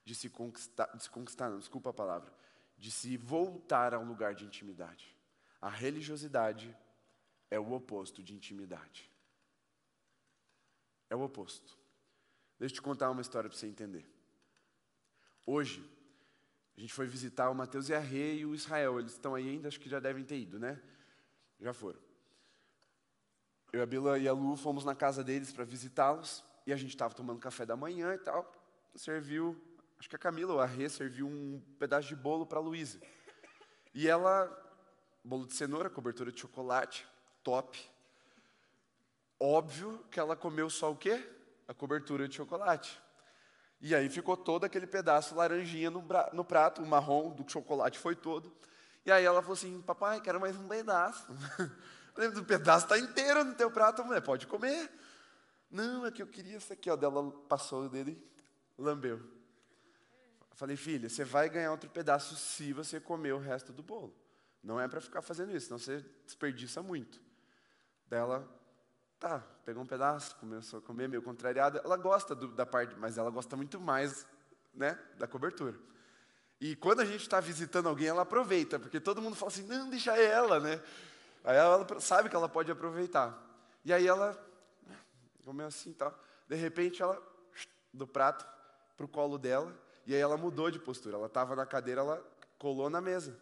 de 0.03 0.13
se 0.13 0.29
conquistar, 0.29 0.86
de 0.95 1.03
se 1.03 1.09
conquistar 1.09 1.49
não, 1.49 1.59
desculpa 1.59 1.91
a 1.91 1.93
palavra, 1.93 2.34
de 2.77 2.91
se 2.91 3.15
voltar 3.15 3.93
a 3.93 3.99
um 3.99 4.07
lugar 4.07 4.36
de 4.36 4.45
intimidade. 4.45 5.15
A 5.61 5.69
religiosidade 5.69 6.75
é 7.49 7.59
o 7.59 7.71
oposto 7.71 8.21
de 8.21 8.34
intimidade. 8.34 9.09
É 11.14 11.16
o 11.16 11.22
oposto. 11.22 11.78
Deixa 12.57 12.74
eu 12.74 12.78
te 12.78 12.82
contar 12.82 13.11
uma 13.11 13.22
história 13.22 13.47
para 13.47 13.55
você 13.55 13.68
entender. 13.68 14.03
Hoje, 15.45 15.88
a 16.76 16.82
gente 16.82 16.91
foi 16.91 17.05
visitar 17.05 17.51
o 17.51 17.53
Mateus 17.53 17.88
e 17.88 17.93
a 17.93 17.99
Rê 17.99 18.38
e 18.38 18.47
o 18.47 18.55
Israel. 18.55 18.99
Eles 18.99 19.11
estão 19.11 19.36
aí 19.36 19.47
ainda, 19.47 19.68
acho 19.68 19.80
que 19.80 19.88
já 19.88 19.99
devem 19.99 20.24
ter 20.24 20.39
ido, 20.39 20.57
né? 20.57 20.82
Já 21.59 21.72
foram. 21.72 21.99
eu, 23.72 23.84
a 23.84 23.86
Bila 23.86 24.18
e 24.18 24.28
a 24.28 24.34
Lu 24.34 24.55
fomos 24.55 24.84
na 24.84 24.95
casa 24.95 25.24
deles 25.24 25.53
para 25.53 25.64
visitá-los, 25.64 26.43
e 26.66 26.74
a 26.74 26.76
gente 26.76 26.89
estava 26.89 27.14
tomando 27.14 27.39
café 27.39 27.64
da 27.64 27.76
manhã 27.76 28.16
e 28.16 28.18
tal. 28.18 28.51
Serviu, 28.95 29.55
acho 29.99 30.09
que 30.09 30.16
a 30.16 30.20
Camila 30.20 30.53
ou 30.53 30.59
a 30.59 30.66
Rê 30.66 30.89
serviu 30.89 31.28
um 31.28 31.61
pedaço 31.78 32.07
de 32.07 32.16
bolo 32.16 32.43
para 32.43 32.57
a 32.57 32.61
Luísa. 32.64 32.99
E 33.93 34.07
ela, 34.07 34.49
bolo 35.24 35.45
de 35.45 35.53
cenoura, 35.53 35.91
cobertura 35.91 36.32
de 36.32 36.39
chocolate, 36.39 37.07
top. 37.43 37.92
Óbvio 39.39 40.03
que 40.09 40.19
ela 40.19 40.36
comeu 40.36 40.69
só 40.69 40.91
o 40.91 40.95
quê? 40.95 41.21
A 41.67 41.73
cobertura 41.73 42.27
de 42.27 42.36
chocolate. 42.36 43.01
E 43.81 43.93
aí 43.93 44.09
ficou 44.09 44.38
todo 44.38 44.63
aquele 44.63 44.88
pedaço 44.88 45.36
laranjinha 45.36 45.91
no, 45.91 46.05
no 46.31 46.45
prato, 46.45 46.81
o 46.81 46.86
marrom 46.86 47.31
do 47.31 47.49
chocolate 47.49 47.99
foi 47.99 48.15
todo. 48.15 48.55
E 49.05 49.11
aí 49.11 49.25
ela 49.25 49.41
falou 49.41 49.55
assim, 49.55 49.81
papai, 49.81 50.21
quero 50.21 50.39
mais 50.39 50.55
um 50.55 50.67
pedaço. 50.67 51.27
O 52.15 52.45
pedaço 52.45 52.86
está 52.86 52.95
inteiro 52.99 53.43
no 53.43 53.55
teu 53.55 53.71
prato, 53.71 54.05
mulher, 54.05 54.21
pode 54.21 54.45
comer. 54.45 54.88
Não, 55.67 56.05
é 56.05 56.11
que 56.11 56.21
eu 56.21 56.27
queria 56.27 56.57
isso 56.57 56.71
aqui, 56.71 56.88
ó. 56.88 56.95
Dela 56.95 57.31
passou 57.49 57.86
o 57.86 57.89
dele, 57.89 58.23
lambeu. 58.77 59.19
Falei, 60.51 60.77
filha, 60.77 61.09
você 61.09 61.23
vai 61.23 61.49
ganhar 61.49 61.71
outro 61.71 61.89
pedaço 61.89 62.36
se 62.36 62.71
você 62.71 62.99
comer 62.99 63.34
o 63.34 63.39
resto 63.39 63.73
do 63.73 63.81
bolo. 63.81 64.15
Não 64.61 64.79
é 64.79 64.88
para 64.88 65.01
ficar 65.01 65.23
fazendo 65.23 65.55
isso, 65.55 65.65
senão 65.65 65.79
você 65.79 66.05
desperdiça 66.23 66.84
muito. 66.84 67.19
Dela, 68.05 68.47
tá, 69.24 69.41
pegou 69.65 69.82
um 69.82 69.86
pedaço, 69.86 70.36
começou 70.36 70.80
a 70.80 70.82
comer, 70.82 71.07
meio 71.07 71.21
contrariada. 71.21 71.82
Ela 71.84 71.95
gosta 71.95 72.36
do, 72.36 72.49
da 72.49 72.65
parte, 72.65 72.93
mas 72.97 73.17
ela 73.17 73.30
gosta 73.30 73.55
muito 73.55 73.80
mais 73.80 74.28
né, 74.74 74.99
da 75.17 75.26
cobertura. 75.26 75.80
E 76.59 76.76
quando 76.76 76.99
a 76.99 77.05
gente 77.05 77.21
está 77.21 77.39
visitando 77.39 77.88
alguém, 77.88 78.07
ela 78.07 78.24
aproveita, 78.24 78.78
porque 78.78 78.99
todo 78.99 79.21
mundo 79.21 79.38
fala 79.38 79.49
assim, 79.49 79.63
não, 79.63 79.89
deixa 79.89 80.17
ela, 80.17 80.59
né? 80.59 80.82
Aí 81.41 81.55
ela 81.55 81.88
sabe 82.01 82.30
que 82.30 82.36
ela 82.36 82.49
pode 82.49 82.69
aproveitar. 82.69 83.41
E 83.86 83.93
aí 83.93 84.05
ela 84.05 84.38
comeu 85.45 85.67
assim 85.67 85.91
e 85.91 85.93
tal. 85.93 86.17
De 86.47 86.55
repente 86.55 87.01
ela, 87.01 87.21
do 87.93 88.05
prato 88.05 88.45
para 88.97 89.05
o 89.05 89.09
colo 89.09 89.38
dela, 89.38 89.74
e 90.05 90.13
aí 90.13 90.19
ela 90.19 90.36
mudou 90.36 90.69
de 90.69 90.80
postura. 90.80 91.15
Ela 91.15 91.28
estava 91.28 91.55
na 91.55 91.65
cadeira, 91.65 92.01
ela 92.01 92.26
colou 92.57 92.89
na 92.89 92.99
mesa. 92.99 93.39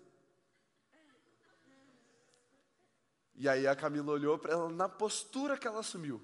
E 3.35 3.47
aí 3.47 3.67
a 3.67 3.75
Camila 3.75 4.11
olhou 4.11 4.37
para 4.37 4.53
ela 4.53 4.69
na 4.69 4.87
postura 4.89 5.57
que 5.57 5.67
ela 5.67 5.79
assumiu. 5.79 6.21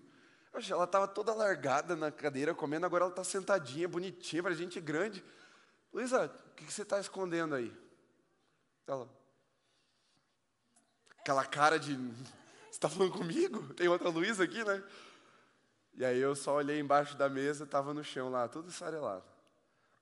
Ela 0.69 0.85
estava 0.85 1.07
toda 1.07 1.33
largada 1.33 1.95
na 1.95 2.11
cadeira 2.11 2.53
comendo, 2.53 2.85
agora 2.85 3.03
ela 3.03 3.11
está 3.11 3.23
sentadinha, 3.23 3.87
bonitinha, 3.87 4.41
para 4.41 4.53
gente 4.55 4.79
grande. 4.81 5.23
Luísa, 5.93 6.25
o 6.25 6.55
que, 6.55 6.65
que 6.65 6.73
você 6.73 6.81
está 6.81 6.99
escondendo 6.99 7.55
aí? 7.55 7.75
Ela, 8.87 9.07
aquela 11.19 11.45
cara 11.45 11.77
de. 11.77 11.95
Você 12.67 12.81
está 12.81 12.89
falando 12.89 13.13
comigo? 13.13 13.73
Tem 13.73 13.87
outra 13.87 14.09
Luísa 14.09 14.43
aqui, 14.43 14.63
né? 14.63 14.83
E 15.95 16.05
aí 16.05 16.19
eu 16.19 16.35
só 16.35 16.53
olhei 16.57 16.79
embaixo 16.79 17.17
da 17.17 17.27
mesa, 17.27 17.63
estava 17.63 17.91
no 17.91 18.03
chão 18.03 18.29
lá, 18.29 18.47
tudo 18.47 18.69
esfarelado. 18.69 19.23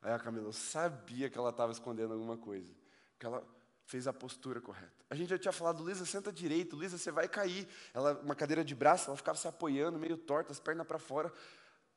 Aí 0.01 0.12
a 0.12 0.20
Camila, 0.20 0.49
eu 0.49 0.53
sabia 0.53 1.30
que 1.30 1.38
ela 1.38 1.51
estava 1.51 1.72
escondendo 1.72 2.14
alguma 2.14 2.36
coisa. 2.36 2.70
Porque 3.14 3.26
ela 3.26 3.47
fez 3.86 4.07
a 4.07 4.13
postura 4.13 4.59
correta. 4.59 5.05
A 5.09 5.15
gente 5.15 5.29
já 5.29 5.38
tinha 5.38 5.51
falado, 5.51 5.83
Luísa, 5.83 6.05
senta 6.05 6.31
direito, 6.31 6.75
Luísa, 6.75 6.97
você 6.97 7.11
vai 7.11 7.27
cair. 7.27 7.67
Ela, 7.93 8.19
uma 8.21 8.36
cadeira 8.36 8.63
de 8.63 8.73
braço, 8.73 9.09
ela 9.09 9.17
ficava 9.17 9.38
se 9.38 9.47
apoiando, 9.47 9.99
meio 9.99 10.17
torta, 10.17 10.51
as 10.51 10.59
pernas 10.59 10.88
para 10.88 10.99
fora. 10.99 11.31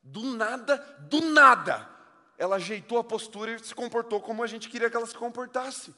Do 0.03 0.22
nada, 0.22 0.76
do 1.01 1.20
nada, 1.20 1.89
ela 2.36 2.57
ajeitou 2.57 2.99
a 2.99 3.05
postura 3.05 3.53
e 3.53 3.59
se 3.59 3.74
comportou 3.74 4.20
como 4.20 4.43
a 4.43 4.47
gente 4.47 4.68
queria 4.68 4.91
que 4.91 4.97
ela 4.97 5.07
se 5.07 5.16
comportasse. 5.16 5.91
O 5.91 5.97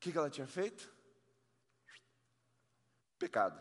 que, 0.00 0.12
que 0.12 0.18
ela 0.18 0.30
tinha 0.30 0.46
feito? 0.46 0.88
Pecado. 3.18 3.60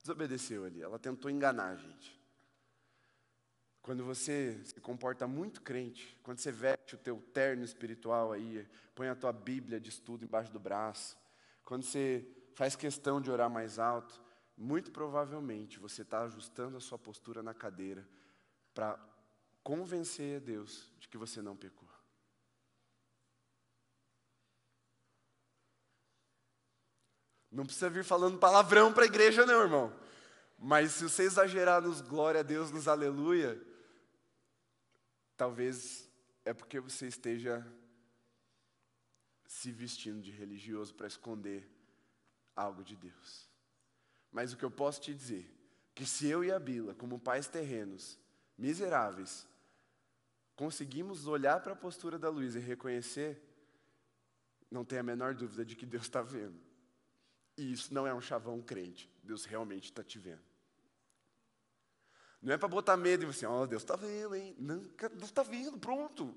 Desobedeceu 0.00 0.64
ali. 0.64 0.80
Ela 0.80 0.98
tentou 0.98 1.30
enganar 1.30 1.72
a 1.72 1.76
gente. 1.76 2.15
Quando 3.86 4.02
você 4.02 4.60
se 4.64 4.80
comporta 4.80 5.28
muito 5.28 5.62
crente, 5.62 6.18
quando 6.24 6.40
você 6.40 6.50
veste 6.50 6.96
o 6.96 6.98
teu 6.98 7.22
terno 7.32 7.62
espiritual 7.62 8.32
aí, 8.32 8.68
põe 8.96 9.06
a 9.06 9.14
tua 9.14 9.32
Bíblia 9.32 9.78
de 9.78 9.90
estudo 9.90 10.24
embaixo 10.24 10.52
do 10.52 10.58
braço, 10.58 11.16
quando 11.64 11.84
você 11.84 12.26
faz 12.56 12.74
questão 12.74 13.20
de 13.20 13.30
orar 13.30 13.48
mais 13.48 13.78
alto, 13.78 14.20
muito 14.56 14.90
provavelmente 14.90 15.78
você 15.78 16.02
está 16.02 16.22
ajustando 16.22 16.76
a 16.76 16.80
sua 16.80 16.98
postura 16.98 17.44
na 17.44 17.54
cadeira 17.54 18.04
para 18.74 18.98
convencer 19.62 20.38
a 20.38 20.44
Deus 20.44 20.92
de 20.98 21.06
que 21.06 21.16
você 21.16 21.40
não 21.40 21.56
pecou. 21.56 21.88
Não 27.52 27.64
precisa 27.64 27.88
vir 27.88 28.02
falando 28.02 28.36
palavrão 28.36 28.92
para 28.92 29.04
a 29.04 29.06
igreja, 29.06 29.46
não, 29.46 29.62
irmão. 29.62 29.96
Mas 30.58 30.90
se 30.90 31.04
você 31.04 31.22
exagerar 31.22 31.80
nos 31.80 32.00
glória 32.00 32.40
a 32.40 32.42
Deus, 32.42 32.72
nos 32.72 32.88
aleluia, 32.88 33.56
talvez 35.36 36.08
é 36.44 36.54
porque 36.54 36.80
você 36.80 37.06
esteja 37.06 37.66
se 39.46 39.70
vestindo 39.70 40.20
de 40.20 40.30
religioso 40.30 40.94
para 40.94 41.06
esconder 41.06 41.68
algo 42.54 42.82
de 42.82 42.96
Deus. 42.96 43.48
Mas 44.32 44.52
o 44.52 44.56
que 44.56 44.64
eu 44.64 44.70
posso 44.70 45.00
te 45.00 45.14
dizer, 45.14 45.52
que 45.94 46.04
se 46.04 46.26
eu 46.26 46.44
e 46.44 46.50
a 46.50 46.58
Bila, 46.58 46.94
como 46.94 47.18
pais 47.18 47.48
terrenos, 47.48 48.18
miseráveis, 48.56 49.46
conseguimos 50.54 51.26
olhar 51.26 51.60
para 51.60 51.72
a 51.72 51.76
postura 51.76 52.18
da 52.18 52.28
Luísa 52.28 52.58
e 52.58 52.62
reconhecer, 52.62 53.42
não 54.70 54.84
tem 54.84 54.98
a 54.98 55.02
menor 55.02 55.34
dúvida 55.34 55.64
de 55.64 55.76
que 55.76 55.86
Deus 55.86 56.04
está 56.04 56.22
vendo. 56.22 56.58
E 57.56 57.72
isso 57.72 57.94
não 57.94 58.06
é 58.06 58.12
um 58.12 58.20
chavão 58.20 58.60
crente. 58.60 59.10
Deus 59.22 59.44
realmente 59.44 59.84
está 59.84 60.02
te 60.02 60.18
vendo. 60.18 60.42
Não 62.42 62.52
é 62.52 62.58
para 62.58 62.68
botar 62.68 62.96
medo 62.96 63.24
e 63.24 63.26
você, 63.26 63.46
ó, 63.46 63.62
oh, 63.62 63.66
Deus 63.66 63.82
está 63.82 63.96
vendo, 63.96 64.34
hein? 64.34 64.54
Não, 64.58 64.78
Deus 64.78 65.24
está 65.24 65.42
vendo, 65.42 65.78
pronto. 65.78 66.34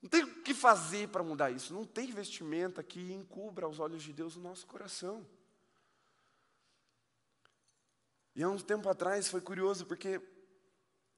Não 0.00 0.08
tem 0.08 0.22
o 0.22 0.42
que 0.42 0.54
fazer 0.54 1.08
para 1.08 1.22
mudar 1.22 1.50
isso. 1.50 1.74
Não 1.74 1.84
tem 1.84 2.10
vestimenta 2.10 2.82
que 2.82 3.12
encubra 3.12 3.68
os 3.68 3.78
olhos 3.78 4.02
de 4.02 4.12
Deus 4.12 4.36
no 4.36 4.42
nosso 4.42 4.66
coração. 4.66 5.26
E 8.34 8.42
há 8.42 8.48
uns 8.48 8.62
tempo 8.62 8.88
atrás 8.88 9.28
foi 9.28 9.40
curioso, 9.40 9.84
porque 9.84 10.20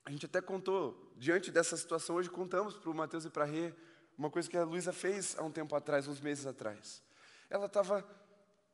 a 0.04 0.10
gente 0.10 0.26
até 0.26 0.40
contou, 0.40 1.12
diante 1.16 1.52
dessa 1.52 1.76
situação, 1.76 2.16
hoje 2.16 2.28
contamos 2.28 2.76
para 2.76 2.90
o 2.90 2.94
Mateus 2.94 3.24
e 3.24 3.30
para 3.30 3.44
a 3.44 3.46
Rê, 3.46 3.72
uma 4.18 4.30
coisa 4.30 4.50
que 4.50 4.56
a 4.56 4.64
Luísa 4.64 4.92
fez 4.92 5.38
há 5.38 5.42
um 5.42 5.50
tempo 5.50 5.76
atrás, 5.76 6.08
uns 6.08 6.20
meses 6.20 6.46
atrás. 6.46 7.02
Ela 7.48 7.66
estava 7.66 8.04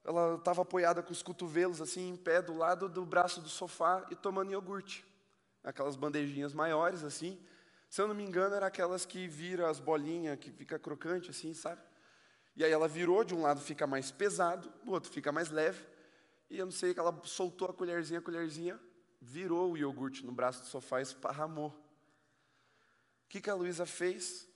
ela 0.08 0.36
estava 0.36 0.62
apoiada 0.62 1.02
com 1.02 1.12
os 1.12 1.22
cotovelos 1.22 1.82
assim 1.82 2.08
em 2.08 2.16
pé 2.16 2.40
do 2.40 2.56
lado 2.56 2.88
do 2.88 3.04
braço 3.04 3.42
do 3.42 3.48
sofá 3.50 4.06
e 4.10 4.16
tomando 4.16 4.50
iogurte. 4.50 5.06
Aquelas 5.62 5.96
bandejinhas 5.96 6.54
maiores 6.54 7.04
assim. 7.04 7.38
Se 7.90 8.00
eu 8.00 8.08
não 8.08 8.14
me 8.14 8.24
engano, 8.24 8.54
eram 8.54 8.66
aquelas 8.66 9.04
que 9.04 9.28
vira 9.28 9.68
as 9.68 9.78
bolinhas, 9.78 10.38
que 10.38 10.50
fica 10.50 10.78
crocante 10.78 11.28
assim, 11.28 11.52
sabe? 11.52 11.82
E 12.56 12.64
aí 12.64 12.72
ela 12.72 12.88
virou, 12.88 13.22
de 13.22 13.34
um 13.34 13.42
lado 13.42 13.60
fica 13.60 13.86
mais 13.86 14.10
pesado, 14.10 14.72
do 14.82 14.92
outro 14.92 15.10
fica 15.10 15.30
mais 15.30 15.50
leve. 15.50 15.84
E 16.48 16.58
eu 16.58 16.64
não 16.64 16.72
sei 16.72 16.94
que 16.94 17.00
ela 17.00 17.14
soltou 17.24 17.68
a 17.68 17.74
colherzinha, 17.74 18.18
a 18.18 18.22
colherzinha 18.22 18.80
virou 19.20 19.72
o 19.72 19.76
iogurte 19.76 20.24
no 20.24 20.32
braço 20.32 20.62
do 20.62 20.68
sofá 20.68 21.00
e 21.00 21.02
esparramou. 21.02 21.68
O 21.68 23.28
que, 23.28 23.42
que 23.42 23.50
a 23.50 23.54
Luísa 23.54 23.84
fez? 23.84 24.48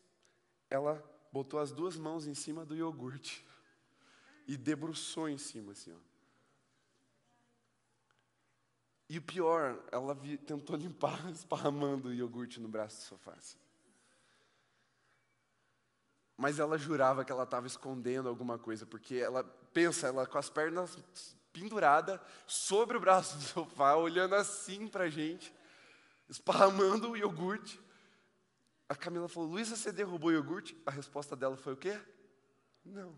Ela 0.71 1.05
botou 1.31 1.61
as 1.61 1.73
duas 1.73 1.95
mãos 1.95 2.27
em 2.27 2.33
cima 2.33 2.65
do 2.65 2.75
iogurte 2.75 3.47
e 4.47 4.57
debruçou 4.57 5.29
em 5.29 5.39
cima, 5.39 5.73
assim, 5.73 5.93
ó. 5.93 6.13
E 9.09 9.19
o 9.19 9.23
pior, 9.23 9.79
ela 9.93 10.15
vi, 10.15 10.39
tentou 10.39 10.75
limpar, 10.75 11.29
esparramando 11.31 12.09
o 12.09 12.15
iogurte 12.15 12.59
no 12.59 12.67
braço 12.67 12.97
do 12.97 13.03
sofá. 13.03 13.33
Assim. 13.33 13.59
Mas 16.35 16.59
ela 16.59 16.79
jurava 16.79 17.23
que 17.23 17.31
ela 17.31 17.45
estava 17.45 17.67
escondendo 17.67 18.29
alguma 18.29 18.59
coisa, 18.59 18.87
porque 18.87 19.17
ela, 19.17 19.45
pensa, 19.73 20.07
ela 20.07 20.27
com 20.27 20.39
as 20.39 20.49
pernas 20.49 20.97
penduradas 21.53 22.19
sobre 22.47 22.97
o 22.97 23.01
braço 23.01 23.37
do 23.37 23.43
sofá, 23.43 23.97
olhando 23.97 24.35
assim 24.35 24.89
para 24.89 25.05
a 25.05 25.11
gente, 25.11 25.55
esparramando 26.29 27.11
o 27.11 27.17
iogurte. 27.17 27.79
A 28.89 28.95
Camila 28.97 29.29
falou, 29.29 29.51
Luísa, 29.51 29.77
você 29.77 29.93
derrubou 29.93 30.31
o 30.31 30.33
iogurte? 30.33 30.75
A 30.87 30.91
resposta 30.91 31.37
dela 31.37 31.57
foi 31.57 31.75
o 31.75 31.77
quê? 31.77 32.01
Não. 32.83 33.15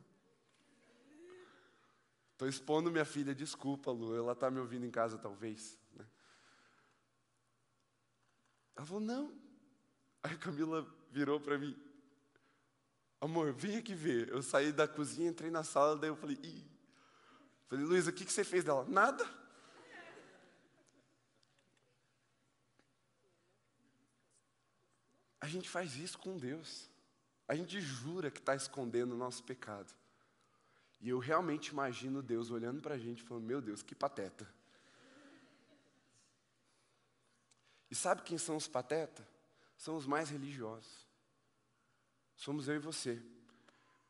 Estou 2.34 2.48
expondo 2.48 2.90
minha 2.90 3.04
filha, 3.04 3.32
desculpa, 3.32 3.92
Lu, 3.92 4.16
ela 4.16 4.32
está 4.32 4.50
me 4.50 4.58
ouvindo 4.58 4.84
em 4.84 4.90
casa 4.90 5.16
talvez. 5.16 5.78
Né? 5.94 6.04
Ela 8.74 8.84
falou, 8.84 9.00
não. 9.00 9.32
Aí 10.20 10.32
a 10.32 10.38
Camila 10.38 10.84
virou 11.12 11.38
para 11.38 11.56
mim, 11.56 11.80
amor, 13.20 13.52
vem 13.52 13.76
aqui 13.76 13.94
ver. 13.94 14.30
Eu 14.30 14.42
saí 14.42 14.72
da 14.72 14.88
cozinha, 14.88 15.30
entrei 15.30 15.48
na 15.48 15.62
sala, 15.62 15.96
daí 15.96 16.10
eu 16.10 16.16
falei, 16.16 16.36
Ih. 16.42 16.68
Falei, 17.68 17.84
Luísa, 17.84 18.10
o 18.10 18.12
que, 18.12 18.24
que 18.24 18.32
você 18.32 18.42
fez 18.42 18.64
dela? 18.64 18.84
Nada. 18.88 19.24
A 25.40 25.46
gente 25.46 25.70
faz 25.70 25.94
isso 25.94 26.18
com 26.18 26.36
Deus. 26.36 26.90
A 27.46 27.54
gente 27.54 27.80
jura 27.80 28.28
que 28.28 28.40
está 28.40 28.56
escondendo 28.56 29.12
o 29.12 29.18
nosso 29.18 29.44
pecado. 29.44 29.94
E 31.00 31.08
eu 31.08 31.18
realmente 31.18 31.68
imagino 31.68 32.22
Deus 32.22 32.50
olhando 32.50 32.80
para 32.80 32.94
a 32.94 32.98
gente 32.98 33.20
e 33.20 33.22
falando: 33.22 33.44
Meu 33.44 33.60
Deus, 33.60 33.82
que 33.82 33.94
pateta. 33.94 34.48
E 37.90 37.94
sabe 37.94 38.22
quem 38.22 38.38
são 38.38 38.56
os 38.56 38.66
patetas? 38.66 39.24
São 39.76 39.96
os 39.96 40.06
mais 40.06 40.30
religiosos. 40.30 41.06
Somos 42.36 42.68
eu 42.68 42.76
e 42.76 42.78
você, 42.78 43.22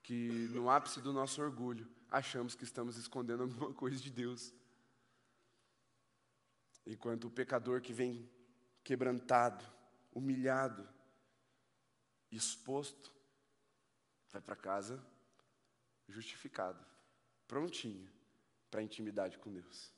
que 0.03 0.49
no 0.53 0.71
ápice 0.71 1.01
do 1.01 1.13
nosso 1.13 1.43
orgulho 1.43 1.87
achamos 2.11 2.55
que 2.55 2.65
estamos 2.65 2.97
escondendo 2.97 3.43
alguma 3.43 3.73
coisa 3.75 4.01
de 4.01 4.11
Deus. 4.11 4.55
Enquanto 6.87 7.27
o 7.27 7.31
pecador 7.31 7.81
que 7.81 7.93
vem 7.93 8.31
quebrantado, 8.83 9.65
humilhado, 10.13 10.89
exposto, 12.31 13.13
vai 14.31 14.41
para 14.41 14.57
casa 14.57 15.05
justificado, 16.09 16.85
prontinho 17.47 18.11
para 18.71 18.81
a 18.81 18.83
intimidade 18.83 19.39
com 19.39 19.53
Deus. 19.53 19.93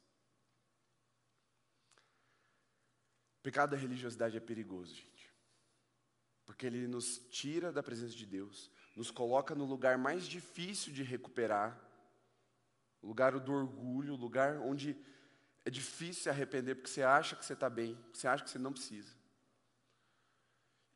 O 3.38 3.42
pecado 3.42 3.70
da 3.70 3.76
religiosidade 3.76 4.36
é 4.36 4.40
perigoso, 4.40 4.94
gente. 4.94 5.32
Porque 6.44 6.66
ele 6.66 6.86
nos 6.86 7.18
tira 7.30 7.72
da 7.72 7.82
presença 7.82 8.14
de 8.14 8.26
Deus, 8.26 8.70
nos 8.94 9.11
coloca 9.11 9.54
no 9.54 9.64
lugar 9.64 9.98
mais 9.98 10.26
difícil 10.26 10.92
de 10.92 11.02
recuperar, 11.02 11.80
lugar 13.02 13.38
do 13.38 13.52
orgulho, 13.52 14.14
lugar 14.14 14.59
onde 14.59 14.96
é 15.64 15.70
difícil 15.70 16.22
se 16.22 16.30
arrepender 16.30 16.76
porque 16.76 16.90
você 16.90 17.02
acha 17.02 17.34
que 17.34 17.44
você 17.44 17.52
está 17.52 17.68
bem, 17.68 17.98
você 18.12 18.28
acha 18.28 18.44
que 18.44 18.50
você 18.50 18.59
não 18.59 18.72
precisa. 18.72 19.14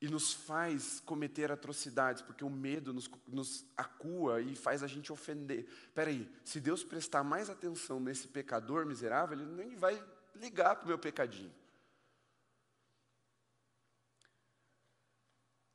E 0.01 0.09
nos 0.09 0.33
faz 0.33 1.01
cometer 1.01 1.53
atrocidades, 1.53 2.23
porque 2.23 2.45
o 2.45 2.49
medo 2.49 2.93
nos, 2.93 3.11
nos 3.29 3.67
acua 3.77 4.41
e 4.41 4.57
faz 4.57 4.83
a 4.83 4.87
gente 4.87 5.13
ofender. 5.13 5.69
Espera 5.87 6.11
aí, 6.11 6.31
se 6.45 6.59
Deus 6.59 6.83
prestar 6.83 7.23
mais 7.23 7.51
atenção 7.51 8.01
nesse 8.01 8.27
pecador 8.29 8.87
miserável, 8.87 9.39
Ele 9.39 9.47
nem 9.47 9.77
vai 9.77 10.03
ligar 10.35 10.77
para 10.77 10.85
o 10.85 10.89
meu 10.89 10.99
pecadinho. 10.99 11.53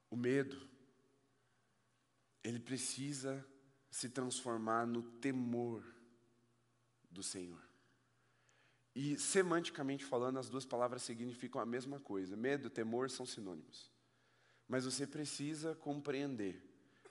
O 0.10 0.18
medo, 0.18 0.68
ele 2.44 2.60
precisa 2.60 3.46
se 3.92 4.10
transformar 4.10 4.86
no 4.86 5.04
temor 5.04 5.84
do 7.12 7.22
Senhor. 7.22 7.62
E 8.96 9.18
semanticamente 9.20 10.06
falando, 10.06 10.40
as 10.40 10.48
duas 10.48 10.66
palavras 10.66 11.04
significam 11.04 11.60
a 11.60 11.66
mesma 11.66 12.00
coisa. 12.00 12.38
Medo 12.38 12.68
e 12.68 12.72
temor 12.72 13.10
são 13.10 13.26
sinônimos. 13.26 13.92
Mas 14.68 14.86
você 14.86 15.06
precisa 15.06 15.76
compreender 15.76 16.62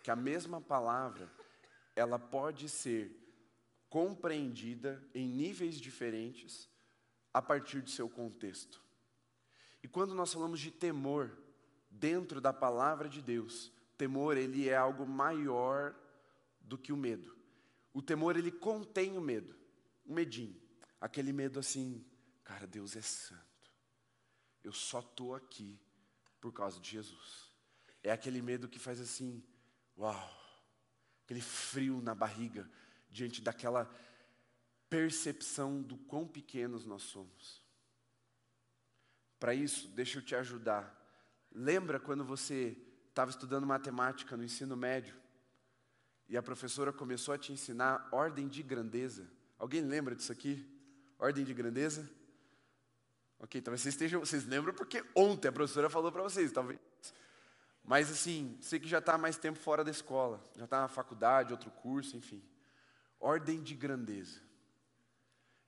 que 0.02 0.10
a 0.10 0.16
mesma 0.16 0.60
palavra, 0.60 1.30
ela 1.96 2.18
pode 2.18 2.68
ser 2.68 3.10
compreendida 3.88 5.02
em 5.14 5.28
níveis 5.28 5.80
diferentes 5.80 6.68
a 7.32 7.40
partir 7.40 7.80
do 7.80 7.90
seu 7.90 8.08
contexto. 8.08 8.82
E 9.82 9.88
quando 9.88 10.14
nós 10.14 10.32
falamos 10.32 10.60
de 10.60 10.70
temor 10.70 11.36
dentro 11.90 12.40
da 12.40 12.52
palavra 12.52 13.08
de 13.08 13.22
Deus, 13.22 13.72
temor 13.96 14.36
ele 14.36 14.68
é 14.68 14.76
algo 14.76 15.06
maior 15.06 15.94
do 16.60 16.76
que 16.76 16.92
o 16.92 16.96
medo. 16.96 17.36
O 17.92 18.02
temor 18.02 18.36
ele 18.36 18.50
contém 18.50 19.16
o 19.16 19.20
medo, 19.20 19.54
um 20.04 20.14
medinho. 20.14 20.60
Aquele 21.00 21.32
medo 21.32 21.60
assim, 21.60 22.04
cara, 22.42 22.66
Deus 22.66 22.96
é 22.96 23.02
santo. 23.02 23.72
Eu 24.62 24.72
só 24.72 25.00
estou 25.00 25.34
aqui 25.34 25.78
por 26.40 26.52
causa 26.52 26.80
de 26.80 26.90
Jesus. 26.90 27.43
É 28.04 28.12
aquele 28.12 28.40
medo 28.42 28.68
que 28.68 28.78
faz 28.78 29.00
assim, 29.00 29.42
uau, 29.98 30.30
aquele 31.24 31.40
frio 31.40 32.02
na 32.02 32.14
barriga 32.14 32.70
diante 33.10 33.40
daquela 33.40 33.90
percepção 34.90 35.80
do 35.82 35.96
quão 35.96 36.28
pequenos 36.28 36.84
nós 36.84 37.02
somos. 37.02 37.64
Para 39.40 39.54
isso, 39.54 39.88
deixa 39.88 40.18
eu 40.18 40.22
te 40.22 40.36
ajudar. 40.36 40.94
Lembra 41.50 41.98
quando 41.98 42.24
você 42.24 42.76
estava 43.08 43.30
estudando 43.30 43.66
matemática 43.66 44.36
no 44.36 44.44
ensino 44.44 44.76
médio 44.76 45.16
e 46.28 46.36
a 46.36 46.42
professora 46.42 46.92
começou 46.92 47.32
a 47.32 47.38
te 47.38 47.52
ensinar 47.52 48.06
ordem 48.12 48.48
de 48.48 48.62
grandeza? 48.62 49.26
Alguém 49.58 49.80
lembra 49.80 50.14
disso 50.14 50.30
aqui? 50.30 50.62
Ordem 51.18 51.44
de 51.44 51.54
grandeza? 51.54 52.10
Ok, 53.38 53.62
talvez 53.62 53.80
vocês 53.80 53.94
estejam, 53.94 54.20
vocês 54.20 54.44
lembram 54.44 54.74
porque 54.74 55.02
ontem 55.14 55.48
a 55.48 55.52
professora 55.52 55.88
falou 55.88 56.12
para 56.12 56.22
vocês, 56.22 56.52
talvez. 56.52 56.78
Mas 57.84 58.10
assim, 58.10 58.56
sei 58.60 58.80
que 58.80 58.88
já 58.88 58.98
está 58.98 59.18
mais 59.18 59.36
tempo 59.36 59.58
fora 59.58 59.84
da 59.84 59.90
escola, 59.90 60.42
já 60.56 60.64
está 60.64 60.80
na 60.80 60.88
faculdade, 60.88 61.52
outro 61.52 61.70
curso, 61.70 62.16
enfim. 62.16 62.42
Ordem 63.20 63.62
de 63.62 63.74
grandeza. 63.74 64.40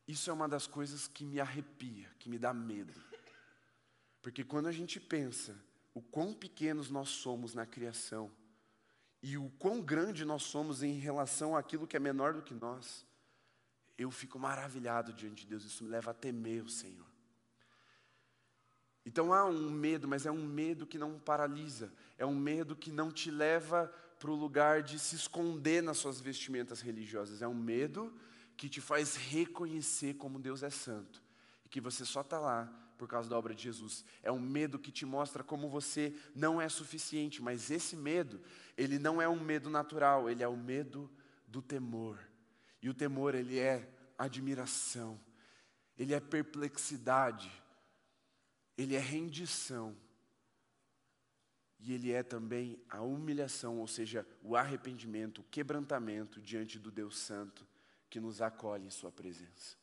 Isso 0.08 0.30
é 0.30 0.32
uma 0.32 0.48
das 0.48 0.66
coisas 0.66 1.06
que 1.06 1.24
me 1.24 1.38
arrepia, 1.40 2.08
que 2.18 2.30
me 2.30 2.38
dá 2.38 2.54
medo. 2.54 2.94
Porque 4.22 4.42
quando 4.42 4.66
a 4.66 4.72
gente 4.72 4.98
pensa 4.98 5.54
o 5.92 6.00
quão 6.00 6.32
pequenos 6.32 6.90
nós 6.90 7.10
somos 7.10 7.54
na 7.54 7.66
criação 7.66 8.30
e 9.22 9.36
o 9.36 9.50
quão 9.58 9.80
grande 9.80 10.24
nós 10.24 10.42
somos 10.42 10.82
em 10.82 10.98
relação 10.98 11.56
àquilo 11.56 11.86
que 11.86 11.96
é 11.96 12.00
menor 12.00 12.34
do 12.34 12.42
que 12.42 12.54
nós, 12.54 13.06
eu 13.98 14.10
fico 14.10 14.38
maravilhado 14.38 15.12
diante 15.12 15.42
de 15.42 15.48
Deus, 15.48 15.64
isso 15.64 15.84
me 15.84 15.90
leva 15.90 16.10
a 16.10 16.14
temer 16.14 16.62
o 16.62 16.68
Senhor. 16.68 17.05
Então 19.06 19.32
há 19.32 19.44
um 19.44 19.70
medo, 19.70 20.08
mas 20.08 20.26
é 20.26 20.32
um 20.32 20.44
medo 20.44 20.84
que 20.84 20.98
não 20.98 21.16
paralisa, 21.16 21.92
é 22.18 22.26
um 22.26 22.34
medo 22.34 22.74
que 22.74 22.90
não 22.90 23.12
te 23.12 23.30
leva 23.30 23.86
para 24.18 24.32
o 24.32 24.34
lugar 24.34 24.82
de 24.82 24.98
se 24.98 25.14
esconder 25.14 25.80
nas 25.80 25.98
suas 25.98 26.20
vestimentas 26.20 26.80
religiosas, 26.80 27.40
é 27.40 27.46
um 27.46 27.54
medo 27.54 28.12
que 28.56 28.68
te 28.68 28.80
faz 28.80 29.14
reconhecer 29.14 30.14
como 30.14 30.40
Deus 30.40 30.64
é 30.64 30.70
santo 30.70 31.22
e 31.64 31.68
que 31.68 31.80
você 31.80 32.04
só 32.04 32.22
está 32.22 32.40
lá 32.40 32.68
por 32.98 33.06
causa 33.06 33.28
da 33.28 33.38
obra 33.38 33.54
de 33.54 33.62
Jesus. 33.62 34.04
É 34.24 34.32
um 34.32 34.40
medo 34.40 34.78
que 34.78 34.90
te 34.90 35.06
mostra 35.06 35.44
como 35.44 35.68
você 35.68 36.12
não 36.34 36.60
é 36.60 36.68
suficiente, 36.68 37.40
mas 37.40 37.70
esse 37.70 37.94
medo, 37.94 38.40
ele 38.76 38.98
não 38.98 39.22
é 39.22 39.28
um 39.28 39.38
medo 39.38 39.70
natural, 39.70 40.28
ele 40.28 40.42
é 40.42 40.48
o 40.48 40.56
medo 40.56 41.08
do 41.46 41.62
temor. 41.62 42.18
E 42.82 42.88
o 42.88 42.94
temor, 42.94 43.36
ele 43.36 43.58
é 43.58 43.88
admiração, 44.18 45.20
ele 45.96 46.12
é 46.14 46.18
perplexidade, 46.18 47.52
ele 48.76 48.94
é 48.94 49.00
rendição. 49.00 49.96
E 51.78 51.92
ele 51.92 52.10
é 52.10 52.22
também 52.22 52.80
a 52.88 53.02
humilhação, 53.02 53.78
ou 53.78 53.86
seja, 53.86 54.26
o 54.42 54.56
arrependimento, 54.56 55.40
o 55.40 55.44
quebrantamento 55.44 56.40
diante 56.40 56.78
do 56.78 56.90
Deus 56.90 57.18
Santo 57.18 57.66
que 58.08 58.18
nos 58.18 58.40
acolhe 58.40 58.86
em 58.86 58.90
Sua 58.90 59.12
presença. 59.12 59.76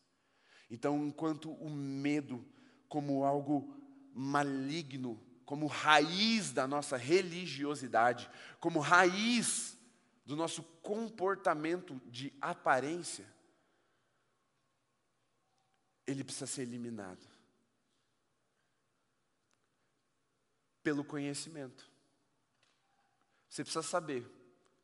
Então, 0.70 1.06
enquanto 1.06 1.52
o 1.52 1.70
medo, 1.70 2.44
como 2.90 3.24
algo 3.24 3.76
maligno, 4.14 5.22
como 5.46 5.68
raiz 5.68 6.52
da 6.52 6.68
nossa 6.68 6.98
religiosidade, 6.98 8.30
como 8.60 8.80
raiz 8.80 9.78
do 10.26 10.36
nosso 10.36 10.64
comportamento 10.82 12.02
de 12.08 12.34
aparência, 12.42 13.26
ele 16.08 16.24
precisa 16.24 16.48
ser 16.48 16.64
eliminado. 16.64 17.33
Pelo 20.84 21.04
conhecimento. 21.04 21.90
Você 23.50 23.64
precisa 23.64 23.84
saber 23.84 24.26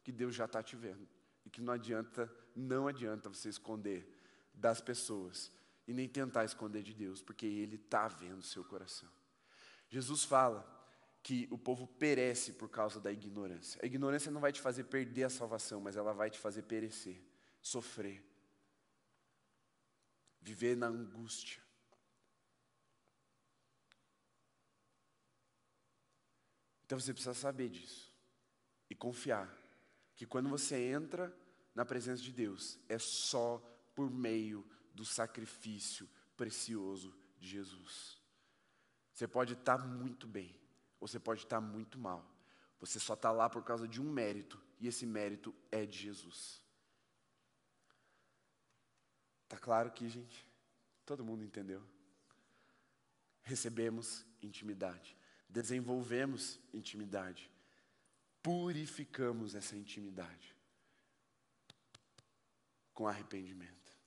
que 0.04 0.12
Deus 0.12 0.34
já 0.34 0.45
está 0.45 0.64
te 0.64 0.76
vendo 0.76 1.08
e 1.45 1.50
que 1.50 1.62
não 1.62 1.74
adianta, 1.74 2.32
não 2.56 2.88
adianta 2.88 3.30
você 3.30 3.50
esconder 3.50 4.08
das 4.54 4.80
pessoas 4.80 5.52
e 5.88 5.93
nem 5.93 6.08
tentar 6.08 6.45
esconder 6.45 6.84
de 6.84 6.93
Deus, 6.93 7.22
porque 7.22 7.45
Ele 7.45 7.76
está 7.76 8.08
vendo 8.08 8.43
seu 8.43 8.64
coração. 8.64 9.10
Jesus 9.89 10.24
fala 10.24 10.64
que 11.24 11.47
o 11.52 11.58
povo 11.58 11.88
perece 11.88 12.54
por 12.54 12.70
causa 12.70 13.00
da 13.00 13.12
ignorância. 13.12 13.80
A 13.84 13.86
ignorância 13.86 14.32
não 14.32 14.39
vai 14.39 14.52
te 14.52 14.62
fazer 14.62 14.86
perder 14.86 15.24
a 15.24 15.30
salvação, 15.30 15.82
mas 15.82 15.97
ela 15.97 16.14
vai 16.14 16.30
te 16.30 16.39
fazer 16.39 16.64
perecer, 16.64 17.22
sofrer, 17.62 18.24
viver 20.41 20.78
na 20.78 20.88
angústia. 20.88 21.62
Então 26.89 26.99
você 26.99 27.13
precisa 27.13 27.35
saber 27.35 27.69
disso 27.69 28.11
e 28.89 28.95
confiar 28.95 29.47
que 30.15 30.25
quando 30.25 30.49
você 30.49 30.75
entra 30.75 31.31
na 31.75 31.85
presença 31.85 32.23
de 32.23 32.31
Deus, 32.31 32.79
é 32.89 32.97
só 32.97 33.59
por 33.93 34.09
meio 34.09 34.67
do 34.91 35.05
sacrifício 35.05 36.09
precioso 36.35 37.15
de 37.37 37.47
Jesus. 37.47 38.19
Você 39.13 39.27
pode 39.27 39.53
estar 39.53 39.77
muito 39.77 40.25
bem, 40.25 40.59
você 40.99 41.19
pode 41.19 41.43
estar 41.43 41.61
muito 41.61 41.99
mal. 41.99 42.27
Você 42.79 42.99
só 42.99 43.13
está 43.13 43.31
lá 43.31 43.47
por 43.47 43.63
causa 43.63 43.87
de 43.87 44.01
um 44.01 44.11
mérito, 44.11 44.59
e 44.79 44.87
esse 44.87 45.05
mérito 45.05 45.53
é 45.71 45.85
de 45.85 45.95
Jesus. 45.95 46.59
Está 49.43 49.59
claro 49.59 49.89
aqui, 49.89 50.09
gente? 50.09 50.43
Todo 51.05 51.23
mundo 51.23 51.43
entendeu? 51.43 51.87
Recebemos 53.43 54.25
intimidade, 54.41 55.18
desenvolvemos 55.50 56.60
intimidade, 56.74 57.50
purificamos 58.41 59.56
essa 59.56 59.76
intimidade. 59.76 60.56
com 63.00 63.08
arrependimento. 63.08 63.97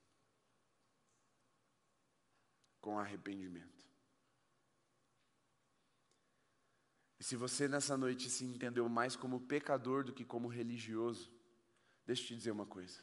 Com 2.79 2.99
arrependimento. 2.99 3.89
E 7.19 7.25
se 7.25 7.35
você 7.35 7.67
nessa 7.67 7.97
noite 7.97 8.29
se 8.29 8.45
entendeu 8.45 8.87
mais 8.91 9.17
como 9.17 9.41
pecador 9.41 10.05
do 10.05 10.13
que 10.13 10.27
como 10.27 10.47
religioso, 10.47 11.33
deixa 12.05 12.23
eu 12.23 12.27
te 12.27 12.37
dizer 12.37 12.51
uma 12.51 12.67
coisa. 12.67 13.03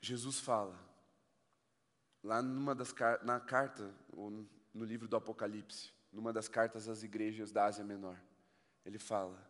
Jesus 0.00 0.38
fala, 0.38 0.78
lá 2.22 2.40
numa 2.40 2.76
das 2.76 2.94
na 3.24 3.40
carta, 3.40 3.92
ou 4.12 4.30
no 4.72 4.84
livro 4.84 5.08
do 5.08 5.16
Apocalipse, 5.16 5.92
numa 6.12 6.32
das 6.32 6.48
cartas 6.48 6.88
às 6.88 7.02
igrejas 7.02 7.52
da 7.52 7.64
Ásia 7.64 7.84
Menor, 7.84 8.20
ele 8.84 8.98
fala: 8.98 9.48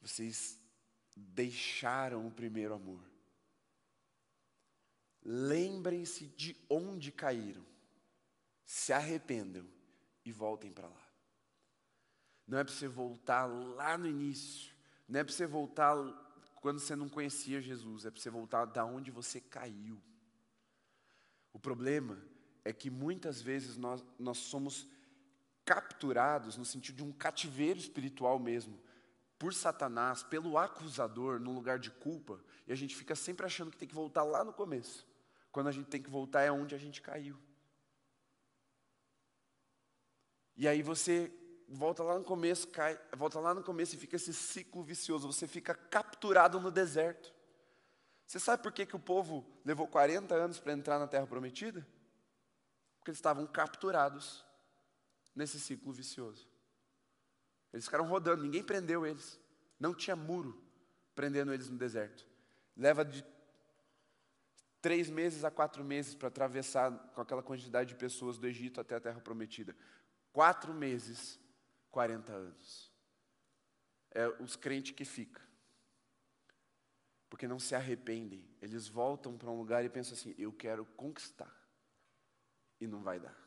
vocês 0.00 0.60
deixaram 1.16 2.26
o 2.26 2.30
primeiro 2.30 2.74
amor. 2.74 3.02
Lembrem-se 5.24 6.26
de 6.26 6.56
onde 6.68 7.12
caíram 7.12 7.64
se 8.72 8.90
arrependam 8.90 9.66
e 10.24 10.32
voltem 10.32 10.72
para 10.72 10.88
lá. 10.88 11.08
Não 12.46 12.58
é 12.58 12.64
para 12.64 12.72
você 12.72 12.88
voltar 12.88 13.44
lá 13.44 13.98
no 13.98 14.06
início, 14.06 14.74
não 15.06 15.20
é 15.20 15.24
para 15.24 15.32
você 15.32 15.46
voltar 15.46 15.94
quando 16.56 16.80
você 16.80 16.96
não 16.96 17.08
conhecia 17.08 17.60
Jesus, 17.60 18.06
é 18.06 18.10
para 18.10 18.20
você 18.20 18.30
voltar 18.30 18.64
da 18.64 18.84
onde 18.84 19.10
você 19.10 19.40
caiu. 19.42 20.00
O 21.52 21.58
problema 21.58 22.18
é 22.64 22.72
que 22.72 22.90
muitas 22.90 23.40
vezes 23.40 23.76
nós, 23.76 24.04
nós 24.18 24.38
somos 24.38 24.88
capturados 25.64 26.56
no 26.56 26.64
sentido 26.64 26.96
de 26.96 27.02
um 27.04 27.12
cativeiro 27.12 27.78
espiritual 27.78 28.38
mesmo, 28.38 28.80
por 29.38 29.52
Satanás, 29.52 30.22
pelo 30.22 30.56
acusador, 30.56 31.40
no 31.40 31.52
lugar 31.52 31.78
de 31.78 31.90
culpa, 31.90 32.40
e 32.66 32.72
a 32.72 32.76
gente 32.76 32.94
fica 32.94 33.14
sempre 33.14 33.44
achando 33.44 33.70
que 33.70 33.76
tem 33.76 33.88
que 33.88 33.94
voltar 33.94 34.22
lá 34.22 34.44
no 34.44 34.52
começo, 34.52 35.06
quando 35.50 35.68
a 35.68 35.72
gente 35.72 35.86
tem 35.86 36.00
que 36.00 36.10
voltar 36.10 36.42
é 36.42 36.52
onde 36.52 36.74
a 36.74 36.78
gente 36.78 37.02
caiu. 37.02 37.36
E 40.56 40.68
aí 40.68 40.82
você 40.82 41.32
volta 41.68 42.02
lá 42.02 42.18
no 42.18 42.24
começo, 42.24 42.68
cai, 42.68 42.98
volta 43.16 43.40
lá 43.40 43.54
no 43.54 43.62
começo 43.62 43.94
e 43.94 43.98
fica 43.98 44.16
esse 44.16 44.32
ciclo 44.32 44.82
vicioso, 44.82 45.26
você 45.26 45.48
fica 45.48 45.74
capturado 45.74 46.60
no 46.60 46.70
deserto. 46.70 47.32
Você 48.26 48.38
sabe 48.38 48.62
por 48.62 48.72
que, 48.72 48.86
que 48.86 48.96
o 48.96 49.00
povo 49.00 49.44
levou 49.64 49.88
40 49.88 50.34
anos 50.34 50.58
para 50.58 50.72
entrar 50.72 50.98
na 50.98 51.06
terra 51.06 51.26
prometida? 51.26 51.86
Porque 53.02 53.10
eles 53.10 53.18
estavam 53.18 53.44
capturados 53.48 54.44
nesse 55.34 55.58
ciclo 55.58 55.92
vicioso. 55.92 56.48
Eles 57.72 57.84
ficaram 57.84 58.06
rodando, 58.06 58.44
ninguém 58.44 58.62
prendeu 58.62 59.04
eles. 59.04 59.40
Não 59.76 59.92
tinha 59.92 60.14
muro 60.14 60.62
prendendo 61.12 61.52
eles 61.52 61.68
no 61.68 61.76
deserto. 61.76 62.24
Leva 62.76 63.04
de 63.04 63.24
três 64.80 65.10
meses 65.10 65.42
a 65.42 65.50
quatro 65.50 65.82
meses 65.82 66.14
para 66.14 66.28
atravessar 66.28 66.92
com 67.12 67.20
aquela 67.20 67.42
quantidade 67.42 67.88
de 67.88 67.96
pessoas 67.96 68.38
do 68.38 68.46
Egito 68.46 68.80
até 68.80 68.94
a 68.94 69.00
terra 69.00 69.20
prometida. 69.20 69.74
Quatro 70.32 70.72
meses, 70.72 71.40
40 71.90 72.32
anos. 72.32 72.92
É 74.12 74.28
os 74.40 74.54
crentes 74.54 74.92
que 74.92 75.04
ficam. 75.04 75.42
Porque 77.28 77.48
não 77.48 77.58
se 77.58 77.74
arrependem. 77.74 78.48
Eles 78.60 78.86
voltam 78.86 79.36
para 79.36 79.50
um 79.50 79.58
lugar 79.58 79.84
e 79.84 79.88
pensam 79.88 80.14
assim: 80.14 80.36
eu 80.38 80.52
quero 80.52 80.84
conquistar. 80.84 81.61
E 82.82 82.86
não 82.88 83.00
vai 83.00 83.20
dar. 83.20 83.38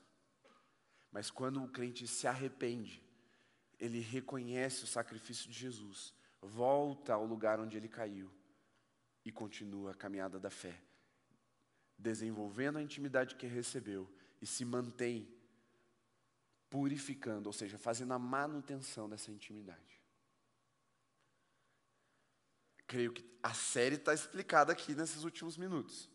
Mas 1.12 1.30
quando 1.30 1.62
o 1.62 1.68
crente 1.68 2.08
se 2.08 2.26
arrepende, 2.26 3.04
ele 3.78 4.00
reconhece 4.00 4.86
o 4.86 4.88
sacrifício 4.88 5.50
de 5.50 5.60
Jesus, 5.60 6.14
volta 6.42 7.14
ao 7.14 7.26
lugar 7.26 7.60
onde 7.60 7.76
ele 7.76 7.90
caiu 7.90 8.32
e 9.26 9.34
continua 9.34 9.92
a 9.92 9.94
caminhada 9.94 10.40
da 10.40 10.50
fé, 10.50 10.82
desenvolvendo 11.98 12.78
a 12.78 12.82
intimidade 12.82 13.36
que 13.36 13.46
recebeu 13.46 14.10
e 14.42 14.48
se 14.48 14.64
mantém 14.64 15.28
purificando, 16.70 17.50
ou 17.50 17.54
seja, 17.54 17.78
fazendo 17.78 18.14
a 18.14 18.20
manutenção 18.20 19.10
dessa 19.10 19.32
intimidade. 19.32 20.02
Creio 22.88 23.12
que 23.12 23.38
a 23.44 23.54
série 23.54 23.96
está 23.96 24.14
explicada 24.14 24.72
aqui 24.72 24.96
nesses 24.96 25.26
últimos 25.26 25.58
minutos. 25.58 26.10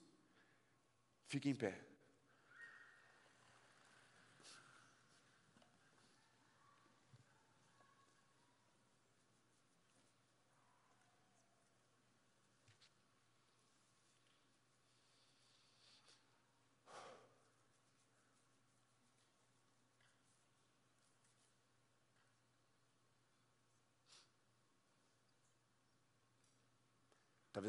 Fique 1.26 1.50
em 1.50 1.54
pé. 1.54 1.89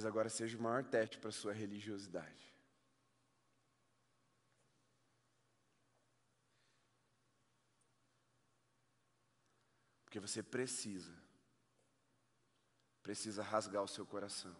Talvez 0.02 0.06
agora 0.06 0.30
seja 0.30 0.58
o 0.58 0.62
maior 0.62 0.84
teste 0.84 1.20
para 1.20 1.30
a 1.30 1.32
sua 1.32 1.54
religiosidade. 1.54 2.52
Porque 10.04 10.20
você 10.20 10.42
precisa, 10.42 11.14
precisa 13.04 13.44
rasgar 13.44 13.84
o 13.84 13.88
seu 13.88 14.06
coração, 14.06 14.56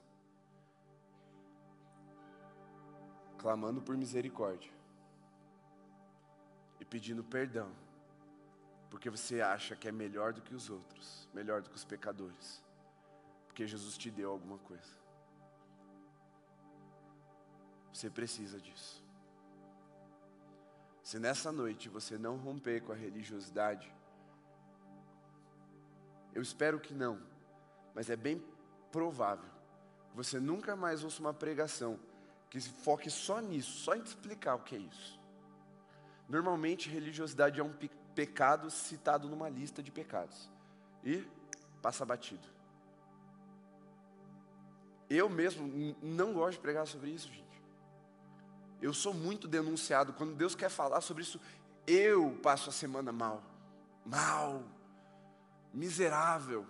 clamando 3.40 3.82
por 3.82 3.98
misericórdia 3.98 4.72
e 6.80 6.86
pedindo 6.86 7.24
perdão, 7.24 7.76
porque 8.92 9.10
você 9.10 9.42
acha 9.42 9.76
que 9.76 9.88
é 9.88 9.92
melhor 9.92 10.34
do 10.34 10.42
que 10.42 10.54
os 10.54 10.70
outros, 10.70 11.28
melhor 11.34 11.62
do 11.62 11.70
que 11.70 11.76
os 11.76 11.84
pecadores, 11.84 12.64
porque 13.48 13.66
Jesus 13.66 13.98
te 13.98 14.12
deu 14.12 14.30
alguma 14.32 14.60
coisa. 14.60 15.01
Você 18.02 18.10
precisa 18.10 18.60
disso. 18.60 19.06
Se 21.04 21.20
nessa 21.20 21.52
noite 21.52 21.88
você 21.88 22.18
não 22.18 22.36
romper 22.36 22.82
com 22.82 22.92
a 22.92 22.96
religiosidade, 22.96 23.94
eu 26.34 26.42
espero 26.42 26.80
que 26.80 26.96
não, 26.96 27.22
mas 27.94 28.10
é 28.10 28.16
bem 28.16 28.44
provável 28.92 29.48
que 30.10 30.18
você 30.18 30.40
nunca 30.40 30.76
mais 30.76 31.04
ouça 31.04 31.20
uma 31.20 31.32
pregação 31.32 32.00
que 32.50 32.60
se 32.60 32.72
foque 32.72 33.08
só 33.08 33.40
nisso, 33.40 33.70
só 33.70 33.94
em 33.94 34.02
te 34.02 34.08
explicar 34.08 34.56
o 34.56 34.64
que 34.64 34.78
é 34.78 34.80
isso. 34.80 35.22
Normalmente, 36.28 36.90
religiosidade 36.90 37.60
é 37.60 37.64
um 37.64 37.76
pecado 38.16 38.72
citado 38.72 39.30
numa 39.30 39.48
lista 39.48 39.84
de 39.84 39.92
pecados 39.92 40.50
e 41.04 41.24
passa 41.84 42.04
batido. 42.04 42.48
Eu 45.08 45.30
mesmo 45.30 45.96
não 46.02 46.34
gosto 46.34 46.54
de 46.54 46.62
pregar 46.62 46.88
sobre 46.88 47.12
isso, 47.12 47.28
gente. 47.28 47.51
Eu 48.82 48.94
sou 48.94 49.14
muito 49.14 49.48
denunciado. 49.48 50.14
Quando 50.14 50.36
Deus 50.36 50.56
quer 50.56 50.70
falar 50.70 51.02
sobre 51.02 51.24
isso, 51.24 51.40
eu 51.86 52.38
passo 52.42 52.70
a 52.70 52.74
semana 52.74 53.12
mal. 53.12 53.44
Mal. 54.06 54.64
Miserável. 55.74 56.66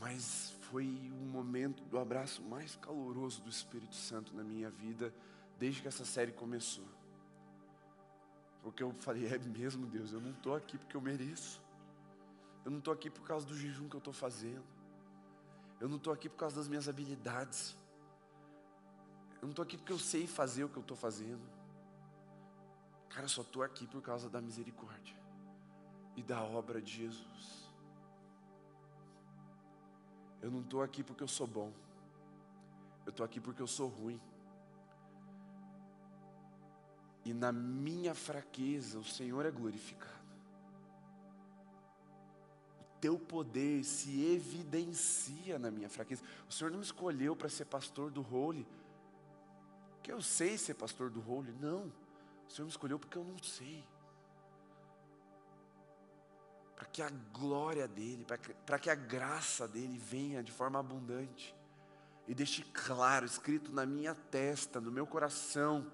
Mas 0.00 0.54
foi 0.70 0.84
o 0.84 1.26
momento 1.26 1.82
do 1.84 1.98
abraço 1.98 2.42
mais 2.42 2.76
caloroso 2.76 3.42
do 3.42 3.50
Espírito 3.50 3.94
Santo 3.94 4.34
na 4.34 4.42
minha 4.42 4.70
vida, 4.70 5.12
desde 5.58 5.82
que 5.82 5.88
essa 5.88 6.04
série 6.04 6.32
começou. 6.32 6.84
Porque 8.62 8.82
eu 8.82 8.92
falei, 9.00 9.26
é 9.26 9.38
mesmo 9.38 9.86
Deus, 9.86 10.12
eu 10.12 10.20
não 10.20 10.30
estou 10.30 10.54
aqui 10.54 10.76
porque 10.76 10.96
eu 10.96 11.00
mereço. 11.00 11.62
Eu 12.64 12.70
não 12.70 12.78
estou 12.78 12.92
aqui 12.92 13.08
por 13.08 13.22
causa 13.22 13.46
do 13.46 13.56
jejum 13.56 13.88
que 13.88 13.94
eu 13.94 13.98
estou 13.98 14.12
fazendo. 14.12 14.75
Eu 15.80 15.88
não 15.88 15.96
estou 15.96 16.12
aqui 16.12 16.28
por 16.28 16.36
causa 16.36 16.56
das 16.56 16.68
minhas 16.68 16.88
habilidades. 16.88 17.76
Eu 19.36 19.42
não 19.42 19.50
estou 19.50 19.62
aqui 19.62 19.76
porque 19.76 19.92
eu 19.92 19.98
sei 19.98 20.26
fazer 20.26 20.64
o 20.64 20.68
que 20.68 20.78
eu 20.78 20.82
estou 20.82 20.96
fazendo. 20.96 21.46
Cara, 23.10 23.24
eu 23.24 23.28
só 23.28 23.42
estou 23.42 23.62
aqui 23.62 23.86
por 23.86 24.00
causa 24.02 24.28
da 24.28 24.40
misericórdia 24.40 25.16
e 26.16 26.22
da 26.22 26.42
obra 26.42 26.80
de 26.80 26.92
Jesus. 26.92 27.70
Eu 30.40 30.50
não 30.50 30.60
estou 30.60 30.82
aqui 30.82 31.02
porque 31.02 31.22
eu 31.22 31.28
sou 31.28 31.46
bom. 31.46 31.72
Eu 33.04 33.10
estou 33.10 33.24
aqui 33.24 33.40
porque 33.40 33.62
eu 33.62 33.66
sou 33.66 33.88
ruim. 33.88 34.20
E 37.24 37.34
na 37.34 37.52
minha 37.52 38.14
fraqueza 38.14 38.98
o 38.98 39.04
Senhor 39.04 39.44
é 39.44 39.50
glorificado 39.50 40.15
teu 43.06 43.16
poder 43.16 43.84
se 43.84 44.34
evidencia 44.34 45.60
na 45.60 45.70
minha 45.70 45.88
fraqueza. 45.88 46.24
O 46.48 46.52
Senhor 46.52 46.70
não 46.70 46.78
me 46.78 46.84
escolheu 46.84 47.36
para 47.36 47.48
ser 47.48 47.66
pastor 47.66 48.10
do 48.10 48.20
Holy, 48.34 48.66
que 50.02 50.10
eu 50.10 50.20
sei 50.20 50.58
ser 50.58 50.74
pastor 50.74 51.08
do 51.08 51.20
Holy. 51.30 51.52
Não, 51.60 51.92
o 52.48 52.50
Senhor 52.50 52.66
me 52.66 52.70
escolheu 52.70 52.98
porque 52.98 53.16
eu 53.16 53.22
não 53.22 53.38
sei. 53.38 53.84
para 56.74 56.84
que 56.84 57.00
a 57.00 57.10
glória 57.32 57.88
dele, 57.88 58.26
para 58.66 58.78
que 58.78 58.90
a 58.90 58.94
graça 58.94 59.66
dele 59.66 59.96
venha 59.96 60.42
de 60.42 60.52
forma 60.52 60.78
abundante 60.78 61.56
e 62.28 62.34
deixe 62.34 62.62
claro, 62.64 63.24
escrito 63.24 63.72
na 63.72 63.86
minha 63.86 64.14
testa, 64.14 64.78
no 64.78 64.90
meu 64.90 65.06
coração, 65.06 65.90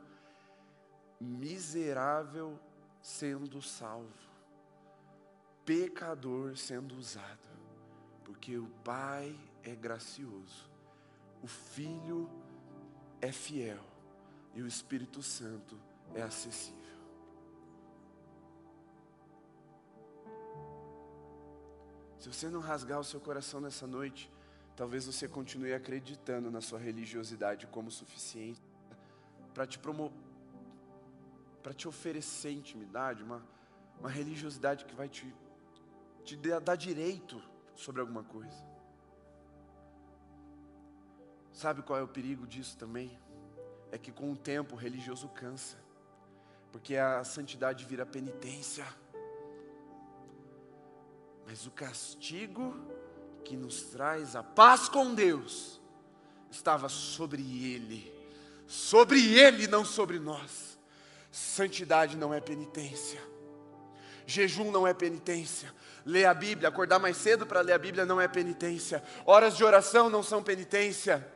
miserável 1.21 2.59
sendo 3.01 3.63
salvo, 3.63 4.32
pecador 5.65 6.57
sendo 6.57 6.97
usado, 6.97 7.49
porque 8.25 8.57
o 8.59 8.67
Pai 8.85 9.39
é 9.63 9.75
gracioso, 9.75 10.71
o 11.43 11.47
Filho 11.47 12.29
é 13.21 13.31
fiel 13.31 13.85
e 14.55 14.63
o 14.63 14.67
Espírito 14.67 15.23
Santo 15.23 15.79
é 16.15 16.23
acessível. 16.23 16.83
Se 22.19 22.29
você 22.29 22.49
não 22.49 22.61
rasgar 22.61 23.01
o 23.01 23.05
seu 23.05 23.21
coração 23.21 23.61
nessa 23.61 23.85
noite, 23.85 24.31
talvez 24.77 25.07
você 25.07 25.27
continue 25.27 25.75
acreditando 25.75 26.53
na 26.53 26.61
sua 26.61 26.79
religiosidade 26.79 27.67
como 27.67 27.91
suficiente 27.91 28.63
para 29.53 29.67
te 29.67 29.77
promover, 29.77 30.17
para 31.63 31.75
te 31.75 31.89
oferecer 31.89 32.53
intimidade, 32.53 33.25
uma, 33.25 33.45
uma 33.99 34.09
religiosidade 34.09 34.85
que 34.85 34.95
vai 34.95 35.09
te, 35.09 35.35
te 36.25 36.37
dar 36.37 36.77
direito 36.77 37.43
sobre 37.75 38.01
alguma 38.01 38.23
coisa. 38.23 38.73
Sabe 41.53 41.83
qual 41.83 41.99
é 41.99 42.03
o 42.03 42.09
perigo 42.09 42.47
disso 42.47 42.77
também? 42.77 43.17
É 43.91 43.99
que 43.99 44.11
com 44.11 44.33
o 44.33 44.37
tempo 44.37 44.75
o 44.75 44.79
religioso 44.79 45.29
cansa, 45.29 45.77
porque 46.71 46.97
a 46.97 47.23
santidade 47.25 47.85
vira 47.85 48.07
penitência. 48.07 48.87
Mas 51.47 51.67
o 51.67 51.71
castigo 51.71 52.75
que 53.45 53.57
nos 53.57 53.83
traz 53.83 54.35
a 54.35 54.43
paz 54.43 54.89
com 54.89 55.15
Deus 55.15 55.81
estava 56.51 56.89
sobre 56.89 57.43
ele, 57.43 58.13
sobre 58.67 59.35
ele, 59.35 59.67
não 59.67 59.85
sobre 59.85 60.19
nós. 60.19 60.79
Santidade 61.31 62.17
não 62.17 62.33
é 62.33 62.41
penitência, 62.41 63.21
jejum 64.27 64.71
não 64.71 64.87
é 64.87 64.95
penitência, 64.95 65.73
ler 66.05 66.27
a 66.27 66.35
Bíblia, 66.35 66.69
acordar 66.69 66.99
mais 66.99 67.17
cedo 67.17 67.47
para 67.47 67.61
ler 67.61 67.73
a 67.73 67.79
Bíblia 67.79 68.05
não 68.05 68.21
é 68.21 68.29
penitência, 68.29 69.03
horas 69.25 69.57
de 69.57 69.65
oração 69.65 70.11
não 70.11 70.23
são 70.23 70.43
penitência. 70.43 71.27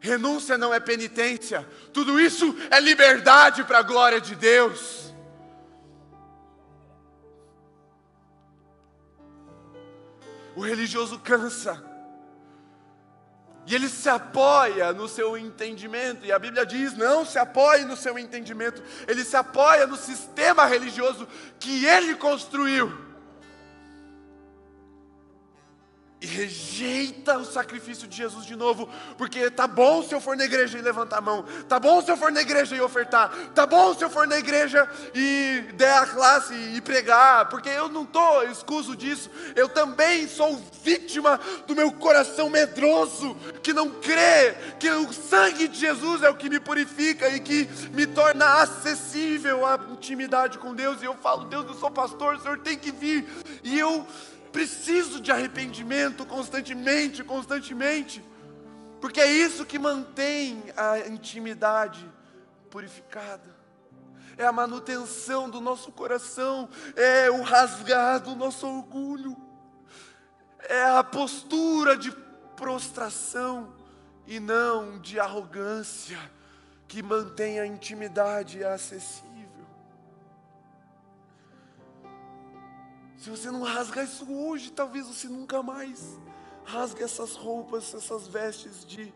Renúncia 0.00 0.58
não 0.58 0.74
é 0.74 0.80
penitência, 0.80 1.64
tudo 1.92 2.18
isso 2.18 2.56
é 2.72 2.80
liberdade 2.80 3.62
para 3.62 3.78
a 3.78 3.82
glória 3.82 4.20
de 4.20 4.34
Deus. 4.34 5.14
O 10.56 10.60
religioso 10.60 11.18
cansa. 11.20 11.91
E 13.66 13.74
ele 13.74 13.88
se 13.88 14.08
apoia 14.08 14.92
no 14.92 15.06
seu 15.06 15.38
entendimento, 15.38 16.26
e 16.26 16.32
a 16.32 16.38
Bíblia 16.38 16.66
diz: 16.66 16.96
não 16.96 17.24
se 17.24 17.38
apoie 17.38 17.84
no 17.84 17.96
seu 17.96 18.18
entendimento, 18.18 18.82
ele 19.06 19.24
se 19.24 19.36
apoia 19.36 19.86
no 19.86 19.96
sistema 19.96 20.66
religioso 20.66 21.28
que 21.60 21.84
ele 21.84 22.14
construiu. 22.16 23.11
E 26.22 26.26
rejeita 26.26 27.36
o 27.36 27.44
sacrifício 27.44 28.06
de 28.06 28.16
Jesus 28.16 28.46
de 28.46 28.54
novo, 28.54 28.88
porque 29.18 29.50
tá 29.50 29.66
bom 29.66 30.04
se 30.04 30.14
eu 30.14 30.20
for 30.20 30.36
na 30.36 30.44
igreja 30.44 30.78
e 30.78 30.80
levantar 30.80 31.18
a 31.18 31.20
mão, 31.20 31.44
tá 31.68 31.80
bom 31.80 32.00
se 32.00 32.12
eu 32.12 32.16
for 32.16 32.30
na 32.30 32.40
igreja 32.40 32.76
e 32.76 32.80
ofertar, 32.80 33.28
tá 33.52 33.66
bom 33.66 33.92
se 33.92 34.04
eu 34.04 34.08
for 34.08 34.24
na 34.28 34.38
igreja 34.38 34.88
e 35.12 35.64
der 35.74 35.98
a 35.98 36.06
classe 36.06 36.54
e 36.54 36.80
pregar, 36.80 37.48
porque 37.48 37.68
eu 37.68 37.88
não 37.88 38.04
estou 38.04 38.44
excuso 38.44 38.96
disso, 38.96 39.28
eu 39.56 39.68
também 39.68 40.28
sou 40.28 40.62
vítima 40.84 41.40
do 41.66 41.74
meu 41.74 41.90
coração 41.90 42.48
medroso, 42.48 43.36
que 43.60 43.72
não 43.72 43.90
crê 43.90 44.54
que 44.78 44.88
o 44.90 45.12
sangue 45.12 45.66
de 45.66 45.80
Jesus 45.80 46.22
é 46.22 46.30
o 46.30 46.36
que 46.36 46.48
me 46.48 46.60
purifica 46.60 47.28
e 47.30 47.40
que 47.40 47.68
me 47.90 48.06
torna 48.06 48.62
acessível 48.62 49.66
à 49.66 49.76
intimidade 49.90 50.58
com 50.58 50.72
Deus, 50.72 51.02
e 51.02 51.04
eu 51.04 51.16
falo, 51.16 51.46
Deus, 51.46 51.66
eu 51.66 51.74
sou 51.74 51.90
pastor, 51.90 52.36
o 52.36 52.40
Senhor 52.40 52.58
tem 52.58 52.78
que 52.78 52.92
vir, 52.92 53.26
e 53.64 53.76
eu 53.76 54.06
preciso 54.52 55.20
de 55.20 55.32
arrependimento 55.32 56.26
constantemente, 56.26 57.24
constantemente, 57.24 58.22
porque 59.00 59.20
é 59.20 59.26
isso 59.26 59.64
que 59.64 59.78
mantém 59.78 60.62
a 60.76 60.98
intimidade 61.08 62.08
purificada. 62.70 63.50
É 64.36 64.46
a 64.46 64.52
manutenção 64.52 65.50
do 65.50 65.60
nosso 65.60 65.90
coração, 65.92 66.68
é 66.96 67.30
o 67.30 67.42
rasgar 67.42 68.20
do 68.20 68.34
nosso 68.34 68.66
orgulho, 68.66 69.36
é 70.60 70.84
a 70.84 71.02
postura 71.02 71.96
de 71.96 72.12
prostração 72.56 73.74
e 74.26 74.38
não 74.38 74.98
de 74.98 75.18
arrogância 75.18 76.18
que 76.86 77.02
mantém 77.02 77.58
a 77.58 77.66
intimidade 77.66 78.62
acessível. 78.62 79.31
Se 83.22 83.30
você 83.30 83.52
não 83.52 83.62
rasgar 83.62 84.04
isso 84.04 84.28
hoje, 84.32 84.72
talvez 84.72 85.06
você 85.06 85.28
nunca 85.28 85.62
mais 85.62 86.18
rasgue 86.64 87.04
essas 87.04 87.36
roupas, 87.36 87.94
essas 87.94 88.26
vestes 88.26 88.84
de, 88.84 89.14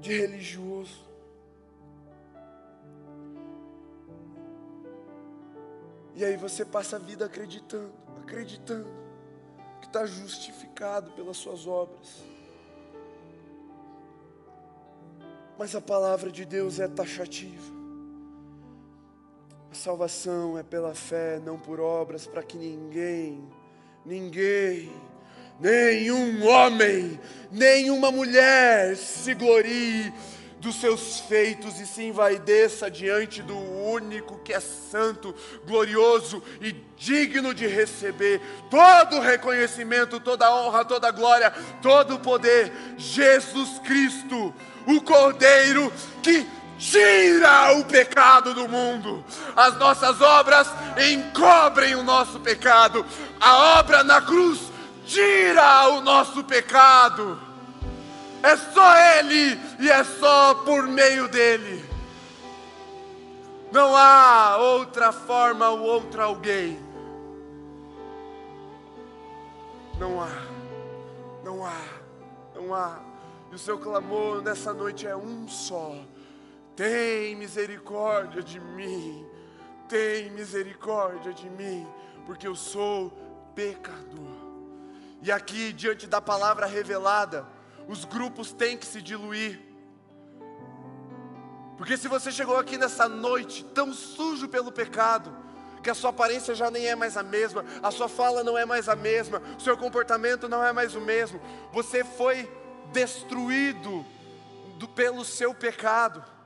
de 0.00 0.16
religioso. 0.16 1.06
E 6.14 6.24
aí 6.24 6.38
você 6.38 6.64
passa 6.64 6.96
a 6.96 6.98
vida 6.98 7.26
acreditando, 7.26 7.92
acreditando 8.22 8.88
que 9.82 9.86
está 9.86 10.06
justificado 10.06 11.10
pelas 11.10 11.36
suas 11.36 11.66
obras. 11.66 12.24
Mas 15.58 15.74
a 15.74 15.80
palavra 15.82 16.32
de 16.32 16.46
Deus 16.46 16.80
é 16.80 16.88
taxativa. 16.88 17.77
Salvação 19.88 20.58
é 20.58 20.62
pela 20.62 20.94
fé, 20.94 21.40
não 21.42 21.58
por 21.58 21.80
obras, 21.80 22.26
para 22.26 22.42
que 22.42 22.58
ninguém, 22.58 23.42
ninguém, 24.04 24.92
nenhum 25.58 26.46
homem, 26.46 27.18
nenhuma 27.50 28.10
mulher 28.10 28.94
se 28.98 29.32
glorie 29.32 30.12
dos 30.60 30.78
seus 30.78 31.20
feitos 31.20 31.80
e 31.80 31.86
se 31.86 32.02
envaideça 32.02 32.90
diante 32.90 33.40
do 33.40 33.56
único 33.56 34.38
que 34.40 34.52
é 34.52 34.60
santo, 34.60 35.34
glorioso 35.66 36.42
e 36.60 36.72
digno 36.94 37.54
de 37.54 37.66
receber 37.66 38.42
todo 38.70 39.20
reconhecimento, 39.20 40.20
toda 40.20 40.54
honra, 40.54 40.84
toda 40.84 41.10
glória, 41.10 41.50
todo 41.80 42.16
o 42.16 42.20
poder, 42.20 42.70
Jesus 42.98 43.78
Cristo, 43.78 44.54
o 44.86 45.00
Cordeiro 45.00 45.90
que 46.22 46.46
tira 46.78 47.72
o 47.76 47.84
pecado 47.84 48.54
do 48.54 48.68
mundo. 48.68 49.24
As 49.54 49.76
nossas 49.76 50.20
obras 50.20 50.68
encobrem 51.12 51.96
o 51.96 52.02
nosso 52.02 52.38
pecado. 52.40 53.04
A 53.40 53.78
obra 53.80 54.04
na 54.04 54.22
cruz 54.22 54.60
tira 55.04 55.88
o 55.88 56.00
nosso 56.00 56.44
pecado. 56.44 57.38
É 58.42 58.56
só 58.56 58.96
Ele 59.18 59.60
e 59.80 59.90
é 59.90 60.04
só 60.04 60.54
por 60.54 60.84
meio 60.84 61.28
dele. 61.28 61.84
Não 63.72 63.94
há 63.94 64.56
outra 64.56 65.12
forma 65.12 65.68
ou 65.68 65.80
outra 65.80 66.24
alguém. 66.24 66.78
Não 69.98 70.22
há, 70.22 70.30
não 71.44 71.66
há, 71.66 71.82
não 72.54 72.72
há. 72.72 73.00
E 73.50 73.54
o 73.56 73.58
seu 73.58 73.76
clamor 73.78 74.40
nessa 74.40 74.72
noite 74.72 75.06
é 75.06 75.16
um 75.16 75.48
só 75.48 75.96
tem 76.78 77.34
misericórdia 77.34 78.40
de 78.40 78.60
mim, 78.60 79.26
tem 79.88 80.30
misericórdia 80.30 81.34
de 81.34 81.50
mim, 81.50 81.84
porque 82.24 82.46
eu 82.46 82.54
sou 82.54 83.10
pecador. 83.52 84.38
E 85.20 85.32
aqui, 85.32 85.72
diante 85.72 86.06
da 86.06 86.20
palavra 86.20 86.66
revelada, 86.66 87.44
os 87.88 88.04
grupos 88.04 88.52
têm 88.52 88.76
que 88.76 88.86
se 88.86 89.02
diluir. 89.02 89.60
Porque 91.76 91.96
se 91.96 92.06
você 92.06 92.30
chegou 92.30 92.56
aqui 92.56 92.78
nessa 92.78 93.08
noite 93.08 93.64
tão 93.64 93.92
sujo 93.92 94.46
pelo 94.46 94.70
pecado, 94.70 95.36
que 95.82 95.90
a 95.90 95.94
sua 95.94 96.10
aparência 96.10 96.54
já 96.54 96.70
nem 96.70 96.86
é 96.86 96.94
mais 96.94 97.16
a 97.16 97.24
mesma, 97.24 97.64
a 97.82 97.90
sua 97.90 98.08
fala 98.08 98.44
não 98.44 98.56
é 98.56 98.64
mais 98.64 98.88
a 98.88 98.94
mesma, 98.94 99.42
o 99.58 99.60
seu 99.60 99.76
comportamento 99.76 100.48
não 100.48 100.64
é 100.64 100.72
mais 100.72 100.94
o 100.94 101.00
mesmo, 101.00 101.40
você 101.72 102.04
foi 102.04 102.48
destruído 102.92 104.06
do, 104.76 104.86
pelo 104.86 105.24
seu 105.24 105.52
pecado 105.52 106.37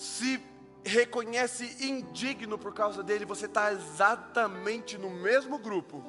se 0.00 0.40
reconhece 0.82 1.76
indigno 1.78 2.56
por 2.56 2.72
causa 2.72 3.02
dele, 3.02 3.26
você 3.26 3.44
está 3.44 3.70
exatamente 3.70 4.96
no 4.96 5.10
mesmo 5.10 5.58
grupo 5.58 6.02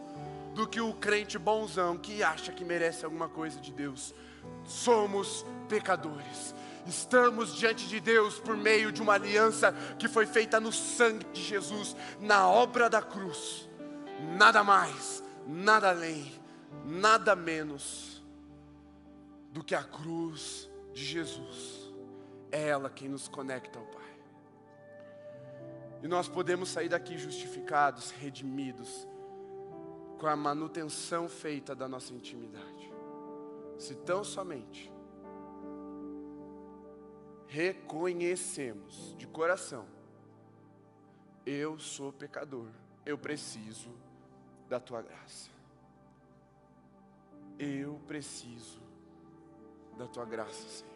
do 0.56 0.66
que 0.66 0.80
o 0.80 0.94
crente 0.94 1.38
bonzão 1.38 1.98
que 1.98 2.24
acha 2.24 2.54
que 2.54 2.64
merece 2.64 3.04
alguma 3.04 3.28
coisa 3.28 3.60
de 3.60 3.74
Deus. 3.74 4.16
Somos 4.64 5.46
pecadores. 5.68 6.56
Estamos 6.88 7.54
diante 7.54 7.86
de 7.86 8.00
Deus 8.00 8.40
por 8.40 8.56
meio 8.56 8.94
de 8.94 9.02
uma 9.02 9.16
aliança 9.16 9.74
que 10.00 10.08
foi 10.08 10.26
feita 10.26 10.58
no 10.58 10.72
sangue 10.72 11.26
de 11.34 11.44
Jesus, 11.44 11.94
na 12.22 12.48
obra 12.48 12.90
da 12.90 13.02
cruz. 13.02 13.70
Nada 14.38 14.64
mais, 14.64 15.22
nada 15.46 15.90
além, 15.90 16.32
nada 16.86 17.36
menos 17.36 18.24
do 19.52 19.62
que 19.62 19.76
a 19.76 19.84
cruz 19.84 20.70
de 20.94 21.04
Jesus. 21.04 21.81
É 22.52 22.68
ela 22.68 22.90
quem 22.90 23.08
nos 23.08 23.28
conecta 23.28 23.80
ao 23.80 23.86
Pai. 23.86 24.12
E 26.04 26.08
nós 26.08 26.28
podemos 26.28 26.70
sair 26.70 26.90
daqui 26.90 27.18
justificados, 27.18 28.12
redimidos, 28.12 29.08
com 30.20 30.28
a 30.28 30.36
manutenção 30.36 31.30
feita 31.30 31.76
da 31.76 31.88
nossa 31.88 32.14
intimidade. 32.14 32.92
Se 33.78 33.96
tão 33.96 34.24
somente 34.24 34.92
reconhecemos 37.48 39.16
de 39.18 39.28
coração: 39.28 39.86
eu 41.46 41.78
sou 41.80 42.12
pecador, 42.14 42.68
eu 43.06 43.18
preciso 43.18 43.90
da 44.70 44.80
tua 44.80 45.02
graça. 45.02 45.50
Eu 47.60 48.00
preciso 48.08 48.82
da 49.98 50.08
tua 50.08 50.26
graça, 50.26 50.68
Senhor. 50.68 50.91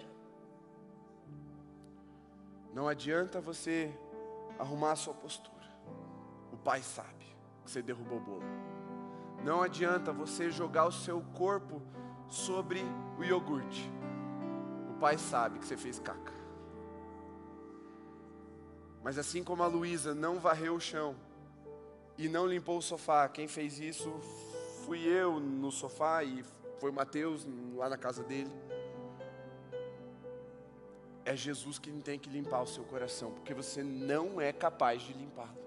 Não 2.75 2.89
adianta 2.89 3.39
você 3.39 3.97
arrumar 4.59 4.91
a 4.91 4.95
sua 4.97 5.13
postura. 5.13 5.65
O 6.51 6.57
Pai 6.57 6.81
sabe 6.83 7.25
que 7.63 7.71
você 7.71 7.81
derrubou 7.81 8.17
o 8.17 8.21
bolo. 8.21 8.43
Não 9.45 9.61
adianta 9.61 10.11
você 10.11 10.51
jogar 10.51 10.85
o 10.85 10.91
seu 10.91 11.21
corpo 11.33 11.81
sobre 12.27 12.81
o 13.17 13.23
iogurte. 13.23 13.89
O 14.89 14.99
Pai 14.99 15.17
sabe 15.17 15.57
que 15.59 15.65
você 15.65 15.77
fez 15.77 15.99
caca. 15.99 16.33
Mas 19.01 19.17
assim 19.17 19.41
como 19.41 19.63
a 19.63 19.67
Luísa 19.67 20.13
não 20.13 20.37
varreu 20.37 20.75
o 20.75 20.79
chão 20.79 21.15
e 22.17 22.27
não 22.27 22.45
limpou 22.45 22.77
o 22.77 22.81
sofá, 22.81 23.29
quem 23.29 23.47
fez 23.47 23.79
isso 23.79 24.11
fui 24.85 24.99
eu 24.99 25.39
no 25.39 25.71
sofá 25.71 26.25
e 26.25 26.43
foi 26.81 26.91
Mateus 26.91 27.47
lá 27.73 27.87
na 27.87 27.97
casa 27.97 28.21
dele. 28.21 28.51
É 31.25 31.35
Jesus 31.35 31.79
quem 31.79 31.99
tem 31.99 32.19
que 32.19 32.29
limpar 32.29 32.61
o 32.61 32.67
seu 32.67 32.83
coração, 32.83 33.31
porque 33.31 33.53
você 33.53 33.83
não 33.83 34.39
é 34.39 34.53
capaz 34.53 35.01
de 35.01 35.11
limpá-lo. 35.11 35.57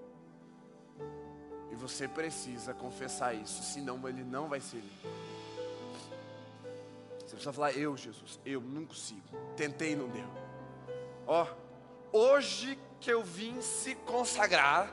E 1.71 1.75
você 1.75 2.07
precisa 2.07 2.73
confessar 2.73 3.35
isso, 3.35 3.63
senão 3.65 4.09
ele 4.09 4.23
não 4.23 4.49
vai 4.49 4.61
ser 4.61 4.77
limpo. 4.77 5.09
Você 7.19 7.35
precisa 7.35 7.53
falar, 7.53 7.73
eu, 7.73 7.97
Jesus, 7.97 8.41
eu 8.47 8.61
não 8.61 8.87
consigo. 8.87 9.21
Tentei 9.57 9.95
não 9.95 10.09
deu. 10.09 10.29
Ó, 11.27 11.47
hoje 12.13 12.79
que 13.01 13.13
eu 13.13 13.23
vim 13.23 13.61
se 13.61 13.95
consagrar, 13.97 14.91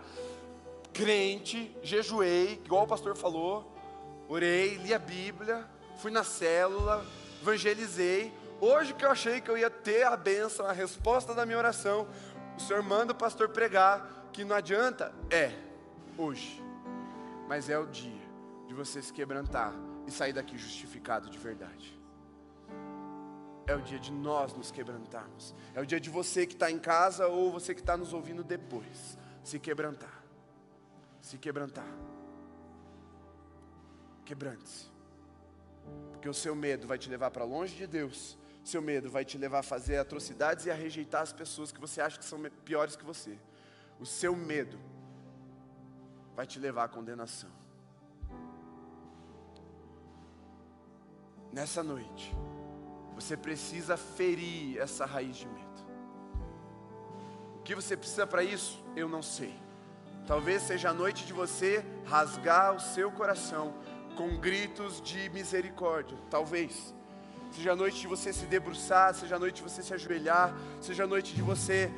crente, 0.92 1.76
jejuei, 1.82 2.62
igual 2.66 2.84
o 2.84 2.88
pastor 2.88 3.16
falou, 3.16 3.72
orei, 4.28 4.76
li 4.78 4.94
a 4.94 5.00
Bíblia, 5.00 5.66
fui 5.98 6.12
na 6.12 6.24
célula, 6.24 7.06
evangelizei. 7.42 8.34
Hoje 8.60 8.94
que 8.94 9.06
eu 9.06 9.12
achei 9.12 9.42
que 9.42 9.50
eu 9.50 9.58
ia 9.58 9.70
ter 9.70 10.04
a 10.04 10.16
bênção, 10.16 10.66
a 10.66 10.72
resposta 10.72 11.34
da 11.34 11.46
minha 11.46 11.58
oração, 11.58 12.08
o 12.58 12.62
Senhor 12.62 12.82
manda 12.82 13.12
o 13.12 13.16
pastor 13.16 13.50
pregar 13.50 14.16
que 14.36 14.44
não 14.44 14.56
adianta? 14.56 15.14
É, 15.30 15.52
hoje. 16.18 16.62
Mas 17.48 17.70
é 17.70 17.78
o 17.78 17.86
dia 17.86 18.26
de 18.68 18.74
você 18.74 19.02
se 19.02 19.14
quebrantar 19.14 19.74
e 20.06 20.12
sair 20.12 20.34
daqui 20.34 20.58
justificado 20.58 21.30
de 21.30 21.38
verdade. 21.38 21.98
É 23.66 23.74
o 23.74 23.82
dia 23.82 23.98
de 23.98 24.12
nós 24.12 24.54
nos 24.54 24.72
quebrantarmos. 24.72 25.56
É 25.74 25.80
o 25.80 25.86
dia 25.86 26.00
de 26.00 26.10
você 26.10 26.46
que 26.46 26.54
está 26.54 26.70
em 26.70 26.78
casa 26.78 27.28
ou 27.28 27.52
você 27.52 27.74
que 27.74 27.80
está 27.80 27.96
nos 27.96 28.14
ouvindo 28.14 28.44
depois. 28.44 29.18
Se 29.44 29.58
quebrantar. 29.58 30.22
Se 31.22 31.38
quebrantar. 31.38 31.88
Quebrante-se. 34.26 34.88
Porque 36.12 36.28
o 36.28 36.34
seu 36.34 36.56
medo 36.56 36.88
vai 36.88 36.98
te 36.98 37.10
levar 37.10 37.32
para 37.32 37.44
longe 37.44 37.76
de 37.76 37.88
Deus. 37.88 38.38
Seu 38.66 38.82
medo 38.82 39.12
vai 39.12 39.24
te 39.24 39.38
levar 39.38 39.60
a 39.60 39.64
fazer 39.64 39.98
atrocidades 39.98 40.66
e 40.66 40.72
a 40.72 40.74
rejeitar 40.74 41.22
as 41.22 41.32
pessoas 41.32 41.72
que 41.72 41.80
você 41.80 42.02
acha 42.02 42.18
que 42.18 42.26
são 42.26 42.42
piores 42.66 42.96
que 42.96 43.06
você. 43.06 43.38
O 44.00 44.08
seu 44.08 44.36
medo 44.36 44.80
vai 46.36 46.48
te 46.48 46.58
levar 46.58 46.86
à 46.86 46.88
condenação. 46.88 47.52
Nessa 51.54 51.84
noite, 51.84 52.36
você 53.14 53.38
precisa 53.38 53.96
ferir 53.96 54.80
essa 54.80 55.06
raiz 55.06 55.38
de 55.38 55.48
medo. 55.48 55.86
O 57.60 57.62
que 57.62 57.76
você 57.76 57.96
precisa 57.96 58.26
para 58.26 58.44
isso? 58.44 58.84
Eu 58.96 59.08
não 59.08 59.22
sei. 59.22 59.54
Talvez 60.26 60.64
seja 60.64 60.90
a 60.90 60.94
noite 60.94 61.24
de 61.28 61.34
você 61.34 61.86
rasgar 62.04 62.76
o 62.76 62.80
seu 62.80 63.12
coração 63.12 63.76
com 64.18 64.40
gritos 64.40 65.00
de 65.04 65.30
misericórdia. 65.30 66.18
Talvez. 66.32 66.95
Seja 67.56 67.72
a 67.72 67.76
noite 67.76 68.02
de 68.02 68.08
você 68.08 68.34
se 68.34 68.46
debruçar, 68.48 69.14
seja 69.14 69.38
a 69.38 69.40
noite 69.40 69.56
de 69.56 69.64
você 69.64 69.82
se 69.82 69.94
ajoelhar, 69.94 70.54
seja 70.82 71.06
a 71.06 71.08
noite 71.08 71.34
de 71.34 71.42
você 71.42 71.90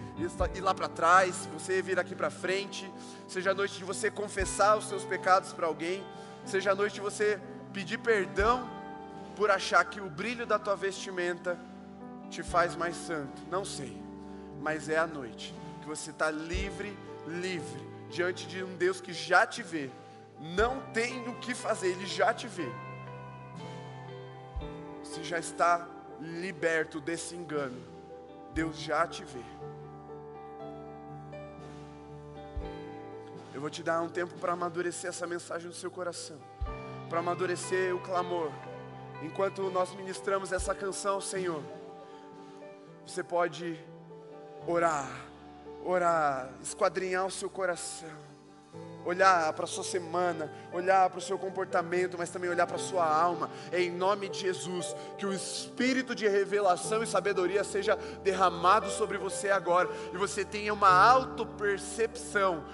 ir 0.53 0.61
lá 0.61 0.71
para 0.71 0.87
trás, 0.87 1.49
você 1.51 1.81
vir 1.81 1.97
aqui 1.97 2.13
para 2.13 2.29
frente, 2.29 2.87
seja 3.27 3.49
a 3.49 3.53
noite 3.55 3.75
de 3.75 3.83
você 3.83 4.11
confessar 4.11 4.77
os 4.77 4.87
seus 4.87 5.03
pecados 5.03 5.53
para 5.53 5.65
alguém, 5.65 6.05
seja 6.45 6.73
a 6.73 6.75
noite 6.75 6.93
de 6.93 7.01
você 7.01 7.39
pedir 7.73 7.97
perdão 7.97 8.69
por 9.35 9.49
achar 9.49 9.83
que 9.85 9.99
o 9.99 10.07
brilho 10.07 10.45
da 10.45 10.59
tua 10.59 10.75
vestimenta 10.75 11.57
te 12.29 12.43
faz 12.43 12.75
mais 12.75 12.95
santo. 12.95 13.41
Não 13.49 13.65
sei, 13.65 13.99
mas 14.61 14.89
é 14.89 14.99
a 14.99 15.07
noite 15.07 15.55
que 15.81 15.87
você 15.87 16.11
está 16.11 16.29
livre, 16.29 16.95
livre, 17.25 17.81
diante 18.11 18.45
de 18.45 18.63
um 18.63 18.75
Deus 18.75 19.01
que 19.01 19.11
já 19.11 19.43
te 19.47 19.63
vê, 19.63 19.89
não 20.39 20.81
tem 20.93 21.27
o 21.27 21.33
que 21.39 21.55
fazer, 21.55 21.87
Ele 21.87 22.05
já 22.05 22.31
te 22.31 22.47
vê 22.47 22.69
já 25.27 25.37
está 25.37 25.87
liberto 26.19 26.99
desse 26.99 27.35
engano. 27.35 27.81
Deus 28.53 28.77
já 28.77 29.05
te 29.05 29.23
vê. 29.23 29.43
Eu 33.53 33.61
vou 33.61 33.69
te 33.69 33.83
dar 33.83 34.01
um 34.01 34.09
tempo 34.09 34.35
para 34.39 34.53
amadurecer 34.53 35.09
essa 35.09 35.27
mensagem 35.27 35.67
no 35.67 35.73
seu 35.73 35.91
coração, 35.91 36.37
para 37.09 37.19
amadurecer 37.19 37.95
o 37.95 37.99
clamor. 37.99 38.51
Enquanto 39.21 39.69
nós 39.71 39.93
ministramos 39.95 40.51
essa 40.51 40.75
canção, 40.75 41.19
Senhor, 41.19 41.63
você 43.05 43.23
pode 43.23 43.79
orar, 44.67 45.09
orar, 45.83 46.51
esquadrinhar 46.61 47.25
o 47.25 47.31
seu 47.31 47.49
coração 47.49 48.36
olhar 49.07 49.53
para 49.53 49.63
a 49.63 49.67
sua 49.67 49.85
semana, 49.85 50.51
olhar 50.73 51.09
para 51.09 51.19
o 51.19 51.21
seu 51.21 51.39
comportamento, 51.39 52.17
mas 52.17 52.29
também 52.29 52.49
olhar 52.49 52.67
para 52.67 52.75
a 52.75 52.79
sua 52.79 53.09
alma. 53.09 53.49
É 53.71 53.81
em 53.81 53.89
nome 53.89 54.27
de 54.27 54.41
Jesus 54.41 54.93
que 55.17 55.25
o 55.25 55.31
espírito 55.31 56.13
de 56.13 56.27
revelação 56.27 57.01
e 57.01 57.07
sabedoria 57.07 57.63
seja 57.63 57.95
derramado 58.21 58.89
sobre 58.89 59.17
você 59.17 59.49
agora 59.49 59.89
e 60.13 60.17
você 60.17 60.43
tenha 60.43 60.73
uma 60.73 60.89
autopercepção, 60.89 62.65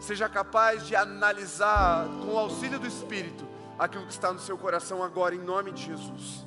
seja 0.00 0.28
capaz 0.28 0.84
de 0.84 0.96
analisar 0.96 2.08
com 2.20 2.34
o 2.34 2.38
auxílio 2.38 2.80
do 2.80 2.86
Espírito 2.88 3.46
aquilo 3.78 4.06
que 4.06 4.12
está 4.12 4.32
no 4.32 4.40
seu 4.40 4.58
coração 4.58 5.04
agora, 5.04 5.36
em 5.36 5.40
nome 5.40 5.70
de 5.70 5.84
Jesus. 5.84 6.44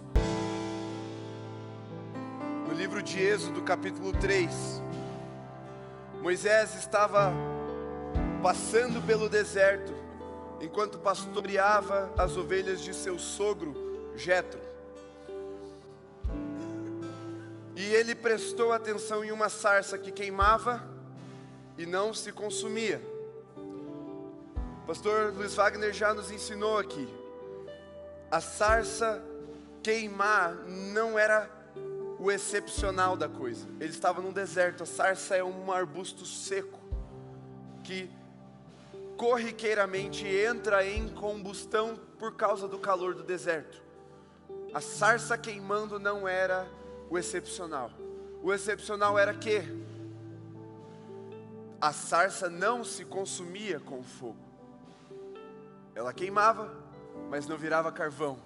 No 2.67 2.73
livro 2.73 3.01
de 3.01 3.17
Êxodo, 3.21 3.61
capítulo 3.61 4.11
3, 4.11 4.81
Moisés 6.21 6.75
estava 6.75 7.31
passando 8.41 9.05
pelo 9.05 9.27
deserto, 9.27 9.93
enquanto 10.61 10.97
pastoreava 10.97 12.11
as 12.17 12.37
ovelhas 12.37 12.81
de 12.81 12.93
seu 12.93 13.19
sogro 13.19 13.75
Jetro. 14.15 14.59
E 17.75 17.83
ele 17.93 18.15
prestou 18.15 18.73
atenção 18.73 19.23
em 19.23 19.31
uma 19.31 19.49
sarça 19.49 19.97
que 19.97 20.11
queimava 20.11 20.83
e 21.77 21.85
não 21.85 22.13
se 22.13 22.31
consumia. 22.31 23.01
O 24.83 24.87
pastor 24.87 25.33
Luiz 25.33 25.55
Wagner 25.55 25.93
já 25.93 26.13
nos 26.13 26.31
ensinou 26.31 26.77
aqui. 26.77 27.07
A 28.29 28.41
sarça 28.41 29.23
queimar 29.81 30.55
não 30.67 31.17
era 31.17 31.49
o 32.19 32.29
excepcional 32.31 33.15
da 33.15 33.29
coisa. 33.29 33.65
Ele 33.79 33.91
estava 33.91 34.21
num 34.21 34.33
deserto. 34.33 34.83
A 34.83 34.85
sarça 34.85 35.35
é 35.35 35.43
um 35.43 35.71
arbusto 35.71 36.25
seco 36.25 36.79
que 37.83 38.09
corriqueiramente 39.19 40.25
entra 40.25 40.85
em 40.87 41.09
combustão 41.09 41.97
por 42.17 42.37
causa 42.37 42.69
do 42.69 42.79
calor 42.79 43.13
do 43.13 43.21
deserto. 43.21 43.83
A 44.73 44.79
sarça 44.79 45.37
queimando 45.37 45.99
não 45.99 46.25
era 46.25 46.65
o 47.09 47.17
excepcional. 47.17 47.91
O 48.41 48.53
excepcional 48.53 49.19
era 49.19 49.33
que 49.33 49.61
a 51.81 51.91
sarça 51.91 52.49
não 52.49 52.81
se 52.85 53.03
consumia 53.03 53.77
com 53.77 54.01
fogo. 54.01 54.39
Ela 55.93 56.13
queimava, 56.13 56.73
mas 57.29 57.45
não 57.45 57.57
virava 57.57 57.91
carvão. 57.91 58.39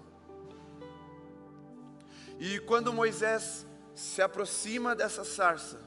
E 2.39 2.57
quando 2.61 2.91
Moisés 2.91 3.63
se 3.93 4.23
aproxima 4.23 4.95
dessa 4.95 5.23
sarça, 5.23 5.79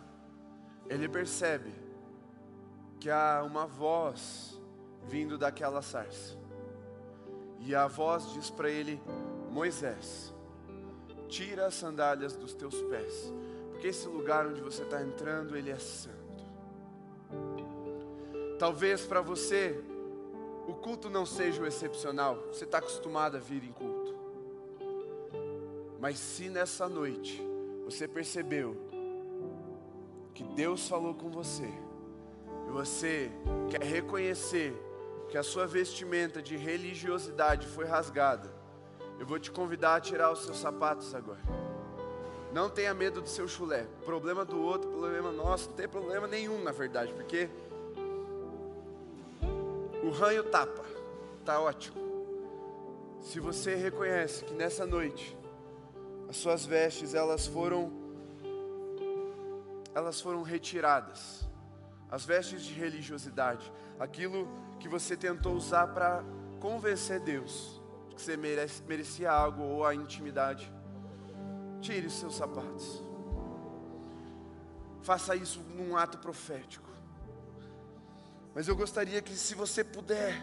ele 0.89 1.09
percebe 1.09 1.75
que 3.01 3.11
há 3.11 3.43
uma 3.45 3.67
voz 3.67 4.56
vindo 5.07 5.39
daquela 5.39 5.83
sarça. 5.83 6.37
E 7.61 7.75
a 7.75 7.87
voz 7.87 8.33
diz 8.33 8.51
para 8.51 8.71
ele: 8.71 9.01
Moisés, 9.51 10.33
tira 11.29 11.67
as 11.67 11.75
sandálias 11.75 12.37
dos 12.37 12.55
teus 12.55 12.81
pés, 12.83 13.33
porque 13.71 13.89
esse 13.89 14.07
lugar 14.07 14.47
onde 14.47 14.61
você 14.61 14.83
está 14.83 15.03
entrando, 15.03 15.57
ele 15.57 15.71
é 15.71 15.79
santo. 15.79 16.17
Talvez 18.59 19.05
para 19.05 19.21
você 19.21 19.83
o 20.67 20.75
culto 20.75 21.09
não 21.09 21.25
seja 21.25 21.63
o 21.63 21.67
excepcional, 21.67 22.37
você 22.49 22.65
está 22.65 22.79
acostumado 22.79 23.37
a 23.37 23.41
vir 23.41 23.63
em 23.63 23.73
culto. 23.73 24.17
Mas 26.01 26.19
se 26.19 26.49
nessa 26.49 26.89
noite 26.89 27.41
você 27.85 28.09
percebeu 28.09 28.77
que 30.35 30.43
Deus 30.43 30.89
falou 30.89 31.15
com 31.15 31.31
você, 31.31 31.71
e 32.67 32.71
você 32.71 33.31
quer 33.71 33.83
reconhecer 33.83 34.75
que 35.29 35.37
a 35.37 35.43
sua 35.43 35.67
vestimenta 35.67 36.41
de 36.41 36.57
religiosidade 36.57 37.67
foi 37.67 37.85
rasgada, 37.85 38.51
eu 39.19 39.27
vou 39.27 39.39
te 39.39 39.51
convidar 39.51 39.97
a 39.97 40.01
tirar 40.01 40.31
os 40.31 40.45
seus 40.45 40.59
sapatos 40.59 41.15
agora. 41.15 41.41
Não 42.53 42.71
tenha 42.71 42.95
medo 42.95 43.21
do 43.21 43.29
seu 43.29 43.49
chulé. 43.49 43.87
Problema 44.05 44.45
do 44.45 44.61
outro, 44.61 44.91
problema 44.91 45.33
nosso, 45.33 45.69
não 45.69 45.77
tem 45.77 45.89
problema 45.89 46.27
nenhum, 46.27 46.63
na 46.63 46.73
verdade, 46.73 47.13
porque 47.13 47.49
o 50.03 50.11
ranho 50.11 50.45
tapa, 50.45 50.85
tá 51.45 51.61
ótimo. 51.61 51.97
Se 53.21 53.41
você 53.41 53.75
reconhece 53.75 54.45
que 54.45 54.55
nessa 54.55 54.87
noite 54.87 55.37
as 56.29 56.37
suas 56.37 56.65
vestes 56.65 57.15
elas 57.15 57.47
foram 57.47 57.93
elas 59.95 60.21
foram 60.21 60.43
retiradas, 60.43 61.46
as 62.11 62.25
vestes 62.25 62.63
de 62.63 62.73
religiosidade, 62.73 63.73
aquilo 63.99 64.49
que 64.79 64.89
você 64.89 65.17
tentou 65.17 65.55
usar 65.55 65.89
para 65.89 66.23
convencer 66.61 67.21
Deus 67.21 67.81
de 68.09 68.15
que 68.15 68.23
você 68.23 68.37
merece, 68.37 68.83
merecia 68.85 69.31
algo 69.31 69.63
ou 69.63 69.85
a 69.85 69.95
intimidade, 69.95 70.73
tire 71.81 72.07
os 72.07 72.15
seus 72.15 72.37
sapatos. 72.37 73.03
Faça 75.03 75.37
isso 75.37 75.61
num 75.61 75.97
ato 75.97 76.19
profético. 76.19 76.89
Mas 78.55 78.69
eu 78.69 78.75
gostaria 78.75 79.21
que, 79.21 79.37
se 79.37 79.55
você 79.55 79.85
puder, 79.85 80.35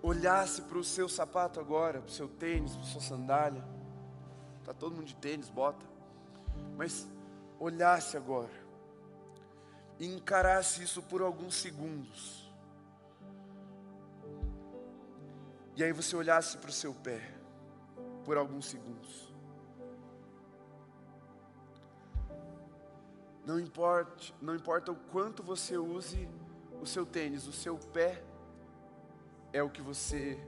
olhasse 0.00 0.62
para 0.62 0.78
o 0.78 0.84
seu 0.84 1.08
sapato 1.08 1.58
agora, 1.58 2.00
para 2.00 2.08
o 2.08 2.12
seu 2.12 2.28
tênis, 2.28 2.72
para 2.72 2.82
a 2.82 2.86
sua 2.86 3.00
sandália. 3.00 3.64
Está 4.60 4.72
todo 4.72 4.94
mundo 4.94 5.06
de 5.06 5.16
tênis, 5.16 5.48
bota. 5.50 5.84
Mas 6.76 7.06
olhasse 7.58 8.16
agora 8.16 8.67
e 9.98 10.06
encarasse 10.06 10.82
isso 10.82 11.02
por 11.02 11.22
alguns 11.22 11.54
segundos. 11.54 12.48
E 15.76 15.84
aí 15.84 15.92
você 15.92 16.16
olhasse 16.16 16.58
para 16.58 16.70
o 16.70 16.72
seu 16.72 16.94
pé 16.94 17.20
por 18.24 18.36
alguns 18.36 18.66
segundos. 18.66 19.32
Não 23.46 23.58
importa, 23.58 24.34
não 24.42 24.54
importa 24.54 24.92
o 24.92 24.96
quanto 24.96 25.42
você 25.42 25.78
use 25.78 26.28
o 26.82 26.86
seu 26.86 27.06
tênis, 27.06 27.46
o 27.46 27.52
seu 27.52 27.78
pé 27.78 28.22
é 29.52 29.62
o 29.62 29.70
que 29.70 29.80
você 29.80 30.38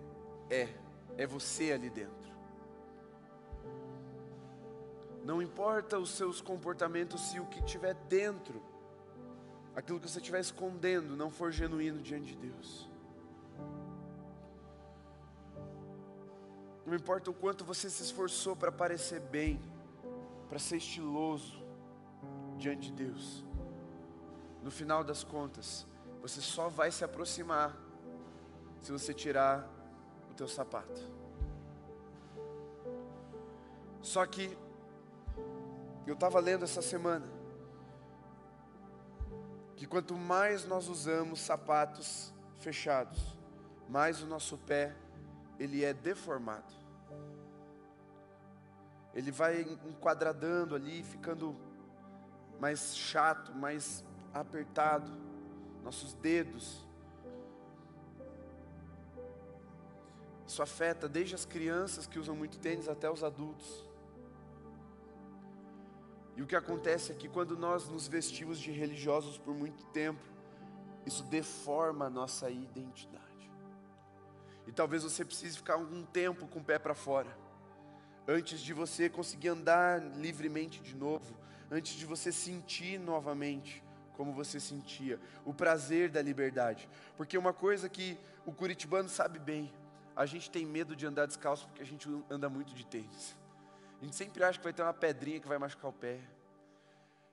é, 0.51 0.69
é 1.17 1.27
você 1.27 1.73
ali 1.73 1.89
dentro. 1.89 2.31
Não 5.25 5.41
importa 5.41 5.99
os 5.99 6.11
seus 6.11 6.41
comportamentos 6.41 7.21
se 7.31 7.41
o 7.41 7.47
que 7.47 7.63
tiver 7.63 7.95
dentro, 8.09 8.63
aquilo 9.75 10.01
que 10.01 10.09
você 10.09 10.18
estiver 10.18 10.41
escondendo, 10.41 11.16
não 11.16 11.31
for 11.31 11.53
genuíno 11.53 12.01
diante 12.01 12.35
de 12.35 12.49
Deus. 12.49 12.89
Não 16.85 16.95
importa 16.95 17.31
o 17.31 17.35
quanto 17.35 17.64
você 17.64 17.89
se 17.89 18.03
esforçou 18.03 18.57
para 18.57 18.73
parecer 18.73 19.21
bem, 19.21 19.61
para 20.49 20.59
ser 20.59 20.77
estiloso, 20.77 21.62
diante 22.59 22.91
de 22.91 23.05
Deus. 23.05 23.45
No 24.62 24.71
final 24.71 25.05
das 25.05 25.23
contas, 25.23 25.87
você 26.21 26.41
só 26.41 26.68
vai 26.68 26.91
se 26.91 27.05
aproximar 27.05 27.77
se 28.83 28.91
você 28.93 29.14
tirar 29.14 29.68
o 30.31 30.35
teu 30.35 30.49
sapato. 30.49 31.01
Só 34.03 34.27
que 34.27 34.57
eu 36.07 36.14
estava 36.14 36.41
lendo 36.41 36.64
essa 36.64 36.83
semana 36.83 37.39
que 39.81 39.87
quanto 39.87 40.14
mais 40.14 40.66
nós 40.66 40.89
usamos 40.89 41.41
sapatos 41.41 42.35
fechados, 42.59 43.18
mais 43.89 44.22
o 44.22 44.26
nosso 44.26 44.59
pé 44.59 44.95
ele 45.59 45.83
é 45.83 45.95
deformado. 45.95 46.74
Ele 49.14 49.33
vai 49.33 49.62
enquadradando 49.62 50.74
ali, 50.74 51.03
ficando 51.03 51.57
mais 52.61 52.95
chato, 52.95 53.55
mais 53.55 54.05
apertado, 54.35 55.11
nossos 55.83 56.12
dedos. 56.12 56.87
Isso 60.47 60.62
afeta 60.62 61.09
desde 61.09 61.35
as 61.35 61.47
crianças 61.47 62.07
que 62.07 62.18
usam 62.18 62.37
muito 62.37 62.59
tênis 62.59 62.87
até 62.87 63.11
os 63.11 63.24
adultos. 63.24 63.89
E 66.41 66.43
o 66.43 66.47
que 66.47 66.57
acontece 66.57 67.12
é 67.12 67.14
que 67.14 67.28
quando 67.28 67.55
nós 67.55 67.86
nos 67.86 68.09
vestimos 68.09 68.59
de 68.59 68.70
religiosos 68.70 69.36
por 69.36 69.55
muito 69.55 69.84
tempo, 69.88 70.22
isso 71.05 71.22
deforma 71.24 72.07
a 72.07 72.11
nossa 72.11 72.49
identidade. 72.49 73.53
E 74.66 74.72
talvez 74.72 75.03
você 75.03 75.22
precise 75.22 75.59
ficar 75.59 75.74
algum 75.74 76.03
tempo 76.03 76.49
com 76.49 76.59
o 76.59 76.64
pé 76.64 76.78
para 76.78 76.95
fora, 76.95 77.28
antes 78.26 78.59
de 78.62 78.72
você 78.72 79.11
conseguir 79.11 79.49
andar 79.49 80.01
livremente 80.16 80.80
de 80.80 80.97
novo, 80.97 81.36
antes 81.70 81.93
de 81.93 82.07
você 82.07 82.32
sentir 82.32 82.99
novamente 82.99 83.84
como 84.16 84.32
você 84.32 84.59
sentia, 84.59 85.20
o 85.45 85.53
prazer 85.53 86.09
da 86.09 86.22
liberdade. 86.22 86.88
Porque 87.18 87.36
uma 87.36 87.53
coisa 87.53 87.86
que 87.86 88.18
o 88.47 88.53
curitibano 88.53 89.11
sabe 89.11 89.38
bem, 89.38 89.70
a 90.16 90.24
gente 90.24 90.51
tem 90.51 90.64
medo 90.64 90.96
de 90.96 91.04
andar 91.04 91.26
descalço 91.26 91.67
porque 91.67 91.83
a 91.83 91.87
gente 91.87 92.08
anda 92.30 92.49
muito 92.49 92.72
de 92.72 92.87
tênis. 92.87 93.38
A 94.01 94.05
gente 94.05 94.17
sempre 94.17 94.43
acha 94.43 94.59
que 94.59 94.64
vai 94.64 94.72
ter 94.72 94.83
uma 94.83 94.95
pedrinha 94.95 95.41
que 95.41 95.49
vai 95.49 95.59
machucar 95.59 95.91
o 95.91 95.93
pé. 95.93 96.21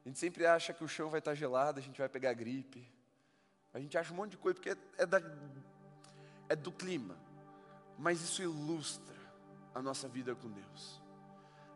A 0.05 0.07
gente 0.07 0.19
sempre 0.19 0.45
acha 0.45 0.73
que 0.73 0.83
o 0.83 0.87
chão 0.87 1.09
vai 1.09 1.19
estar 1.19 1.33
gelado, 1.33 1.79
a 1.79 1.81
gente 1.81 1.97
vai 1.97 2.09
pegar 2.09 2.33
gripe. 2.33 2.89
A 3.73 3.79
gente 3.79 3.97
acha 3.97 4.13
um 4.13 4.17
monte 4.17 4.31
de 4.31 4.37
coisa 4.37 4.55
porque 4.55 4.77
é, 4.97 5.05
da, 5.05 5.21
é 6.49 6.55
do 6.55 6.71
clima. 6.71 7.17
Mas 7.97 8.21
isso 8.21 8.41
ilustra 8.41 9.15
a 9.73 9.81
nossa 9.81 10.07
vida 10.07 10.35
com 10.35 10.49
Deus. 10.49 11.01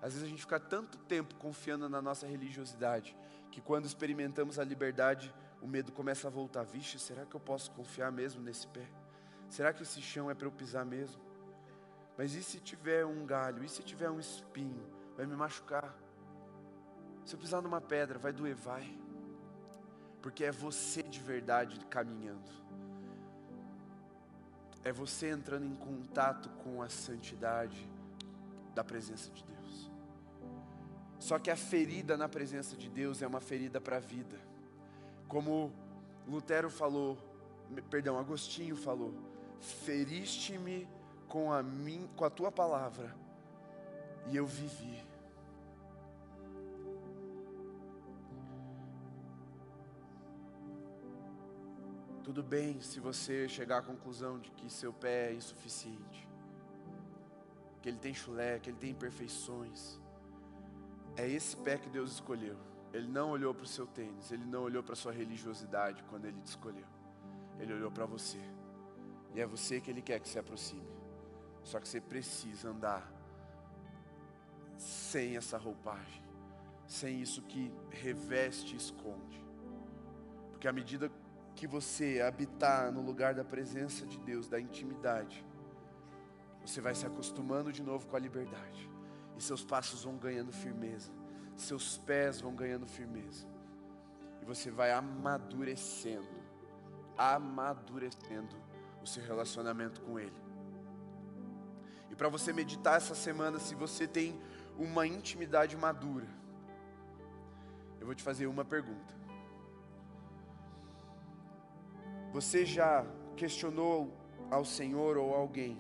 Às 0.02 0.14
vezes 0.14 0.24
a 0.28 0.30
gente 0.30 0.42
fica 0.42 0.60
tanto 0.60 0.98
tempo 0.98 1.36
confiando 1.36 1.88
na 1.88 2.02
nossa 2.02 2.26
religiosidade, 2.26 3.16
que 3.52 3.62
quando 3.62 3.86
experimentamos 3.86 4.58
a 4.58 4.64
liberdade, 4.64 5.34
o 5.62 5.68
medo 5.68 5.92
começa 5.92 6.28
a 6.28 6.32
voltar. 6.32 6.64
Vixe, 6.64 6.98
será 6.98 7.26
que 7.26 7.36
eu 7.36 7.40
posso 7.40 7.72
confiar 7.72 8.12
mesmo 8.12 8.42
nesse 8.42 8.68
pé? 8.68 8.88
Será 9.50 9.72
que 9.72 9.84
esse 9.84 10.02
chão 10.02 10.32
é 10.32 10.34
para 10.34 10.48
eu 10.48 10.52
pisar 10.52 10.86
mesmo? 10.86 11.22
Mas 12.22 12.36
e 12.36 12.44
se 12.44 12.60
tiver 12.60 13.04
um 13.04 13.26
galho? 13.26 13.64
E 13.64 13.68
se 13.68 13.82
tiver 13.82 14.08
um 14.08 14.20
espinho? 14.20 14.86
Vai 15.18 15.26
me 15.26 15.36
machucar. 15.36 15.92
Se 17.26 17.34
eu 17.34 17.40
pisar 17.40 17.64
numa 17.64 17.82
pedra, 17.82 18.20
vai 18.20 18.32
doer? 18.32 18.54
Vai. 18.54 18.96
Porque 20.22 20.44
é 20.44 20.52
você 20.52 21.02
de 21.02 21.20
verdade 21.20 21.84
caminhando. 21.88 22.52
É 24.84 24.92
você 24.92 25.32
entrando 25.32 25.66
em 25.66 25.74
contato 25.74 26.48
com 26.64 26.84
a 26.84 26.90
santidade 26.90 27.90
da 28.76 28.84
presença 28.84 29.32
de 29.32 29.44
Deus. 29.44 29.92
Só 31.18 31.40
que 31.40 31.50
a 31.50 31.56
ferida 31.56 32.16
na 32.16 32.30
presença 32.30 32.78
de 32.78 32.88
Deus 32.88 33.24
é 33.24 33.26
uma 33.26 33.42
ferida 33.42 33.82
para 33.82 33.98
a 33.98 34.00
vida. 34.00 34.40
Como 35.28 35.74
Lutero 36.28 36.70
falou, 36.70 37.18
perdão, 37.90 38.20
Agostinho 38.20 38.76
falou: 38.76 39.12
"Feriste-me 39.60 40.88
com 41.32 41.54
a 41.54 41.64
mim, 41.64 42.10
com 42.18 42.26
a 42.26 42.30
tua 42.30 42.52
palavra, 42.52 43.16
e 44.28 44.36
eu 44.36 44.46
vivi". 44.46 45.02
Tudo 52.22 52.44
bem 52.44 52.82
se 52.82 53.00
você 53.00 53.48
chegar 53.48 53.78
à 53.78 53.82
conclusão 53.82 54.40
de 54.40 54.52
que 54.52 54.70
seu 54.70 54.92
pé 54.92 55.30
é 55.30 55.34
insuficiente, 55.34 56.28
que 57.82 57.88
ele 57.88 57.98
tem 57.98 58.14
chulé, 58.14 58.60
que 58.60 58.70
ele 58.70 58.78
tem 58.78 58.92
imperfeições. 58.92 60.00
É 61.16 61.26
esse 61.28 61.56
pé 61.56 61.78
que 61.78 61.90
Deus 61.90 62.12
escolheu. 62.12 62.58
Ele 62.92 63.08
não 63.08 63.32
olhou 63.32 63.54
para 63.54 63.64
o 63.64 63.68
seu 63.68 63.88
tênis, 63.88 64.34
ele 64.34 64.46
não 64.46 64.64
olhou 64.64 64.84
para 64.84 64.94
a 64.94 64.98
sua 64.98 65.14
religiosidade 65.14 66.04
quando 66.10 66.26
ele 66.26 66.42
te 66.42 66.48
escolheu. 66.48 66.88
Ele 67.58 67.74
olhou 67.74 67.90
para 67.90 68.06
você. 68.06 68.42
E 69.34 69.40
é 69.40 69.46
você 69.46 69.80
que 69.80 69.90
ele 69.90 70.02
quer 70.02 70.20
que 70.20 70.28
se 70.28 70.38
aproxime. 70.38 71.01
Só 71.64 71.80
que 71.80 71.88
você 71.88 72.02
precisa 72.02 72.70
andar 72.70 73.12
sem 74.78 75.38
essa 75.38 75.58
roupagem, 75.58 76.24
sem 76.88 77.22
isso 77.22 77.42
que 77.44 77.72
reveste 77.90 78.74
e 78.74 78.78
esconde. 78.78 79.46
Porque 80.52 80.68
à 80.68 80.74
medida 80.74 81.12
que 81.56 81.68
você 81.68 82.22
habitar 82.22 82.92
no 82.92 83.02
lugar 83.02 83.34
da 83.36 83.44
presença 83.44 84.06
de 84.06 84.18
Deus, 84.20 84.48
da 84.48 84.60
intimidade, 84.60 85.46
você 86.66 86.82
vai 86.82 86.96
se 86.96 87.06
acostumando 87.06 87.72
de 87.72 87.84
novo 87.84 88.08
com 88.08 88.16
a 88.16 88.20
liberdade, 88.20 88.90
e 89.38 89.42
seus 89.42 89.64
passos 89.64 90.04
vão 90.04 90.18
ganhando 90.18 90.52
firmeza, 90.52 91.12
seus 91.56 91.98
pés 92.00 92.42
vão 92.42 92.56
ganhando 92.56 92.88
firmeza, 92.88 93.48
e 94.42 94.46
você 94.46 94.72
vai 94.72 94.92
amadurecendo, 94.92 96.42
amadurecendo 97.18 98.56
o 99.02 99.08
seu 99.08 99.24
relacionamento 99.24 100.02
com 100.02 100.20
Ele. 100.20 100.41
E 102.12 102.16
para 102.16 102.30
você 102.30 102.54
meditar 102.54 102.98
essa 102.98 103.16
semana, 103.16 103.58
se 103.58 103.74
você 103.74 104.06
tem 104.06 104.40
uma 104.78 105.08
intimidade 105.08 105.76
madura, 105.76 106.28
eu 108.00 108.06
vou 108.06 108.14
te 108.14 108.22
fazer 108.22 108.46
uma 108.48 108.66
pergunta. 108.66 109.16
Você 112.34 112.66
já 112.66 113.06
questionou 113.36 114.14
ao 114.50 114.64
Senhor 114.64 115.18
ou 115.18 115.34
alguém 115.34 115.80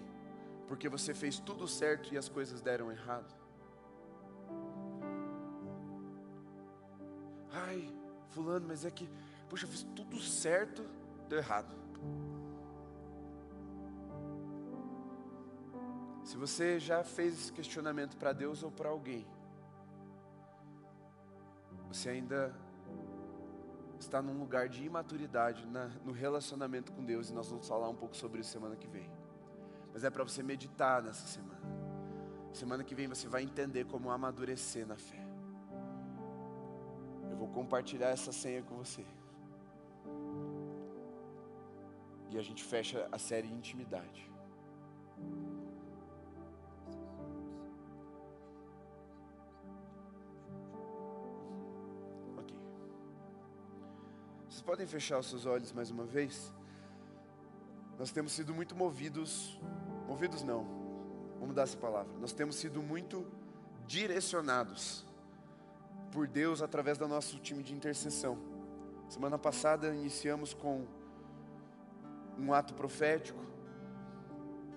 porque 0.71 0.87
você 0.87 1.13
fez 1.13 1.37
tudo 1.37 1.67
certo 1.67 2.13
e 2.13 2.17
as 2.17 2.29
coisas 2.29 2.61
deram 2.61 2.89
errado? 2.89 3.35
Ai, 7.51 7.93
fulano, 8.29 8.69
mas 8.69 8.85
é 8.85 8.89
que, 8.89 9.09
poxa, 9.49 9.65
eu 9.65 9.69
fiz 9.69 9.83
tudo 9.93 10.17
certo, 10.21 10.85
deu 11.27 11.39
errado. 11.39 11.75
Se 16.31 16.37
você 16.37 16.79
já 16.79 17.03
fez 17.03 17.33
esse 17.33 17.51
questionamento 17.51 18.15
para 18.15 18.31
Deus 18.31 18.63
ou 18.63 18.71
para 18.71 18.87
alguém, 18.87 19.27
você 21.89 22.07
ainda 22.07 22.55
está 23.99 24.21
num 24.21 24.39
lugar 24.39 24.69
de 24.69 24.85
imaturidade 24.85 25.67
na, 25.67 25.87
no 26.05 26.13
relacionamento 26.13 26.93
com 26.93 27.03
Deus, 27.03 27.29
e 27.29 27.33
nós 27.33 27.49
vamos 27.49 27.67
falar 27.67 27.89
um 27.89 27.95
pouco 27.97 28.15
sobre 28.15 28.39
isso 28.39 28.49
semana 28.49 28.77
que 28.77 28.87
vem. 28.87 29.11
Mas 29.91 30.05
é 30.05 30.09
para 30.09 30.23
você 30.23 30.41
meditar 30.41 31.03
nessa 31.03 31.27
semana. 31.27 31.59
Semana 32.53 32.81
que 32.81 32.95
vem 32.95 33.09
você 33.09 33.27
vai 33.27 33.43
entender 33.43 33.83
como 33.87 34.09
amadurecer 34.09 34.87
na 34.87 34.95
fé. 34.95 35.21
Eu 37.29 37.35
vou 37.35 37.49
compartilhar 37.49 38.07
essa 38.07 38.31
senha 38.31 38.63
com 38.63 38.77
você. 38.77 39.05
E 42.29 42.37
a 42.37 42.41
gente 42.41 42.63
fecha 42.63 43.05
a 43.11 43.17
série 43.17 43.49
Intimidade. 43.49 44.30
Vocês 54.61 54.77
podem 54.77 54.85
fechar 54.85 55.17
os 55.17 55.25
seus 55.25 55.47
olhos 55.47 55.71
mais 55.71 55.89
uma 55.89 56.05
vez? 56.05 56.53
Nós 57.97 58.11
temos 58.11 58.31
sido 58.31 58.53
muito 58.53 58.75
movidos, 58.75 59.59
movidos 60.07 60.43
não, 60.43 60.65
vamos 61.33 61.47
mudar 61.47 61.63
essa 61.63 61.77
palavra. 61.77 62.13
Nós 62.19 62.31
temos 62.31 62.57
sido 62.57 62.79
muito 62.79 63.25
direcionados 63.87 65.03
por 66.11 66.27
Deus 66.27 66.61
através 66.61 66.95
do 66.95 67.07
nosso 67.07 67.39
time 67.39 67.63
de 67.63 67.73
intercessão. 67.73 68.37
Semana 69.09 69.35
passada 69.35 69.95
iniciamos 69.95 70.53
com 70.53 70.85
um 72.37 72.53
ato 72.53 72.75
profético. 72.75 73.43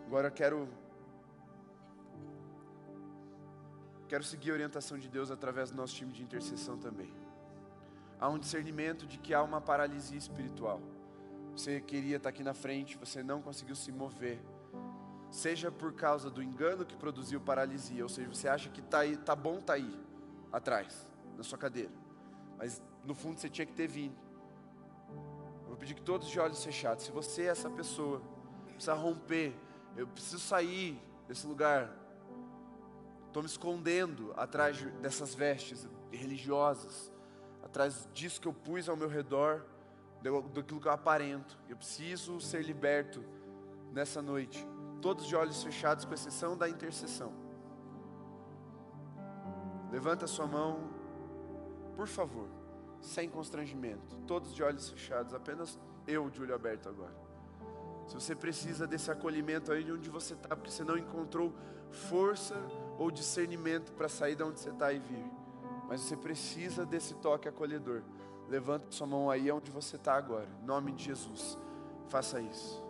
Agora 0.07 0.31
quero 0.31 0.67
quero 4.09 4.25
seguir 4.25 4.51
a 4.51 4.55
orientação 4.55 4.99
de 4.99 5.11
Deus 5.11 5.31
através 5.31 5.71
do 5.71 5.77
nosso 5.77 5.95
time 5.95 6.11
de 6.11 6.23
intercessão 6.23 6.79
também 6.79 7.24
há 8.25 8.29
um 8.31 8.39
discernimento 8.39 9.07
de 9.07 9.19
que 9.19 9.35
há 9.35 9.43
uma 9.43 9.61
paralisia 9.61 10.17
espiritual. 10.17 10.81
Você 11.55 11.79
queria 11.79 12.17
estar 12.17 12.31
aqui 12.31 12.43
na 12.43 12.55
frente, 12.55 12.97
você 12.97 13.23
não 13.23 13.43
conseguiu 13.43 13.77
se 13.77 13.93
mover. 13.93 14.41
Seja 15.31 15.71
por 15.71 15.93
causa 15.93 16.31
do 16.31 16.43
engano 16.43 16.87
que 16.87 16.97
produziu 16.97 17.39
paralisia, 17.39 18.03
ou 18.03 18.09
seja, 18.09 18.27
você 18.27 18.49
acha 18.49 18.71
que 18.71 18.81
está 18.81 19.01
aí, 19.01 19.19
tá 19.19 19.37
bom 19.37 19.61
tá 19.61 19.75
aí, 19.75 19.95
atrás, 20.51 21.07
na 21.37 21.43
sua 21.43 21.59
cadeira. 21.59 21.91
Mas 22.57 22.83
no 23.05 23.15
fundo 23.15 23.39
você 23.39 23.51
tinha 23.51 23.67
que 23.67 23.75
ter 23.75 23.89
vindo. 23.89 24.17
Eu 25.63 25.69
vou 25.69 25.77
pedir 25.77 25.93
que 25.93 26.01
todos 26.01 26.27
de 26.31 26.41
olhos 26.41 26.65
fechados. 26.65 27.05
Se 27.05 27.13
você 27.13 27.43
é 27.43 27.49
essa 27.49 27.69
pessoa, 27.69 28.23
precisa 28.69 28.95
romper, 28.95 29.55
eu 29.99 30.07
preciso 30.07 30.39
sair 30.39 30.99
desse 31.29 31.47
lugar. 31.47 31.95
Estou 33.27 33.43
me 33.43 33.49
escondendo 33.51 34.33
atrás 34.35 34.83
dessas 35.03 35.35
vestes 35.35 35.87
religiosas 36.11 37.13
atrás 37.65 38.07
disso 38.13 38.41
que 38.41 38.47
eu 38.47 38.53
pus 38.53 38.89
ao 38.89 38.97
meu 38.97 39.09
redor, 39.09 39.65
daquilo 40.53 40.81
que 40.81 40.89
eu 40.89 40.93
aparento. 40.93 41.59
Eu 41.69 41.77
preciso 41.77 42.41
ser 42.41 42.63
liberto 42.63 43.25
nessa 43.93 44.21
noite. 44.21 44.67
Todos 45.01 45.27
de 45.27 45.35
olhos 45.35 45.63
fechados, 45.63 46.05
com 46.05 46.15
exceção 46.15 46.57
da 46.57 46.69
intercessão. 46.69 47.33
Levanta 49.91 50.25
a 50.25 50.29
sua 50.29 50.47
mão, 50.47 50.91
por 51.97 52.07
favor, 52.07 52.49
sem 53.01 53.29
constrangimento. 53.29 54.17
Todos 54.27 54.55
de 54.55 54.63
olhos 54.63 54.91
fechados, 54.91 55.35
apenas 55.35 55.79
eu 56.07 56.29
de 56.31 56.43
olho 56.43 56.55
aberto 56.55 56.89
agora. 56.89 57.15
Se 58.07 58.15
você 58.15 58.35
precisa 58.35 58.87
desse 58.87 59.11
acolhimento 59.11 59.73
aí 59.73 59.85
de 59.85 59.93
onde 59.93 60.11
você 60.11 60.35
está, 60.35 60.55
porque 60.55 60.71
você 60.71 60.85
não 60.85 60.99
encontrou 60.99 61.53
força 61.91 62.55
ou 62.99 63.11
discernimento 63.11 63.93
para 63.93 64.09
sair 64.09 64.35
de 64.35 64.43
onde 64.43 64.61
você 64.61 64.71
está 64.71 64.93
e 64.93 64.99
vir 64.99 65.44
mas 65.95 66.01
você 66.01 66.17
precisa 66.17 66.85
desse 66.85 67.15
toque 67.15 67.49
acolhedor. 67.49 68.03
Levanta 68.49 68.91
sua 68.91 69.07
mão 69.07 69.31
aí 69.31 69.49
onde 69.53 69.71
você 69.71 69.95
está 69.95 70.17
agora, 70.17 70.49
em 70.61 70.67
nome 70.67 70.91
de 70.91 71.05
Jesus. 71.05 71.57
Faça 72.09 72.41
isso. 72.41 72.83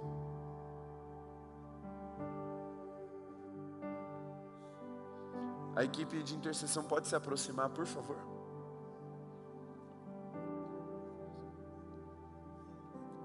A 5.76 5.84
equipe 5.84 6.22
de 6.22 6.34
intercessão 6.34 6.82
pode 6.82 7.06
se 7.06 7.14
aproximar, 7.14 7.68
por 7.68 7.84
favor. 7.84 8.16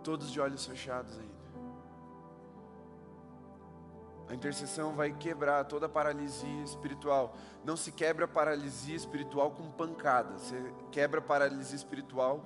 Todos 0.03 0.29
de 0.29 0.41
olhos 0.41 0.65
fechados 0.65 1.17
ainda. 1.17 1.38
Intercessão 4.39 4.95
vai 4.95 5.11
quebrar 5.11 5.65
toda 5.65 5.89
paralisia 5.89 6.63
espiritual. 6.63 7.35
Não 7.63 7.75
se 7.75 7.91
quebra 7.91 8.25
paralisia 8.25 8.95
espiritual 8.95 9.51
com 9.51 9.69
pancada. 9.69 10.37
Você 10.37 10.73
quebra 10.91 11.21
paralisia 11.21 11.75
espiritual 11.75 12.41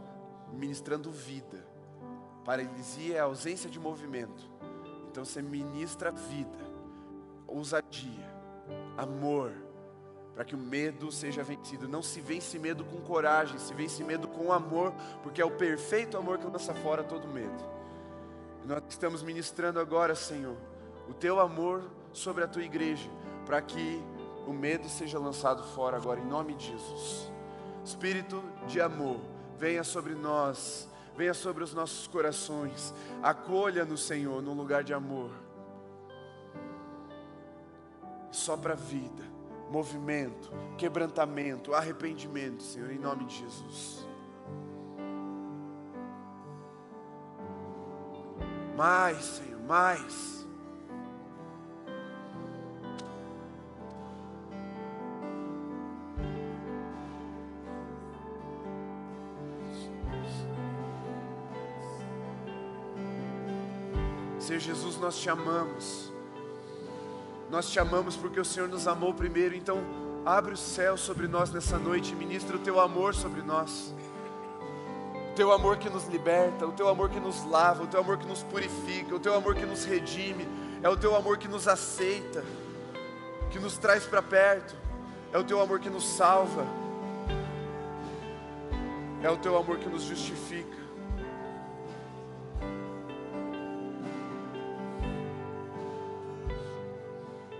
ministrando 0.52 1.12
vida. 1.12 1.66
Paralisia 2.44 3.18
é 3.18 3.20
a 3.20 3.26
ausência 3.26 3.70
de 3.70 3.80
movimento. 3.80 4.52
Então 5.10 5.24
você 5.24 5.42
ministra 5.44 6.12
vida, 6.12 6.58
ousadia, 7.46 8.28
amor, 8.98 9.52
para 10.34 10.44
que 10.44 10.56
o 10.56 10.58
medo 10.58 11.12
seja 11.12 11.44
vencido. 11.44 11.88
Não 11.88 12.02
se 12.02 12.20
vence 12.20 12.58
medo 12.58 12.84
com 12.84 13.00
coragem, 13.02 13.60
se 13.60 13.72
vence 13.76 14.04
medo 14.04 14.28
com 14.28 14.52
amor, 14.52 14.92
porque 15.22 15.40
é 15.40 15.46
o 15.46 15.52
perfeito 15.52 16.18
amor 16.18 16.40
que 16.40 16.48
lança 16.48 16.74
fora 16.74 17.04
todo 17.04 17.28
medo. 17.28 17.64
Nós 18.66 18.82
estamos 18.90 19.22
ministrando 19.22 19.80
agora, 19.80 20.16
Senhor 20.16 20.58
o 21.10 21.14
teu 21.14 21.40
amor 21.40 21.84
sobre 22.12 22.44
a 22.44 22.48
tua 22.48 22.64
igreja, 22.64 23.10
para 23.46 23.62
que 23.62 24.02
o 24.48 24.54
medo 24.54 24.88
seja 24.88 25.20
lançado 25.20 25.64
fora 25.76 25.98
agora, 25.98 26.20
em 26.20 26.26
nome 26.26 26.54
de 26.54 26.68
Jesus. 26.68 27.32
Espírito 27.84 28.42
de 28.68 28.80
amor, 28.80 29.20
venha 29.58 29.84
sobre 29.84 30.14
nós, 30.14 30.90
venha 31.16 31.34
sobre 31.34 31.64
os 31.64 31.74
nossos 31.74 32.08
corações, 32.08 32.94
acolha 33.22 33.86
no 33.86 33.98
Senhor, 33.98 34.42
num 34.42 34.54
lugar 34.54 34.84
de 34.84 34.94
amor. 34.94 35.32
Só 38.32 38.58
para 38.58 38.74
vida, 38.74 39.24
movimento, 39.70 40.52
quebrantamento, 40.78 41.74
arrependimento, 41.74 42.64
Senhor, 42.64 42.92
em 42.92 43.00
nome 43.00 43.26
de 43.26 43.38
Jesus. 43.38 44.08
Mais, 48.76 49.24
Senhor, 49.24 49.62
mais. 49.62 50.43
Nós 65.04 65.20
te 65.20 65.30
amamos. 65.30 66.12
Nós 67.50 67.70
te 67.70 67.78
amamos 67.78 68.16
porque 68.16 68.40
o 68.40 68.46
Senhor 68.46 68.70
nos 68.70 68.88
amou 68.88 69.14
primeiro. 69.14 69.54
Então, 69.54 69.84
abre 70.26 70.54
o 70.54 70.58
céu 70.58 70.96
sobre 70.96 71.28
nós 71.28 71.52
nessa 71.52 71.78
noite 71.78 72.14
e 72.14 72.16
ministra 72.16 72.56
o 72.56 72.60
teu 72.60 72.80
amor 72.80 73.14
sobre 73.14 73.42
nós. 73.42 73.94
O 75.32 75.36
teu 75.36 75.52
amor 75.52 75.78
que 75.78 75.90
nos 75.90 76.08
liberta, 76.08 76.66
o 76.66 76.72
teu 76.72 76.88
amor 76.88 77.10
que 77.10 77.20
nos 77.20 77.44
lava, 77.44 77.84
o 77.84 77.88
teu 77.88 78.00
amor 78.00 78.18
que 78.18 78.26
nos 78.26 78.44
purifica, 78.44 79.14
o 79.14 79.20
teu 79.20 79.34
amor 79.34 79.56
que 79.56 79.66
nos 79.66 79.84
redime, 79.84 80.48
é 80.82 80.88
o 80.88 80.96
teu 80.96 81.16
amor 81.16 81.38
que 81.38 81.50
nos 81.50 81.68
aceita, 81.68 82.44
que 83.52 83.60
nos 83.60 83.78
traz 83.78 84.06
para 84.06 84.22
perto. 84.22 84.74
É 85.34 85.38
o 85.38 85.44
teu 85.44 85.60
amor 85.60 85.82
que 85.82 85.90
nos 85.90 86.08
salva. 86.08 86.66
É 89.22 89.30
o 89.30 89.36
teu 89.36 89.58
amor 89.58 89.80
que 89.80 89.90
nos 89.90 90.04
justifica. 90.04 90.83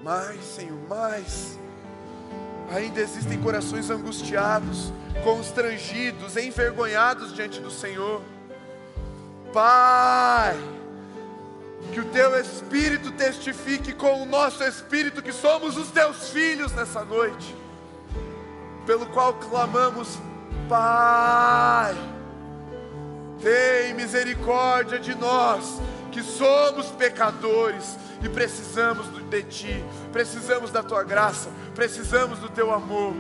Mais, 0.04 0.44
Senhor, 0.44 0.78
mais. 0.90 1.58
Ainda 2.76 3.00
existem 3.00 3.40
corações 3.42 3.90
angustiados, 3.90 4.92
constrangidos, 5.24 6.36
envergonhados 6.36 7.34
diante 7.34 7.62
do 7.62 7.72
Senhor. 7.72 8.22
Pai, 9.54 10.58
que 11.94 12.02
o 12.02 12.06
teu 12.06 12.38
Espírito 12.38 13.12
testifique 13.14 13.94
com 13.94 14.24
o 14.24 14.26
nosso 14.26 14.62
Espírito 14.64 15.22
que 15.22 15.32
somos 15.32 15.78
os 15.78 15.90
teus 15.90 16.32
filhos 16.32 16.74
nessa 16.74 17.06
noite, 17.06 17.56
pelo 18.86 19.06
qual 19.06 19.36
clamamos, 19.36 20.18
Pai, 20.68 21.96
tem 23.42 23.94
misericórdia 23.94 25.00
de 25.00 25.16
nós, 25.16 25.80
que 26.12 26.22
somos 26.22 26.88
pecadores 26.88 28.03
e 28.24 28.30
precisamos 28.30 29.08
de 29.30 29.44
Ti, 29.44 29.84
precisamos 30.12 30.72
da 30.72 30.82
Tua 30.82 31.04
graça, 31.04 31.50
precisamos 31.76 32.40
do 32.40 32.50
Teu 32.50 32.74
amor. 32.74 33.14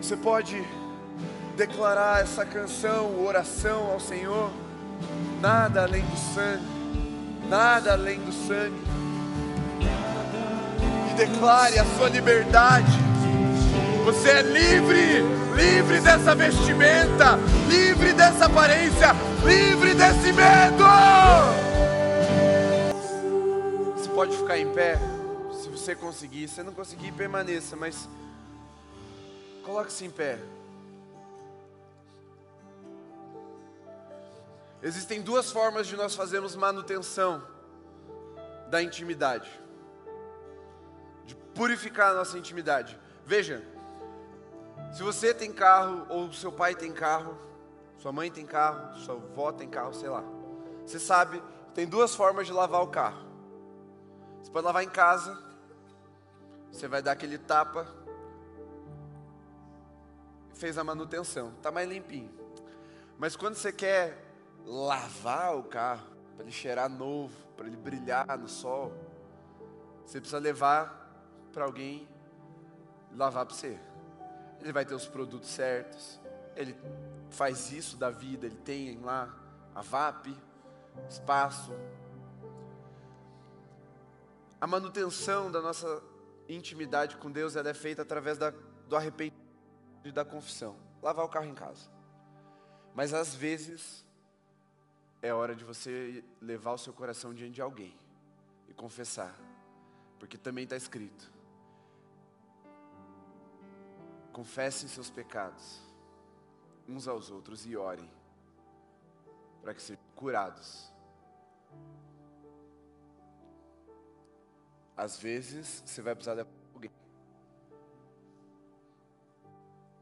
Você 0.00 0.16
pode 0.18 0.62
declarar 1.56 2.20
essa 2.20 2.44
canção, 2.44 3.24
oração 3.24 3.90
ao 3.90 3.98
Senhor, 3.98 4.50
nada 5.40 5.82
além 5.82 6.04
do 6.04 6.16
sangue, 6.16 7.48
nada 7.48 7.92
além 7.92 8.20
do 8.20 8.32
sangue, 8.32 9.03
declare 11.14 11.78
a 11.78 11.84
sua 11.96 12.08
liberdade. 12.08 12.92
Você 14.04 14.28
é 14.28 14.42
livre, 14.42 15.22
livre 15.54 16.00
dessa 16.00 16.34
vestimenta, 16.34 17.38
livre 17.68 18.12
dessa 18.12 18.46
aparência, 18.46 19.12
livre 19.44 19.94
desse 19.94 20.32
medo. 20.32 20.84
Você 23.96 24.08
pode 24.10 24.36
ficar 24.36 24.58
em 24.58 24.70
pé, 24.72 24.98
se 25.62 25.68
você 25.68 25.94
conseguir. 25.94 26.48
Se 26.48 26.62
não 26.62 26.72
conseguir, 26.72 27.12
permaneça, 27.12 27.74
mas 27.76 28.08
Coloque-se 29.64 30.04
em 30.04 30.10
pé. 30.10 30.38
Existem 34.82 35.22
duas 35.22 35.50
formas 35.50 35.86
de 35.86 35.96
nós 35.96 36.14
fazermos 36.14 36.54
manutenção 36.54 37.42
da 38.68 38.82
intimidade, 38.82 39.48
de 39.48 39.63
purificar 41.54 42.10
a 42.10 42.14
nossa 42.14 42.38
intimidade. 42.38 42.98
Veja, 43.24 43.64
se 44.92 45.02
você 45.02 45.32
tem 45.32 45.52
carro, 45.52 46.06
ou 46.08 46.32
seu 46.32 46.52
pai 46.52 46.74
tem 46.74 46.92
carro, 46.92 47.38
sua 47.98 48.12
mãe 48.12 48.30
tem 48.30 48.44
carro, 48.44 48.98
sua 48.98 49.14
avó 49.14 49.50
tem 49.50 49.68
carro, 49.68 49.94
sei 49.94 50.08
lá. 50.08 50.22
Você 50.84 50.98
sabe, 50.98 51.42
tem 51.74 51.86
duas 51.86 52.14
formas 52.14 52.46
de 52.46 52.52
lavar 52.52 52.82
o 52.82 52.88
carro. 52.88 53.24
Você 54.42 54.50
pode 54.50 54.66
lavar 54.66 54.84
em 54.84 54.88
casa, 54.88 55.42
você 56.70 56.86
vai 56.86 57.00
dar 57.00 57.12
aquele 57.12 57.38
tapa, 57.38 57.86
fez 60.52 60.76
a 60.76 60.84
manutenção, 60.84 61.52
está 61.56 61.70
mais 61.70 61.88
limpinho. 61.88 62.30
Mas 63.18 63.36
quando 63.36 63.54
você 63.54 63.72
quer 63.72 64.22
lavar 64.64 65.56
o 65.56 65.64
carro, 65.64 66.06
para 66.34 66.44
ele 66.44 66.52
cheirar 66.52 66.88
novo, 66.88 67.34
para 67.56 67.66
ele 67.66 67.76
brilhar 67.76 68.36
no 68.38 68.48
sol, 68.48 68.92
você 70.04 70.20
precisa 70.20 70.38
levar 70.38 71.03
para 71.54 71.64
alguém 71.64 72.06
lavar 73.16 73.46
para 73.46 73.54
você. 73.54 73.78
Ele 74.60 74.72
vai 74.72 74.84
ter 74.84 74.94
os 74.94 75.06
produtos 75.06 75.48
certos, 75.48 76.20
ele 76.56 76.76
faz 77.30 77.70
isso 77.72 77.96
da 77.96 78.10
vida, 78.10 78.46
ele 78.46 78.56
tem 78.56 78.98
lá 79.00 79.34
a 79.74 79.80
VAP, 79.80 80.36
espaço. 81.08 81.72
A 84.60 84.66
manutenção 84.66 85.50
da 85.50 85.60
nossa 85.60 86.02
intimidade 86.48 87.16
com 87.16 87.30
Deus 87.30 87.56
ela 87.56 87.70
é 87.70 87.74
feita 87.74 88.02
através 88.02 88.36
da, 88.36 88.50
do 88.88 88.96
arrependimento 88.96 89.44
da 90.12 90.24
confissão, 90.24 90.76
lavar 91.02 91.24
o 91.24 91.28
carro 91.28 91.46
em 91.46 91.54
casa. 91.54 91.90
Mas 92.94 93.14
às 93.14 93.34
vezes 93.34 94.04
é 95.22 95.32
hora 95.32 95.54
de 95.54 95.64
você 95.64 96.22
levar 96.40 96.72
o 96.72 96.78
seu 96.78 96.92
coração 96.92 97.32
diante 97.32 97.54
de 97.54 97.62
alguém 97.62 97.96
e 98.68 98.74
confessar, 98.74 99.34
porque 100.18 100.36
também 100.36 100.64
está 100.64 100.76
escrito: 100.76 101.33
confessem 104.34 104.88
seus 104.88 105.08
pecados 105.08 105.80
uns 106.86 107.08
aos 107.08 107.30
outros 107.30 107.64
e 107.64 107.76
orem 107.76 108.10
para 109.62 109.72
que 109.72 109.80
sejam 109.80 110.02
curados. 110.14 110.92
Às 114.96 115.18
vezes 115.18 115.82
você 115.86 116.02
vai 116.02 116.14
precisar 116.14 116.34
levar 116.34 116.64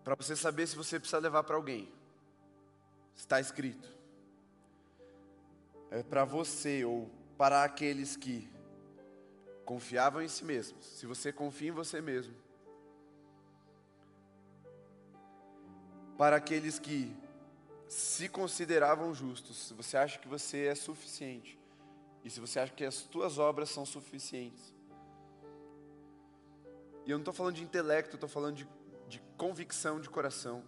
para 0.02 0.16
você 0.16 0.34
saber 0.34 0.66
se 0.66 0.74
você 0.74 0.98
precisa 0.98 1.20
levar 1.20 1.44
para 1.44 1.54
alguém. 1.54 1.88
Está 3.14 3.38
escrito. 3.38 3.88
É 5.90 6.02
para 6.02 6.24
você 6.24 6.84
ou 6.84 7.08
para 7.38 7.62
aqueles 7.62 8.16
que 8.16 8.50
confiavam 9.64 10.20
em 10.20 10.28
si 10.28 10.44
mesmos. 10.44 10.84
Se 10.84 11.06
você 11.06 11.32
confia 11.32 11.68
em 11.68 11.72
você 11.72 12.00
mesmo. 12.00 12.41
Para 16.22 16.36
aqueles 16.36 16.78
que 16.78 17.12
se 17.88 18.28
consideravam 18.28 19.12
justos, 19.12 19.56
se 19.56 19.74
você 19.74 19.96
acha 19.96 20.20
que 20.20 20.28
você 20.28 20.66
é 20.66 20.74
suficiente, 20.76 21.58
e 22.22 22.30
se 22.30 22.38
você 22.38 22.60
acha 22.60 22.72
que 22.72 22.84
as 22.84 23.02
tuas 23.02 23.38
obras 23.38 23.70
são 23.70 23.84
suficientes. 23.84 24.72
E 27.04 27.10
eu 27.10 27.16
não 27.18 27.22
estou 27.22 27.34
falando 27.34 27.56
de 27.56 27.64
intelecto, 27.64 28.14
estou 28.14 28.28
falando 28.28 28.54
de 28.54 28.68
de 29.12 29.20
convicção 29.36 30.00
de 30.00 30.08
coração. 30.08 30.64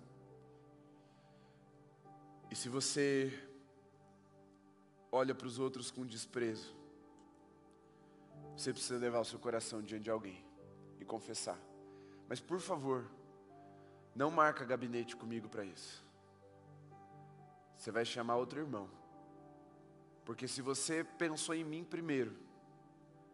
E 2.51 2.55
se 2.55 2.69
você 2.69 3.33
olha 5.11 5.35
para 5.35 5.47
os 5.47 5.59
outros 5.59 5.91
com 5.91 6.05
desprezo, 6.05 6.75
você 8.55 8.71
precisa 8.71 8.99
levar 8.99 9.21
o 9.21 9.25
seu 9.25 9.39
coração 9.39 9.81
diante 9.81 10.05
de 10.05 10.11
alguém 10.11 10.45
e 11.01 11.07
confessar. 11.07 11.59
Mas 12.29 12.39
por 12.39 12.61
favor, 12.61 13.07
não 14.15 14.31
marca 14.31 14.65
gabinete 14.65 15.17
comigo 15.17 15.49
para 15.49 15.65
isso. 15.65 16.05
Você 17.77 17.91
vai 17.91 18.05
chamar 18.05 18.37
outro 18.37 18.61
irmão. 18.61 18.89
Porque 20.25 20.49
se 20.49 20.63
você 20.63 21.05
pensou 21.05 21.55
em 21.55 21.65
mim 21.65 21.85
primeiro, 21.85 22.35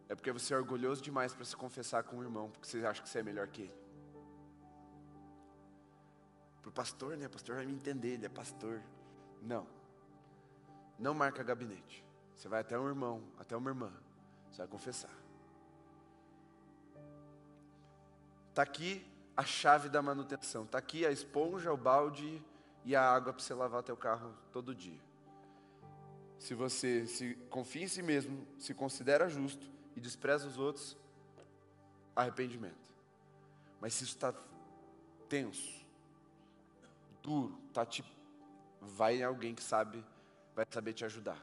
é 0.09 0.15
porque 0.15 0.31
você 0.31 0.53
é 0.53 0.57
orgulhoso 0.57 1.01
demais 1.01 1.33
para 1.33 1.45
se 1.45 1.55
confessar 1.55 2.03
com 2.03 2.17
o 2.17 2.23
irmão, 2.23 2.49
porque 2.49 2.67
você 2.67 2.85
acha 2.85 3.01
que 3.01 3.07
você 3.07 3.19
é 3.19 3.23
melhor 3.23 3.47
que 3.47 3.61
ele. 3.61 3.81
Para 6.61 6.69
o 6.69 6.71
pastor, 6.73 7.15
né? 7.15 7.27
O 7.27 7.29
pastor 7.29 7.55
vai 7.55 7.65
me 7.65 7.73
entender, 7.73 8.15
ele 8.15 8.25
é 8.25 8.29
pastor. 8.29 8.81
Não. 9.41 9.65
Não 10.99 11.13
marca 11.13 11.41
gabinete. 11.43 12.03
Você 12.35 12.47
vai 12.49 12.61
até 12.61 12.77
um 12.77 12.87
irmão, 12.87 13.23
até 13.39 13.55
uma 13.55 13.69
irmã. 13.69 13.91
Você 14.51 14.57
vai 14.57 14.67
confessar. 14.67 15.09
Está 18.49 18.63
aqui 18.63 19.05
a 19.35 19.43
chave 19.43 19.89
da 19.89 20.01
manutenção. 20.01 20.63
Está 20.63 20.77
aqui 20.77 21.05
a 21.05 21.11
esponja, 21.11 21.71
o 21.71 21.77
balde 21.77 22.43
e 22.83 22.95
a 22.95 23.03
água 23.03 23.33
para 23.33 23.41
você 23.41 23.53
lavar 23.53 23.83
teu 23.83 23.97
carro 23.97 24.33
todo 24.51 24.75
dia. 24.75 24.99
Se 26.37 26.55
você 26.55 27.05
se 27.05 27.35
confia 27.49 27.83
em 27.83 27.87
si 27.87 28.01
mesmo, 28.01 28.47
se 28.57 28.73
considera 28.73 29.29
justo 29.29 29.69
e 29.95 30.01
despreza 30.01 30.47
os 30.47 30.57
outros, 30.57 30.97
arrependimento. 32.15 32.91
Mas 33.79 33.93
se 33.93 34.03
isso 34.03 34.15
está 34.15 34.33
tenso, 35.29 35.85
duro, 37.21 37.57
tá 37.71 37.85
te 37.85 38.03
vai 38.81 39.17
em 39.17 39.23
alguém 39.23 39.53
que 39.53 39.61
sabe, 39.61 40.03
vai 40.55 40.65
saber 40.69 40.93
te 40.93 41.05
ajudar. 41.05 41.39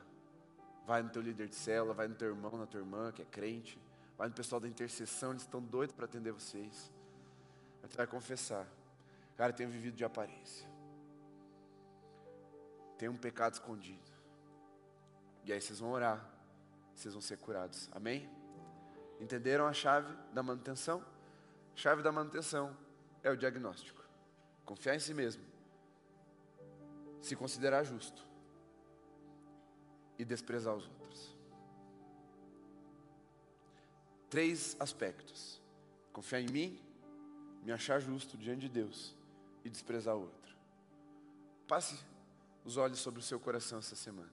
Vai 0.87 1.03
no 1.03 1.11
teu 1.11 1.23
líder 1.23 1.49
de 1.49 1.55
célula, 1.55 1.95
vai 1.95 2.09
no 2.09 2.15
teu 2.15 2.29
irmão, 2.29 2.59
na 2.59 2.67
tua 2.67 2.81
irmã 2.81 3.13
que 3.13 3.23
é 3.23 3.25
crente, 3.25 3.79
vai 4.17 4.29
no 4.29 4.35
pessoal 4.35 4.61
da 4.61 4.67
intercessão, 4.67 5.31
eles 5.31 5.43
estão 5.43 5.63
doidos 5.63 5.95
para 5.95 6.07
atender 6.07 6.33
vocês. 6.33 6.91
Você 7.83 7.97
vai 7.97 8.07
confessar. 8.07 8.67
Cara, 9.37 9.53
eu 9.53 9.57
tenho 9.57 9.71
vivido 9.71 9.97
de 9.97 10.05
aparência. 10.05 10.69
Tem 12.99 13.09
um 13.09 13.17
pecado 13.17 13.55
escondido. 13.55 14.11
E 15.45 15.53
aí 15.53 15.61
vocês 15.61 15.79
vão 15.79 15.91
orar. 15.91 16.29
Vocês 16.95 17.15
vão 17.15 17.21
ser 17.21 17.39
curados. 17.39 17.89
Amém? 17.93 18.29
Entenderam 19.21 19.67
a 19.67 19.73
chave 19.73 20.13
da 20.33 20.43
manutenção? 20.43 21.01
A 21.75 21.77
chave 21.77 22.03
da 22.03 22.11
manutenção 22.11 22.77
é 23.23 23.31
o 23.31 23.37
diagnóstico. 23.37 24.03
Confiar 24.65 24.97
em 24.97 25.01
si 25.01 25.15
mesmo 25.15 25.49
se 27.21 27.37
considerar 27.37 27.85
justo 27.85 28.27
e 30.19 30.25
desprezar 30.25 30.75
os 30.75 30.87
outros. 30.87 31.37
Três 34.31 34.77
aspectos: 34.79 35.61
confiar 36.13 36.41
em 36.41 36.49
mim, 36.49 36.81
me 37.69 37.75
achar 37.75 38.01
justo 38.01 38.35
diante 38.35 38.61
de 38.61 38.69
Deus 38.71 39.15
e 39.63 39.69
desprezar 39.69 40.17
o 40.17 40.23
outro. 40.23 40.57
Passe 41.67 41.99
os 42.65 42.79
olhos 42.79 42.99
sobre 42.99 43.21
o 43.21 43.23
seu 43.23 43.39
coração 43.39 43.79
essa 43.79 43.95
semana 43.95 44.33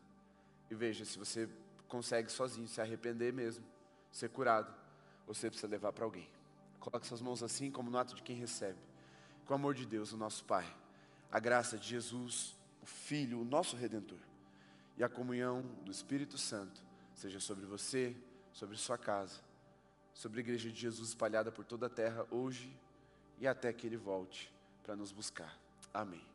e 0.71 0.73
veja 0.73 1.03
se 1.03 1.19
você 1.19 1.49
consegue 1.85 2.31
sozinho 2.31 2.65
se 2.65 2.79
arrepender 2.79 3.33
mesmo, 3.33 3.65
ser 4.09 4.29
curado, 4.29 4.73
ou 5.27 5.33
você 5.33 5.49
precisa 5.49 5.67
levar 5.67 5.91
para 5.91 6.05
alguém. 6.05 6.29
Coloque 6.79 7.05
suas 7.05 7.21
mãos 7.21 7.43
assim, 7.43 7.69
como 7.69 7.91
no 7.91 7.97
ato 7.97 8.15
de 8.15 8.23
quem 8.23 8.37
recebe. 8.37 8.79
Com 9.45 9.51
o 9.51 9.55
amor 9.57 9.73
de 9.73 9.85
Deus, 9.85 10.13
o 10.13 10.17
nosso 10.17 10.45
Pai, 10.45 10.73
a 11.29 11.37
graça 11.37 11.77
de 11.77 11.89
Jesus, 11.89 12.55
o 12.81 12.85
Filho, 12.85 13.41
o 13.41 13.43
nosso 13.43 13.75
Redentor, 13.75 14.19
e 14.95 15.03
a 15.03 15.09
comunhão 15.09 15.61
do 15.83 15.91
Espírito 15.91 16.37
Santo 16.37 16.81
seja 17.13 17.41
sobre 17.41 17.65
você, 17.65 18.15
sobre 18.53 18.77
sua 18.77 18.97
casa, 18.97 19.41
sobre 20.13 20.39
a 20.39 20.41
igreja 20.41 20.71
de 20.71 20.79
Jesus 20.79 21.09
espalhada 21.09 21.51
por 21.51 21.65
toda 21.65 21.87
a 21.87 21.89
terra 21.89 22.25
hoje 22.31 22.73
e 23.39 23.47
até 23.47 23.71
que 23.73 23.87
Ele 23.87 23.97
volte 23.97 24.53
para 24.83 24.95
nos 24.95 25.11
buscar. 25.11 25.57
Amém. 25.93 26.34